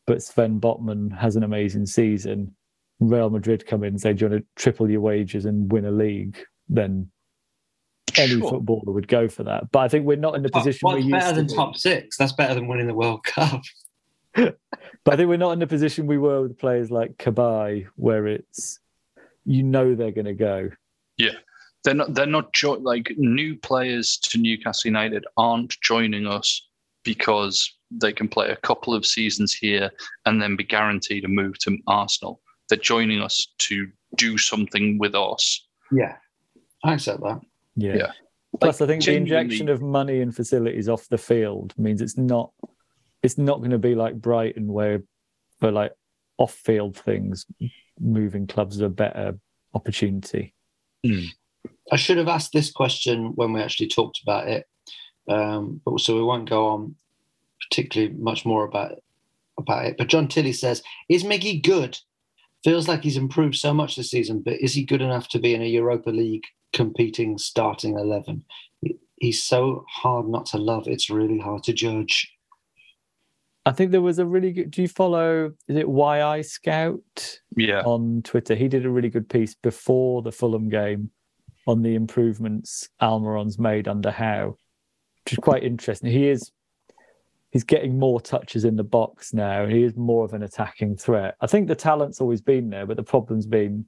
but 0.07 0.23
Sven 0.23 0.61
Botman 0.61 1.17
has 1.17 1.37
an 1.37 1.43
amazing 1.43 1.87
season, 1.87 2.55
Real 3.01 3.31
Madrid 3.31 3.67
come 3.67 3.83
in 3.85 3.89
and 3.95 4.01
say, 4.01 4.13
"Do 4.13 4.25
you 4.25 4.31
want 4.31 4.43
to 4.43 4.47
triple 4.63 4.91
your 4.91 5.01
wages 5.01 5.45
and 5.45 5.71
win 5.71 5.85
a 5.85 5.91
league?" 5.91 6.39
Then 6.69 7.11
any 8.17 8.39
Sure. 8.41 8.51
footballer 8.51 8.93
would 8.93 9.09
go 9.09 9.29
for 9.29 9.43
that. 9.45 9.71
But 9.71 9.81
I 9.81 9.89
think 9.89 10.07
we're 10.07 10.17
not 10.17 10.35
in 10.37 10.43
the 10.43 10.49
position 10.49 10.87
What's 10.87 10.97
we 10.97 11.03
used 11.03 11.13
better 11.13 11.29
to 11.31 11.35
than 11.37 11.47
be. 11.49 11.55
top 11.55 11.77
six? 11.77 12.17
That's 12.17 12.33
better 12.33 12.55
than 12.55 12.67
winning 12.67 12.87
the 12.87 12.95
World 12.95 13.23
Cup. 13.25 13.63
But 14.35 14.57
I 15.07 15.17
think 15.17 15.29
we're 15.29 15.37
not 15.37 15.53
in 15.53 15.59
the 15.59 15.67
position 15.67 16.07
we 16.07 16.19
were 16.19 16.43
with 16.43 16.59
players 16.59 16.91
like 16.91 17.17
Cabaye, 17.19 17.87
where 17.97 18.27
it's 18.27 18.81
you 19.45 19.63
know 19.63 19.95
they're 19.95 20.11
going 20.13 20.25
to 20.27 20.35
go. 20.35 20.71
They're 21.87 21.95
not 21.95 22.15
they're 22.15 22.27
not 22.27 22.53
jo- 22.53 22.73
like 22.73 23.13
new 23.17 23.57
players 23.57 24.19
to 24.19 24.39
Newcastle 24.39 24.89
United 24.89 25.25
aren't 25.37 25.81
joining 25.81 26.27
us 26.27 26.69
because 27.05 27.73
they 27.93 28.13
can 28.13 28.27
play 28.27 28.51
a 28.51 28.57
couple 28.57 28.93
of 28.93 29.07
seasons 29.07 29.55
here 29.55 29.91
and 30.27 30.43
then 30.43 30.57
be 30.57 30.65
guaranteed 30.65 31.25
a 31.25 31.29
move 31.29 31.57
to 31.61 31.79
Arsenal. 31.87 32.41
They're 32.69 32.77
joining 32.79 33.23
us 33.23 33.55
to 33.59 33.89
do 34.17 34.37
something 34.37 34.99
with 34.99 35.15
us. 35.15 35.65
Yeah, 35.93 36.17
I 36.83 36.95
accept 36.95 37.21
that. 37.21 37.41
Yeah. 37.77 37.97
Yeah. 37.97 38.13
Plus, 38.61 38.81
Like, 38.81 38.89
I 38.89 38.91
think 38.91 39.05
the 39.05 39.15
injection 39.15 39.69
of 39.69 39.81
money 39.81 40.21
and 40.21 40.35
facilities 40.35 40.89
off 40.89 41.07
the 41.09 41.19
field 41.19 41.73
means 41.79 42.01
it's 42.01 42.19
not 42.19 42.51
it's 43.23 43.39
not 43.39 43.59
going 43.59 43.71
to 43.71 43.79
be 43.79 43.95
like 43.95 44.17
Brighton, 44.17 44.67
where 44.73 45.03
for 45.61 45.71
like 45.71 45.93
off-field 46.39 46.97
things, 46.97 47.47
moving 48.01 48.47
clubs 48.49 48.83
are 48.83 48.87
a 48.87 48.91
better 48.91 49.39
opportunity. 49.73 50.53
Hmm. 51.07 51.27
I 51.93 51.97
should 51.97 52.19
have 52.19 52.29
asked 52.29 52.53
this 52.53 52.71
question 52.71 53.33
when 53.37 53.53
we 53.53 53.61
actually 53.61 53.89
talked 53.89 54.21
about 54.23 54.49
it, 54.49 54.67
um, 55.29 55.81
but 55.85 56.01
so 56.01 56.15
we 56.17 56.23
won't 56.23 56.49
go 56.51 56.67
on 56.69 56.97
particularly 57.69 58.15
much 58.15 58.45
more 58.45 58.65
about 58.65 58.93
about 59.59 59.87
it. 59.87 59.97
But 59.97 60.09
John 60.09 60.29
Tilley 60.29 60.53
says, 60.53 60.83
"Is 61.09 61.25
Miggy 61.25 61.63
good? 61.63 61.99
Feels 62.65 62.89
like 62.89 63.03
he's 63.03 63.17
improved 63.17 63.55
so 63.57 63.73
much 63.73 63.97
this 63.97 64.11
season, 64.11 64.41
but 64.43 64.61
is 64.61 64.75
he 64.75 64.85
good 64.85 65.01
enough 65.03 65.29
to 65.29 65.39
be 65.39 65.55
in 65.55 65.63
a 65.63 65.67
Europa 65.67 66.11
League 66.11 66.45
competing 66.73 67.39
starting 67.39 67.97
eleven? 67.97 68.45
He's 69.21 69.43
so 69.43 69.85
hard 69.89 70.29
not 70.29 70.47
to 70.47 70.59
love. 70.59 70.87
It's 70.89 71.09
really 71.09 71.39
hard 71.39 71.63
to 71.65 71.73
judge." 71.73 72.33
I 73.65 73.73
think 73.73 73.91
there 73.91 74.01
was 74.03 74.21
a 74.21 74.27
really 74.27 74.53
good. 74.53 74.71
Do 74.71 74.83
you 74.83 74.89
follow? 74.89 75.53
Is 75.69 75.77
it 75.77 75.89
YI 75.89 76.43
Scout 76.43 77.41
Yeah. 77.57 77.83
on 77.83 78.23
Twitter? 78.23 78.55
He 78.55 78.69
did 78.69 78.87
a 78.87 78.91
really 78.91 79.11
good 79.11 79.29
piece 79.29 79.55
before 79.55 80.23
the 80.23 80.31
Fulham 80.31 80.69
game 80.69 81.11
on 81.67 81.83
the 81.83 81.95
improvements 81.95 82.89
Almiron's 83.01 83.59
made 83.59 83.89
under 83.89 84.11
Howe, 84.11 84.57
which 85.25 85.33
is 85.33 85.39
quite 85.39 85.65
interesting. 85.65 86.11
He 86.11 86.29
is 86.29 86.53
he's 87.51 87.65
getting 87.65 87.99
more 87.99 88.21
touches 88.21 88.65
in 88.65 88.77
the 88.77 88.85
box 88.85 89.33
now, 89.33 89.65
and 89.65 89.73
he 89.73 89.83
is 89.83 89.97
more 89.97 90.25
of 90.25 90.33
an 90.33 90.43
attacking 90.43 90.97
threat. 90.97 91.37
I 91.41 91.47
think 91.47 91.69
the 91.69 91.75
talent's 91.75 92.21
always 92.21 92.41
been 92.41 92.71
there, 92.71 92.87
but 92.87 92.97
the 92.97 93.03
problem's 93.03 93.47
been 93.47 93.87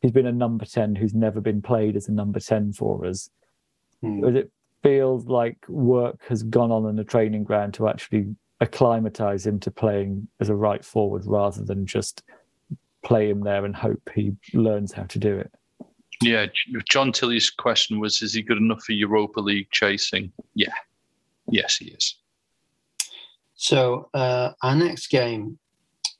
he's 0.00 0.12
been 0.12 0.26
a 0.26 0.32
number 0.32 0.64
ten 0.64 0.94
who's 0.94 1.14
never 1.14 1.40
been 1.40 1.62
played 1.62 1.96
as 1.96 2.08
a 2.08 2.12
number 2.12 2.40
ten 2.40 2.72
for 2.72 3.04
us. 3.06 3.30
Hmm. 4.02 4.20
But 4.20 4.36
it 4.36 4.50
feels 4.82 5.26
like 5.26 5.68
work 5.68 6.20
has 6.28 6.42
gone 6.42 6.70
on 6.70 6.88
in 6.88 6.96
the 6.96 7.04
training 7.04 7.44
ground 7.44 7.74
to 7.74 7.88
actually 7.88 8.36
acclimatize 8.60 9.46
him 9.46 9.60
to 9.60 9.70
playing 9.70 10.28
as 10.40 10.48
a 10.48 10.54
right 10.54 10.84
forward 10.84 11.22
rather 11.26 11.64
than 11.64 11.86
just 11.86 12.22
play 13.04 13.28
him 13.28 13.40
there 13.40 13.64
and 13.64 13.76
hope 13.76 14.10
he 14.14 14.32
learns 14.52 14.92
how 14.92 15.04
to 15.04 15.18
do 15.18 15.36
it. 15.36 15.52
Yeah. 16.22 16.46
John 16.88 17.12
Tilley's 17.12 17.50
question 17.50 18.00
was 18.00 18.22
Is 18.22 18.34
he 18.34 18.42
good 18.42 18.58
enough 18.58 18.82
for 18.82 18.92
Europa 18.92 19.40
League 19.40 19.70
chasing? 19.70 20.32
Yeah. 20.54 20.72
Yes, 21.50 21.76
he 21.76 21.86
is. 21.86 22.16
So 23.54 24.08
uh, 24.14 24.52
our 24.62 24.74
next 24.74 25.08
game 25.08 25.58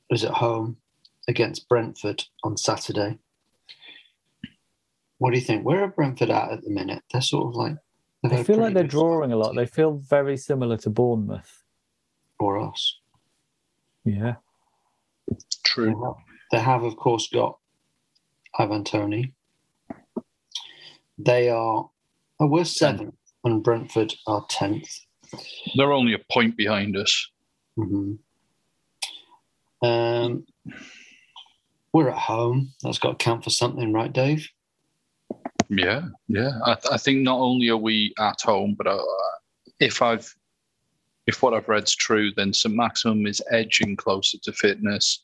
is 0.09 0.23
at 0.23 0.31
home 0.31 0.77
against 1.27 1.67
Brentford 1.67 2.23
on 2.43 2.57
Saturday. 2.57 3.17
What 5.19 5.31
do 5.31 5.39
you 5.39 5.45
think? 5.45 5.65
Where 5.65 5.83
are 5.83 5.87
Brentford 5.87 6.29
at 6.29 6.51
at 6.51 6.63
the 6.63 6.69
minute? 6.69 7.03
They're 7.11 7.21
sort 7.21 7.47
of 7.47 7.55
like. 7.55 7.75
they've 8.23 8.31
I 8.31 8.35
had 8.35 8.41
a 8.41 8.45
feel 8.45 8.57
like 8.57 8.73
they're 8.73 8.83
drawing 8.83 9.31
a 9.31 9.35
lot. 9.35 9.55
They 9.55 9.65
feel 9.65 9.93
very 9.93 10.37
similar 10.37 10.77
to 10.77 10.89
Bournemouth. 10.89 11.63
or 12.39 12.59
us. 12.59 12.99
Yeah. 14.05 14.35
They 15.27 15.35
True. 15.65 16.03
have, 16.03 16.15
they 16.51 16.59
have, 16.59 16.83
of 16.83 16.95
course, 16.95 17.27
got 17.29 17.57
Ivan 18.57 18.83
Toney. 18.83 19.33
They 21.17 21.49
are. 21.49 21.89
Oh, 22.39 22.47
we're 22.47 22.65
seventh, 22.65 23.15
and 23.43 23.63
Brentford 23.63 24.13
are 24.27 24.45
tenth. 24.49 24.89
They're 25.75 25.91
only 25.91 26.13
a 26.13 26.19
point 26.31 26.55
behind 26.55 26.95
us. 26.95 27.29
hmm 27.75 28.13
Um, 29.81 30.45
we're 31.93 32.09
at 32.09 32.17
home. 32.17 32.73
That's 32.83 32.99
got 32.99 33.17
to 33.17 33.23
count 33.23 33.43
for 33.43 33.49
something, 33.49 33.91
right, 33.93 34.11
Dave? 34.13 34.47
Yeah, 35.69 36.03
yeah. 36.27 36.51
I, 36.65 36.75
th- 36.75 36.93
I 36.93 36.97
think 36.97 37.21
not 37.21 37.39
only 37.39 37.69
are 37.69 37.77
we 37.77 38.13
at 38.19 38.39
home, 38.41 38.75
but 38.77 38.87
uh, 38.87 39.01
if 39.79 40.01
I've 40.01 40.33
if 41.25 41.41
what 41.43 41.53
I've 41.53 41.67
read's 41.67 41.93
true, 41.93 42.31
then 42.37 42.53
St 42.53 42.73
Maximin 42.73 43.27
is 43.27 43.41
edging 43.51 43.97
closer 43.97 44.37
to 44.43 44.53
fitness, 44.53 45.23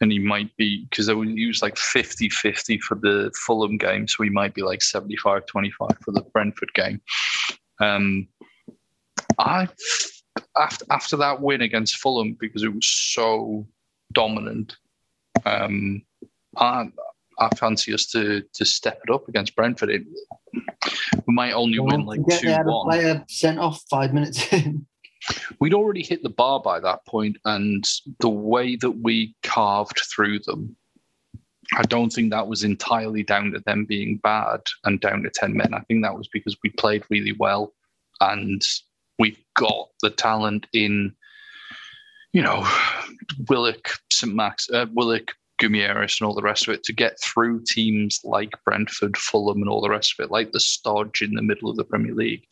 and 0.00 0.10
he 0.10 0.18
might 0.18 0.54
be 0.56 0.84
because 0.84 1.06
they 1.06 1.14
would 1.14 1.28
use 1.28 1.62
like 1.62 1.76
50-50 1.76 2.80
for 2.80 2.96
the 2.96 3.30
Fulham 3.46 3.78
game, 3.78 4.08
so 4.08 4.22
he 4.22 4.30
might 4.30 4.54
be 4.54 4.62
like 4.62 4.80
75-25 4.80 5.72
for 5.78 6.12
the 6.12 6.22
Brentford 6.32 6.72
game. 6.74 7.00
Um, 7.80 8.28
I 9.38 9.68
after 10.56 10.84
after 10.90 11.16
that 11.16 11.40
win 11.40 11.62
against 11.62 11.96
Fulham 11.96 12.36
because 12.38 12.62
it 12.62 12.72
was 12.72 12.86
so 12.86 13.66
dominant. 14.12 14.76
Um, 15.44 16.02
I 16.56 16.86
I 17.38 17.48
fancy 17.56 17.92
us 17.92 18.06
to 18.06 18.42
to 18.52 18.64
step 18.64 19.00
it 19.06 19.12
up 19.12 19.28
against 19.28 19.56
Brentford. 19.56 19.90
It, 19.90 20.02
we 21.26 21.34
might 21.34 21.52
only 21.52 21.78
win 21.78 22.06
like 22.06 22.20
two 22.28 22.46
they 22.46 22.52
had 22.52 22.66
a 22.66 22.70
one. 22.70 22.88
player 22.88 23.24
sent 23.28 23.58
off 23.58 23.82
five 23.90 24.14
minutes 24.14 24.52
in. 24.52 24.86
We'd 25.60 25.74
already 25.74 26.02
hit 26.02 26.22
the 26.22 26.28
bar 26.28 26.60
by 26.60 26.80
that 26.80 27.04
point, 27.06 27.38
and 27.44 27.88
the 28.20 28.28
way 28.28 28.76
that 28.76 28.90
we 29.02 29.34
carved 29.42 30.00
through 30.14 30.40
them, 30.40 30.76
I 31.76 31.82
don't 31.82 32.10
think 32.10 32.30
that 32.30 32.46
was 32.46 32.64
entirely 32.64 33.22
down 33.22 33.52
to 33.52 33.60
them 33.60 33.84
being 33.84 34.18
bad 34.18 34.60
and 34.84 35.00
down 35.00 35.22
to 35.22 35.30
ten 35.30 35.56
men. 35.56 35.74
I 35.74 35.80
think 35.80 36.02
that 36.02 36.16
was 36.16 36.28
because 36.28 36.56
we 36.62 36.70
played 36.70 37.04
really 37.10 37.32
well, 37.38 37.72
and 38.20 38.62
we've 39.18 39.42
got 39.56 39.88
the 40.02 40.10
talent 40.10 40.66
in, 40.72 41.14
you 42.32 42.42
know, 42.42 42.68
Willock, 43.48 43.88
St 44.12 44.34
Max, 44.34 44.68
uh, 44.70 44.86
Willock, 44.92 45.32
Guimarães, 45.60 46.20
and 46.20 46.26
all 46.26 46.34
the 46.34 46.42
rest 46.42 46.66
of 46.66 46.74
it 46.74 46.82
to 46.84 46.92
get 46.92 47.18
through 47.20 47.62
teams 47.64 48.20
like 48.24 48.52
Brentford, 48.64 49.16
Fulham, 49.16 49.58
and 49.58 49.68
all 49.68 49.80
the 49.80 49.90
rest 49.90 50.14
of 50.18 50.24
it, 50.24 50.30
like 50.30 50.52
the 50.52 50.60
Stodge 50.60 51.22
in 51.22 51.34
the 51.34 51.42
middle 51.42 51.70
of 51.70 51.76
the 51.76 51.84
Premier 51.84 52.14
League. 52.14 52.44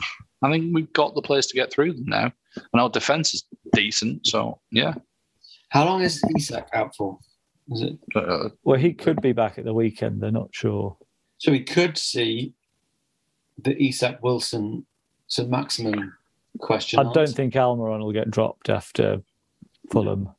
I 0.43 0.51
think 0.51 0.75
we've 0.75 0.93
got 0.93 1.15
the 1.15 1.23
players 1.23 1.47
to 1.49 1.55
get 1.55 1.73
through 1.73 1.93
them 1.95 2.07
now, 2.07 2.33
and 2.57 2.81
our 2.81 2.89
defense 2.91 3.35
is 3.35 3.45
decent. 3.73 4.27
So 4.27 4.61
yeah, 4.71 4.95
How 5.71 5.85
long 5.85 6.03
is 6.03 6.23
Isak 6.37 6.69
out 6.75 6.95
for? 6.97 7.19
Is 7.71 7.83
it 7.83 7.99
uh, 8.15 8.49
Well, 8.65 8.79
he 8.79 8.93
could 8.93 9.21
be 9.23 9.33
back 9.33 9.59
at 9.59 9.65
the 9.65 9.73
weekend. 9.75 10.21
They're 10.21 10.31
not 10.33 10.49
sure. 10.53 10.97
so 11.39 11.53
we 11.53 11.63
could 11.63 11.97
see 11.97 12.55
the 13.59 13.81
Isak 13.83 14.23
Wilson 14.23 14.85
St 15.29 15.49
Maximin 15.49 16.13
question. 16.59 16.99
I 16.99 17.05
don't 17.05 17.19
answered. 17.19 17.37
think 17.37 17.55
Almiron 17.55 18.01
will 18.01 18.13
get 18.13 18.31
dropped 18.31 18.69
after 18.69 19.23
Fulham. 19.91 20.31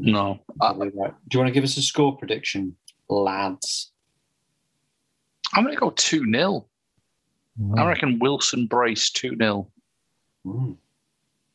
No. 0.00 0.40
I, 0.60 0.72
right. 0.72 0.92
Do 0.92 0.94
you 1.32 1.38
want 1.38 1.48
to 1.48 1.52
give 1.52 1.64
us 1.64 1.76
a 1.76 1.82
score 1.82 2.16
prediction, 2.16 2.76
lads? 3.08 3.92
I'm 5.54 5.64
going 5.64 5.74
to 5.74 5.80
go 5.80 5.90
two 5.90 6.30
0 6.30 6.66
I 7.76 7.86
reckon 7.86 8.18
Wilson 8.18 8.66
brace 8.66 9.10
two 9.10 9.36
0 9.36 9.68
Mm. 10.46 10.76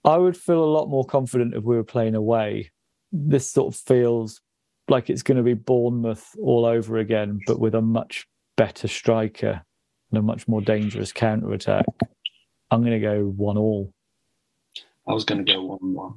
I 0.04 0.18
would 0.18 0.36
feel 0.36 0.64
a 0.64 0.66
lot 0.66 0.90
more 0.90 1.06
confident 1.06 1.54
if 1.54 1.64
we 1.64 1.76
were 1.76 1.84
playing 1.84 2.16
away. 2.16 2.72
This 3.12 3.48
sort 3.48 3.74
of 3.74 3.80
feels 3.80 4.42
like 4.88 5.12
it's 5.12 5.22
going 5.22 5.38
to 5.38 5.44
be 5.44 5.54
Bournemouth 5.54 6.36
all 6.42 6.66
over 6.66 6.98
again, 6.98 7.40
but 7.46 7.60
with 7.60 7.76
a 7.76 7.82
much 7.82 8.28
better 8.58 8.88
striker 8.88 9.62
and 10.10 10.18
a 10.18 10.22
much 10.22 10.48
more 10.48 10.62
dangerous 10.62 11.12
counter 11.12 11.54
attack. 11.54 11.86
I'm 12.72 12.82
going 12.82 13.00
to 13.00 13.00
go 13.00 13.26
one 13.26 13.58
all. 13.58 13.94
I 15.08 15.14
was 15.14 15.26
going 15.26 15.46
to 15.46 15.52
go 15.52 15.64
one-one. 15.64 16.16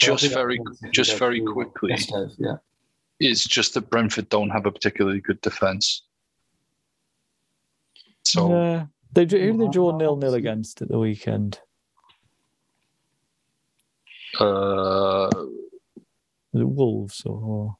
Just 0.00 0.32
very, 0.32 0.58
just 0.92 1.18
very 1.18 1.40
quickly, 1.40 1.90
Yes, 1.90 2.10
yeah. 2.38 2.56
is 3.20 3.44
just 3.44 3.74
that 3.74 3.88
Brentford 3.90 4.28
don't 4.28 4.50
have 4.50 4.66
a 4.66 4.72
particularly 4.72 5.20
good 5.20 5.40
defense. 5.40 6.02
So 8.22 8.50
yeah, 8.50 8.86
they 9.12 9.24
drew, 9.24 9.38
who 9.40 9.52
did 9.52 9.60
they 9.60 9.70
draw 9.70 9.96
nil 9.96 10.16
nil 10.16 10.34
against 10.34 10.82
at 10.82 10.88
the 10.88 10.98
weekend? 10.98 11.60
uh, 14.40 15.28
Was 15.32 16.62
it 16.62 16.68
Wolves 16.68 17.22
or 17.24 17.76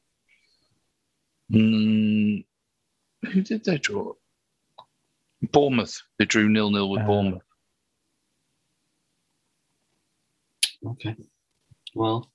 mm, 1.51 2.45
who 3.23 3.41
did 3.41 3.65
they 3.65 3.77
draw? 3.77 4.13
Bournemouth. 5.51 6.01
They 6.17 6.25
drew 6.25 6.47
nil 6.47 6.71
nil 6.71 6.89
with 6.89 7.01
Uh, 7.01 7.07
Bournemouth. 7.07 7.41
Okay. 10.85 11.15
Well, 11.95 12.29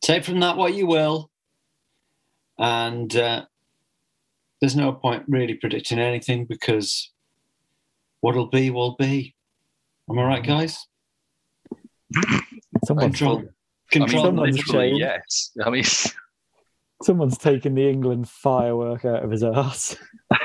take 0.00 0.24
from 0.24 0.40
that 0.40 0.56
what 0.56 0.74
you 0.74 0.86
will. 0.86 1.30
And 2.58 3.14
uh, 3.14 3.44
there's 4.60 4.74
no 4.74 4.92
point 4.92 5.24
really 5.28 5.54
predicting 5.54 5.98
anything 5.98 6.46
because 6.46 7.10
what'll 8.20 8.48
be 8.48 8.70
will 8.70 8.96
be. 8.96 9.34
Am 10.10 10.18
I 10.18 10.24
right, 10.24 10.42
guys? 10.42 10.86
someone? 12.84 13.12
Control. 13.12 13.44
I 13.92 13.98
mean, 13.98 14.08
Someone's 14.08 14.56
literally, 14.56 14.98
yes. 14.98 15.52
I 15.64 15.70
mean, 15.70 15.84
Someone's 17.02 17.38
taken 17.38 17.74
the 17.74 17.88
England 17.88 18.28
firework 18.28 19.04
out 19.04 19.24
of 19.24 19.30
his 19.30 19.42
ass. 19.42 19.96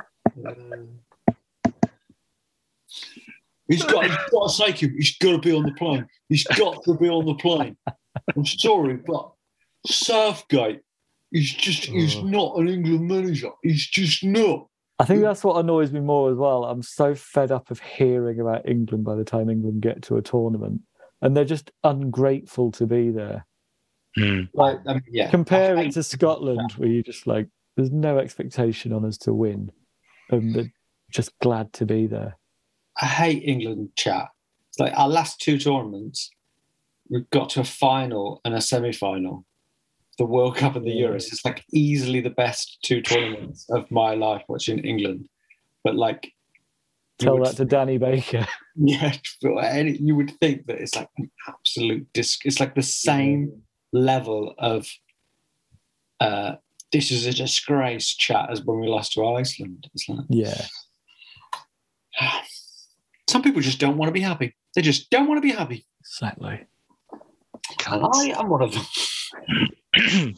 He's 3.70 3.84
got, 3.84 4.04
he's 4.04 4.16
got 4.32 4.50
to 4.50 4.62
take 4.64 4.82
him. 4.82 4.94
He's 4.96 5.16
got 5.18 5.30
to 5.30 5.38
be 5.38 5.52
on 5.54 5.62
the 5.64 5.72
plane. 5.72 6.06
He's 6.28 6.44
got 6.44 6.82
to 6.84 6.94
be 6.94 7.08
on 7.08 7.24
the 7.24 7.34
plane. 7.34 7.76
I'm 8.36 8.44
sorry, 8.44 8.96
but 8.96 9.30
Southgate, 9.86 10.80
he's 11.30 11.52
just, 11.52 11.84
he's 11.84 12.16
Oh. 12.16 12.22
not 12.22 12.56
an 12.58 12.68
England 12.68 13.06
manager. 13.06 13.50
He's 13.62 13.86
just 13.86 14.24
not. 14.24 14.66
I 14.98 15.04
think 15.04 15.22
that's 15.22 15.44
what 15.44 15.58
annoys 15.58 15.92
me 15.92 16.00
more 16.00 16.30
as 16.30 16.36
well. 16.36 16.64
I'm 16.64 16.82
so 16.82 17.14
fed 17.14 17.50
up 17.50 17.70
of 17.70 17.80
hearing 17.80 18.40
about 18.40 18.68
England 18.68 19.04
by 19.04 19.14
the 19.14 19.24
time 19.24 19.48
England 19.48 19.80
get 19.80 20.02
to 20.02 20.16
a 20.16 20.22
tournament, 20.22 20.82
and 21.22 21.34
they're 21.36 21.44
just 21.44 21.70
ungrateful 21.84 22.70
to 22.72 22.86
be 22.86 23.10
there. 23.10 23.46
Hmm. 24.16 24.42
Like 24.52 24.80
I 24.86 24.94
mean, 24.94 25.02
yeah. 25.08 25.30
compare 25.30 25.78
I 25.78 25.84
it 25.84 25.92
to 25.92 26.02
Scotland, 26.02 26.72
where 26.72 26.88
you 26.88 27.02
just 27.02 27.26
like 27.26 27.48
there's 27.76 27.92
no 27.92 28.18
expectation 28.18 28.92
on 28.92 29.04
us 29.06 29.16
to 29.18 29.32
win, 29.32 29.70
and 30.30 30.54
they're 30.54 30.72
just 31.10 31.38
glad 31.38 31.72
to 31.74 31.86
be 31.86 32.06
there. 32.06 32.36
I 33.00 33.06
hate 33.06 33.42
England 33.44 33.90
chat. 33.96 34.28
It's 34.68 34.78
like 34.78 34.92
our 34.96 35.08
last 35.08 35.40
two 35.40 35.58
tournaments, 35.58 36.30
we 37.08 37.24
got 37.32 37.50
to 37.50 37.60
a 37.60 37.64
final 37.64 38.40
and 38.44 38.54
a 38.54 38.60
semi 38.60 38.92
final. 38.92 39.44
The 40.18 40.26
World 40.26 40.56
Cup 40.56 40.76
and 40.76 40.86
the 40.86 40.90
Euros. 40.90 41.32
It's 41.32 41.44
like 41.44 41.64
easily 41.72 42.20
the 42.20 42.30
best 42.30 42.78
two 42.84 43.00
tournaments 43.00 43.66
of 43.70 43.90
my 43.90 44.14
life 44.14 44.42
watching 44.48 44.78
England. 44.80 45.28
But 45.82 45.96
like, 45.96 46.32
Tell 47.18 47.42
that 47.42 47.56
to 47.56 47.64
Danny 47.64 47.98
Baker. 47.98 48.46
Yeah, 48.82 49.14
but 49.42 49.58
any, 49.58 49.98
you 49.98 50.14
would 50.16 50.30
think 50.40 50.66
that 50.66 50.78
it's 50.78 50.94
like 50.94 51.10
an 51.18 51.30
absolute 51.46 52.10
disc. 52.14 52.46
It's 52.46 52.60
like 52.60 52.74
the 52.74 52.82
same 52.82 53.60
level 53.92 54.54
of 54.58 54.88
uh, 56.18 56.54
this 56.90 57.10
is 57.10 57.26
a 57.26 57.32
disgrace 57.34 58.14
chat 58.14 58.48
as 58.50 58.62
when 58.62 58.80
we 58.80 58.86
lost 58.86 59.12
to 59.14 59.26
Iceland. 59.26 59.90
It's 59.92 60.08
like 60.08 60.24
Yeah, 60.30 60.66
some 63.30 63.42
people 63.42 63.60
just 63.60 63.78
don't 63.78 63.96
want 63.96 64.08
to 64.08 64.12
be 64.12 64.20
happy. 64.20 64.56
They 64.74 64.82
just 64.82 65.10
don't 65.10 65.28
want 65.28 65.38
to 65.38 65.46
be 65.48 65.54
happy. 65.54 65.86
exactly. 66.00 66.66
And 67.88 68.04
I 68.04 68.34
am 68.38 68.48
one 68.48 68.62
of 68.62 68.72
them. 68.72 68.84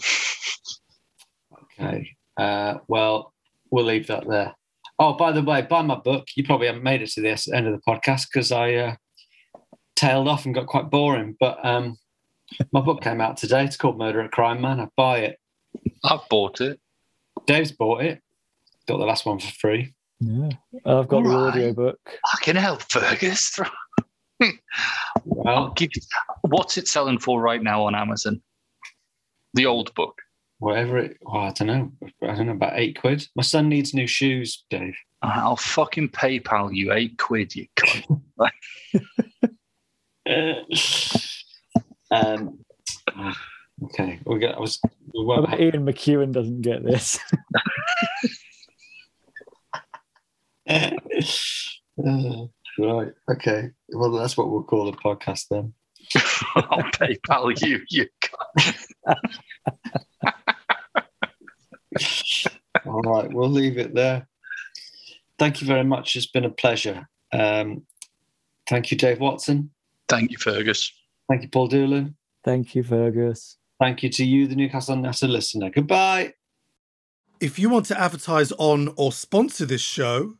okay. 1.80 2.16
Uh, 2.36 2.74
well, 2.88 3.32
we'll 3.70 3.84
leave 3.84 4.06
that 4.08 4.28
there. 4.28 4.54
Oh, 4.98 5.14
by 5.14 5.32
the 5.32 5.42
way, 5.42 5.62
buy 5.62 5.82
my 5.82 5.96
book. 5.96 6.28
You 6.36 6.44
probably 6.44 6.66
haven't 6.66 6.82
made 6.82 7.02
it 7.02 7.10
to 7.12 7.20
the 7.20 7.50
end 7.54 7.66
of 7.66 7.72
the 7.72 7.80
podcast 7.86 8.26
because 8.32 8.52
I 8.52 8.74
uh, 8.74 8.94
tailed 9.96 10.28
off 10.28 10.44
and 10.44 10.54
got 10.54 10.66
quite 10.66 10.90
boring. 10.90 11.36
But 11.40 11.64
um, 11.64 11.96
my 12.72 12.80
book 12.80 13.02
came 13.02 13.20
out 13.20 13.36
today. 13.36 13.64
It's 13.64 13.76
called 13.76 13.98
Murder 13.98 14.20
at 14.20 14.32
Crime 14.32 14.60
Man. 14.60 14.80
I 14.80 14.88
buy 14.96 15.18
it. 15.20 15.38
I've 16.04 16.28
bought 16.28 16.60
it. 16.60 16.78
Dave's 17.46 17.72
bought 17.72 18.02
it. 18.02 18.20
Got 18.86 18.98
the 18.98 19.06
last 19.06 19.24
one 19.26 19.38
for 19.38 19.50
free. 19.52 19.94
Yeah, 20.24 20.50
I've 20.86 21.08
got 21.08 21.24
the 21.24 21.30
Alright. 21.30 21.54
audio 21.54 21.72
book. 21.72 21.98
I 22.32 22.38
can 22.42 22.56
help, 22.56 22.82
Fergus. 22.82 23.58
Well, 25.24 25.72
give 25.76 25.90
what's 26.42 26.76
it 26.76 26.88
selling 26.88 27.18
for 27.20 27.40
right 27.40 27.62
now 27.62 27.84
on 27.84 27.94
Amazon? 27.94 28.42
The 29.54 29.66
old 29.66 29.94
book. 29.94 30.20
whatever 30.58 30.98
it. 30.98 31.16
Oh, 31.24 31.38
I 31.38 31.52
don't 31.52 31.68
know. 31.68 31.92
I 32.22 32.34
don't 32.34 32.46
know 32.46 32.52
about 32.52 32.72
eight 32.74 32.98
quid. 33.00 33.24
My 33.36 33.44
son 33.44 33.68
needs 33.68 33.94
new 33.94 34.08
shoes, 34.08 34.64
Dave. 34.68 34.96
I'll 35.22 35.54
fucking 35.56 36.08
PayPal 36.08 36.74
you 36.74 36.92
eight 36.92 37.18
quid, 37.18 37.54
you 37.54 37.66
cunt. 37.76 38.20
um, 42.10 42.58
okay, 43.84 44.18
we 44.26 44.38
got. 44.40 44.56
I 44.56 44.60
was. 44.60 44.80
We 45.14 45.20
I 45.20 45.24
won't 45.24 45.60
Ian 45.60 45.86
McEwan 45.86 46.32
doesn't 46.32 46.62
get 46.62 46.84
this. 46.84 47.20
Uh, 50.68 50.90
right. 52.78 53.12
Okay. 53.30 53.70
Well, 53.90 54.10
that's 54.12 54.36
what 54.36 54.50
we'll 54.50 54.62
call 54.62 54.90
the 54.90 54.96
podcast 54.96 55.48
then. 55.50 55.74
I'll 56.56 56.82
PayPal 56.92 57.60
you, 57.62 57.80
you 57.88 58.06
cunt. 58.24 58.76
All 62.86 63.02
right. 63.02 63.32
We'll 63.32 63.48
leave 63.48 63.78
it 63.78 63.94
there. 63.94 64.26
Thank 65.38 65.60
you 65.60 65.66
very 65.66 65.84
much. 65.84 66.16
It's 66.16 66.26
been 66.26 66.44
a 66.44 66.50
pleasure. 66.50 67.08
Um, 67.32 67.86
thank 68.68 68.90
you, 68.90 68.96
Dave 68.96 69.20
Watson. 69.20 69.70
Thank 70.08 70.30
you, 70.30 70.38
Fergus. 70.38 70.92
Thank 71.28 71.42
you, 71.42 71.48
Paul 71.48 71.68
Doolan. 71.68 72.16
Thank 72.44 72.74
you, 72.74 72.82
Fergus. 72.82 73.56
Thank 73.80 74.02
you 74.02 74.08
to 74.10 74.24
you, 74.24 74.46
the 74.46 74.56
Newcastle 74.56 74.96
United 74.96 75.30
listener. 75.30 75.70
Goodbye. 75.70 76.34
If 77.40 77.58
you 77.58 77.68
want 77.70 77.86
to 77.86 78.00
advertise 78.00 78.52
on 78.52 78.92
or 78.96 79.10
sponsor 79.10 79.66
this 79.66 79.80
show, 79.80 80.34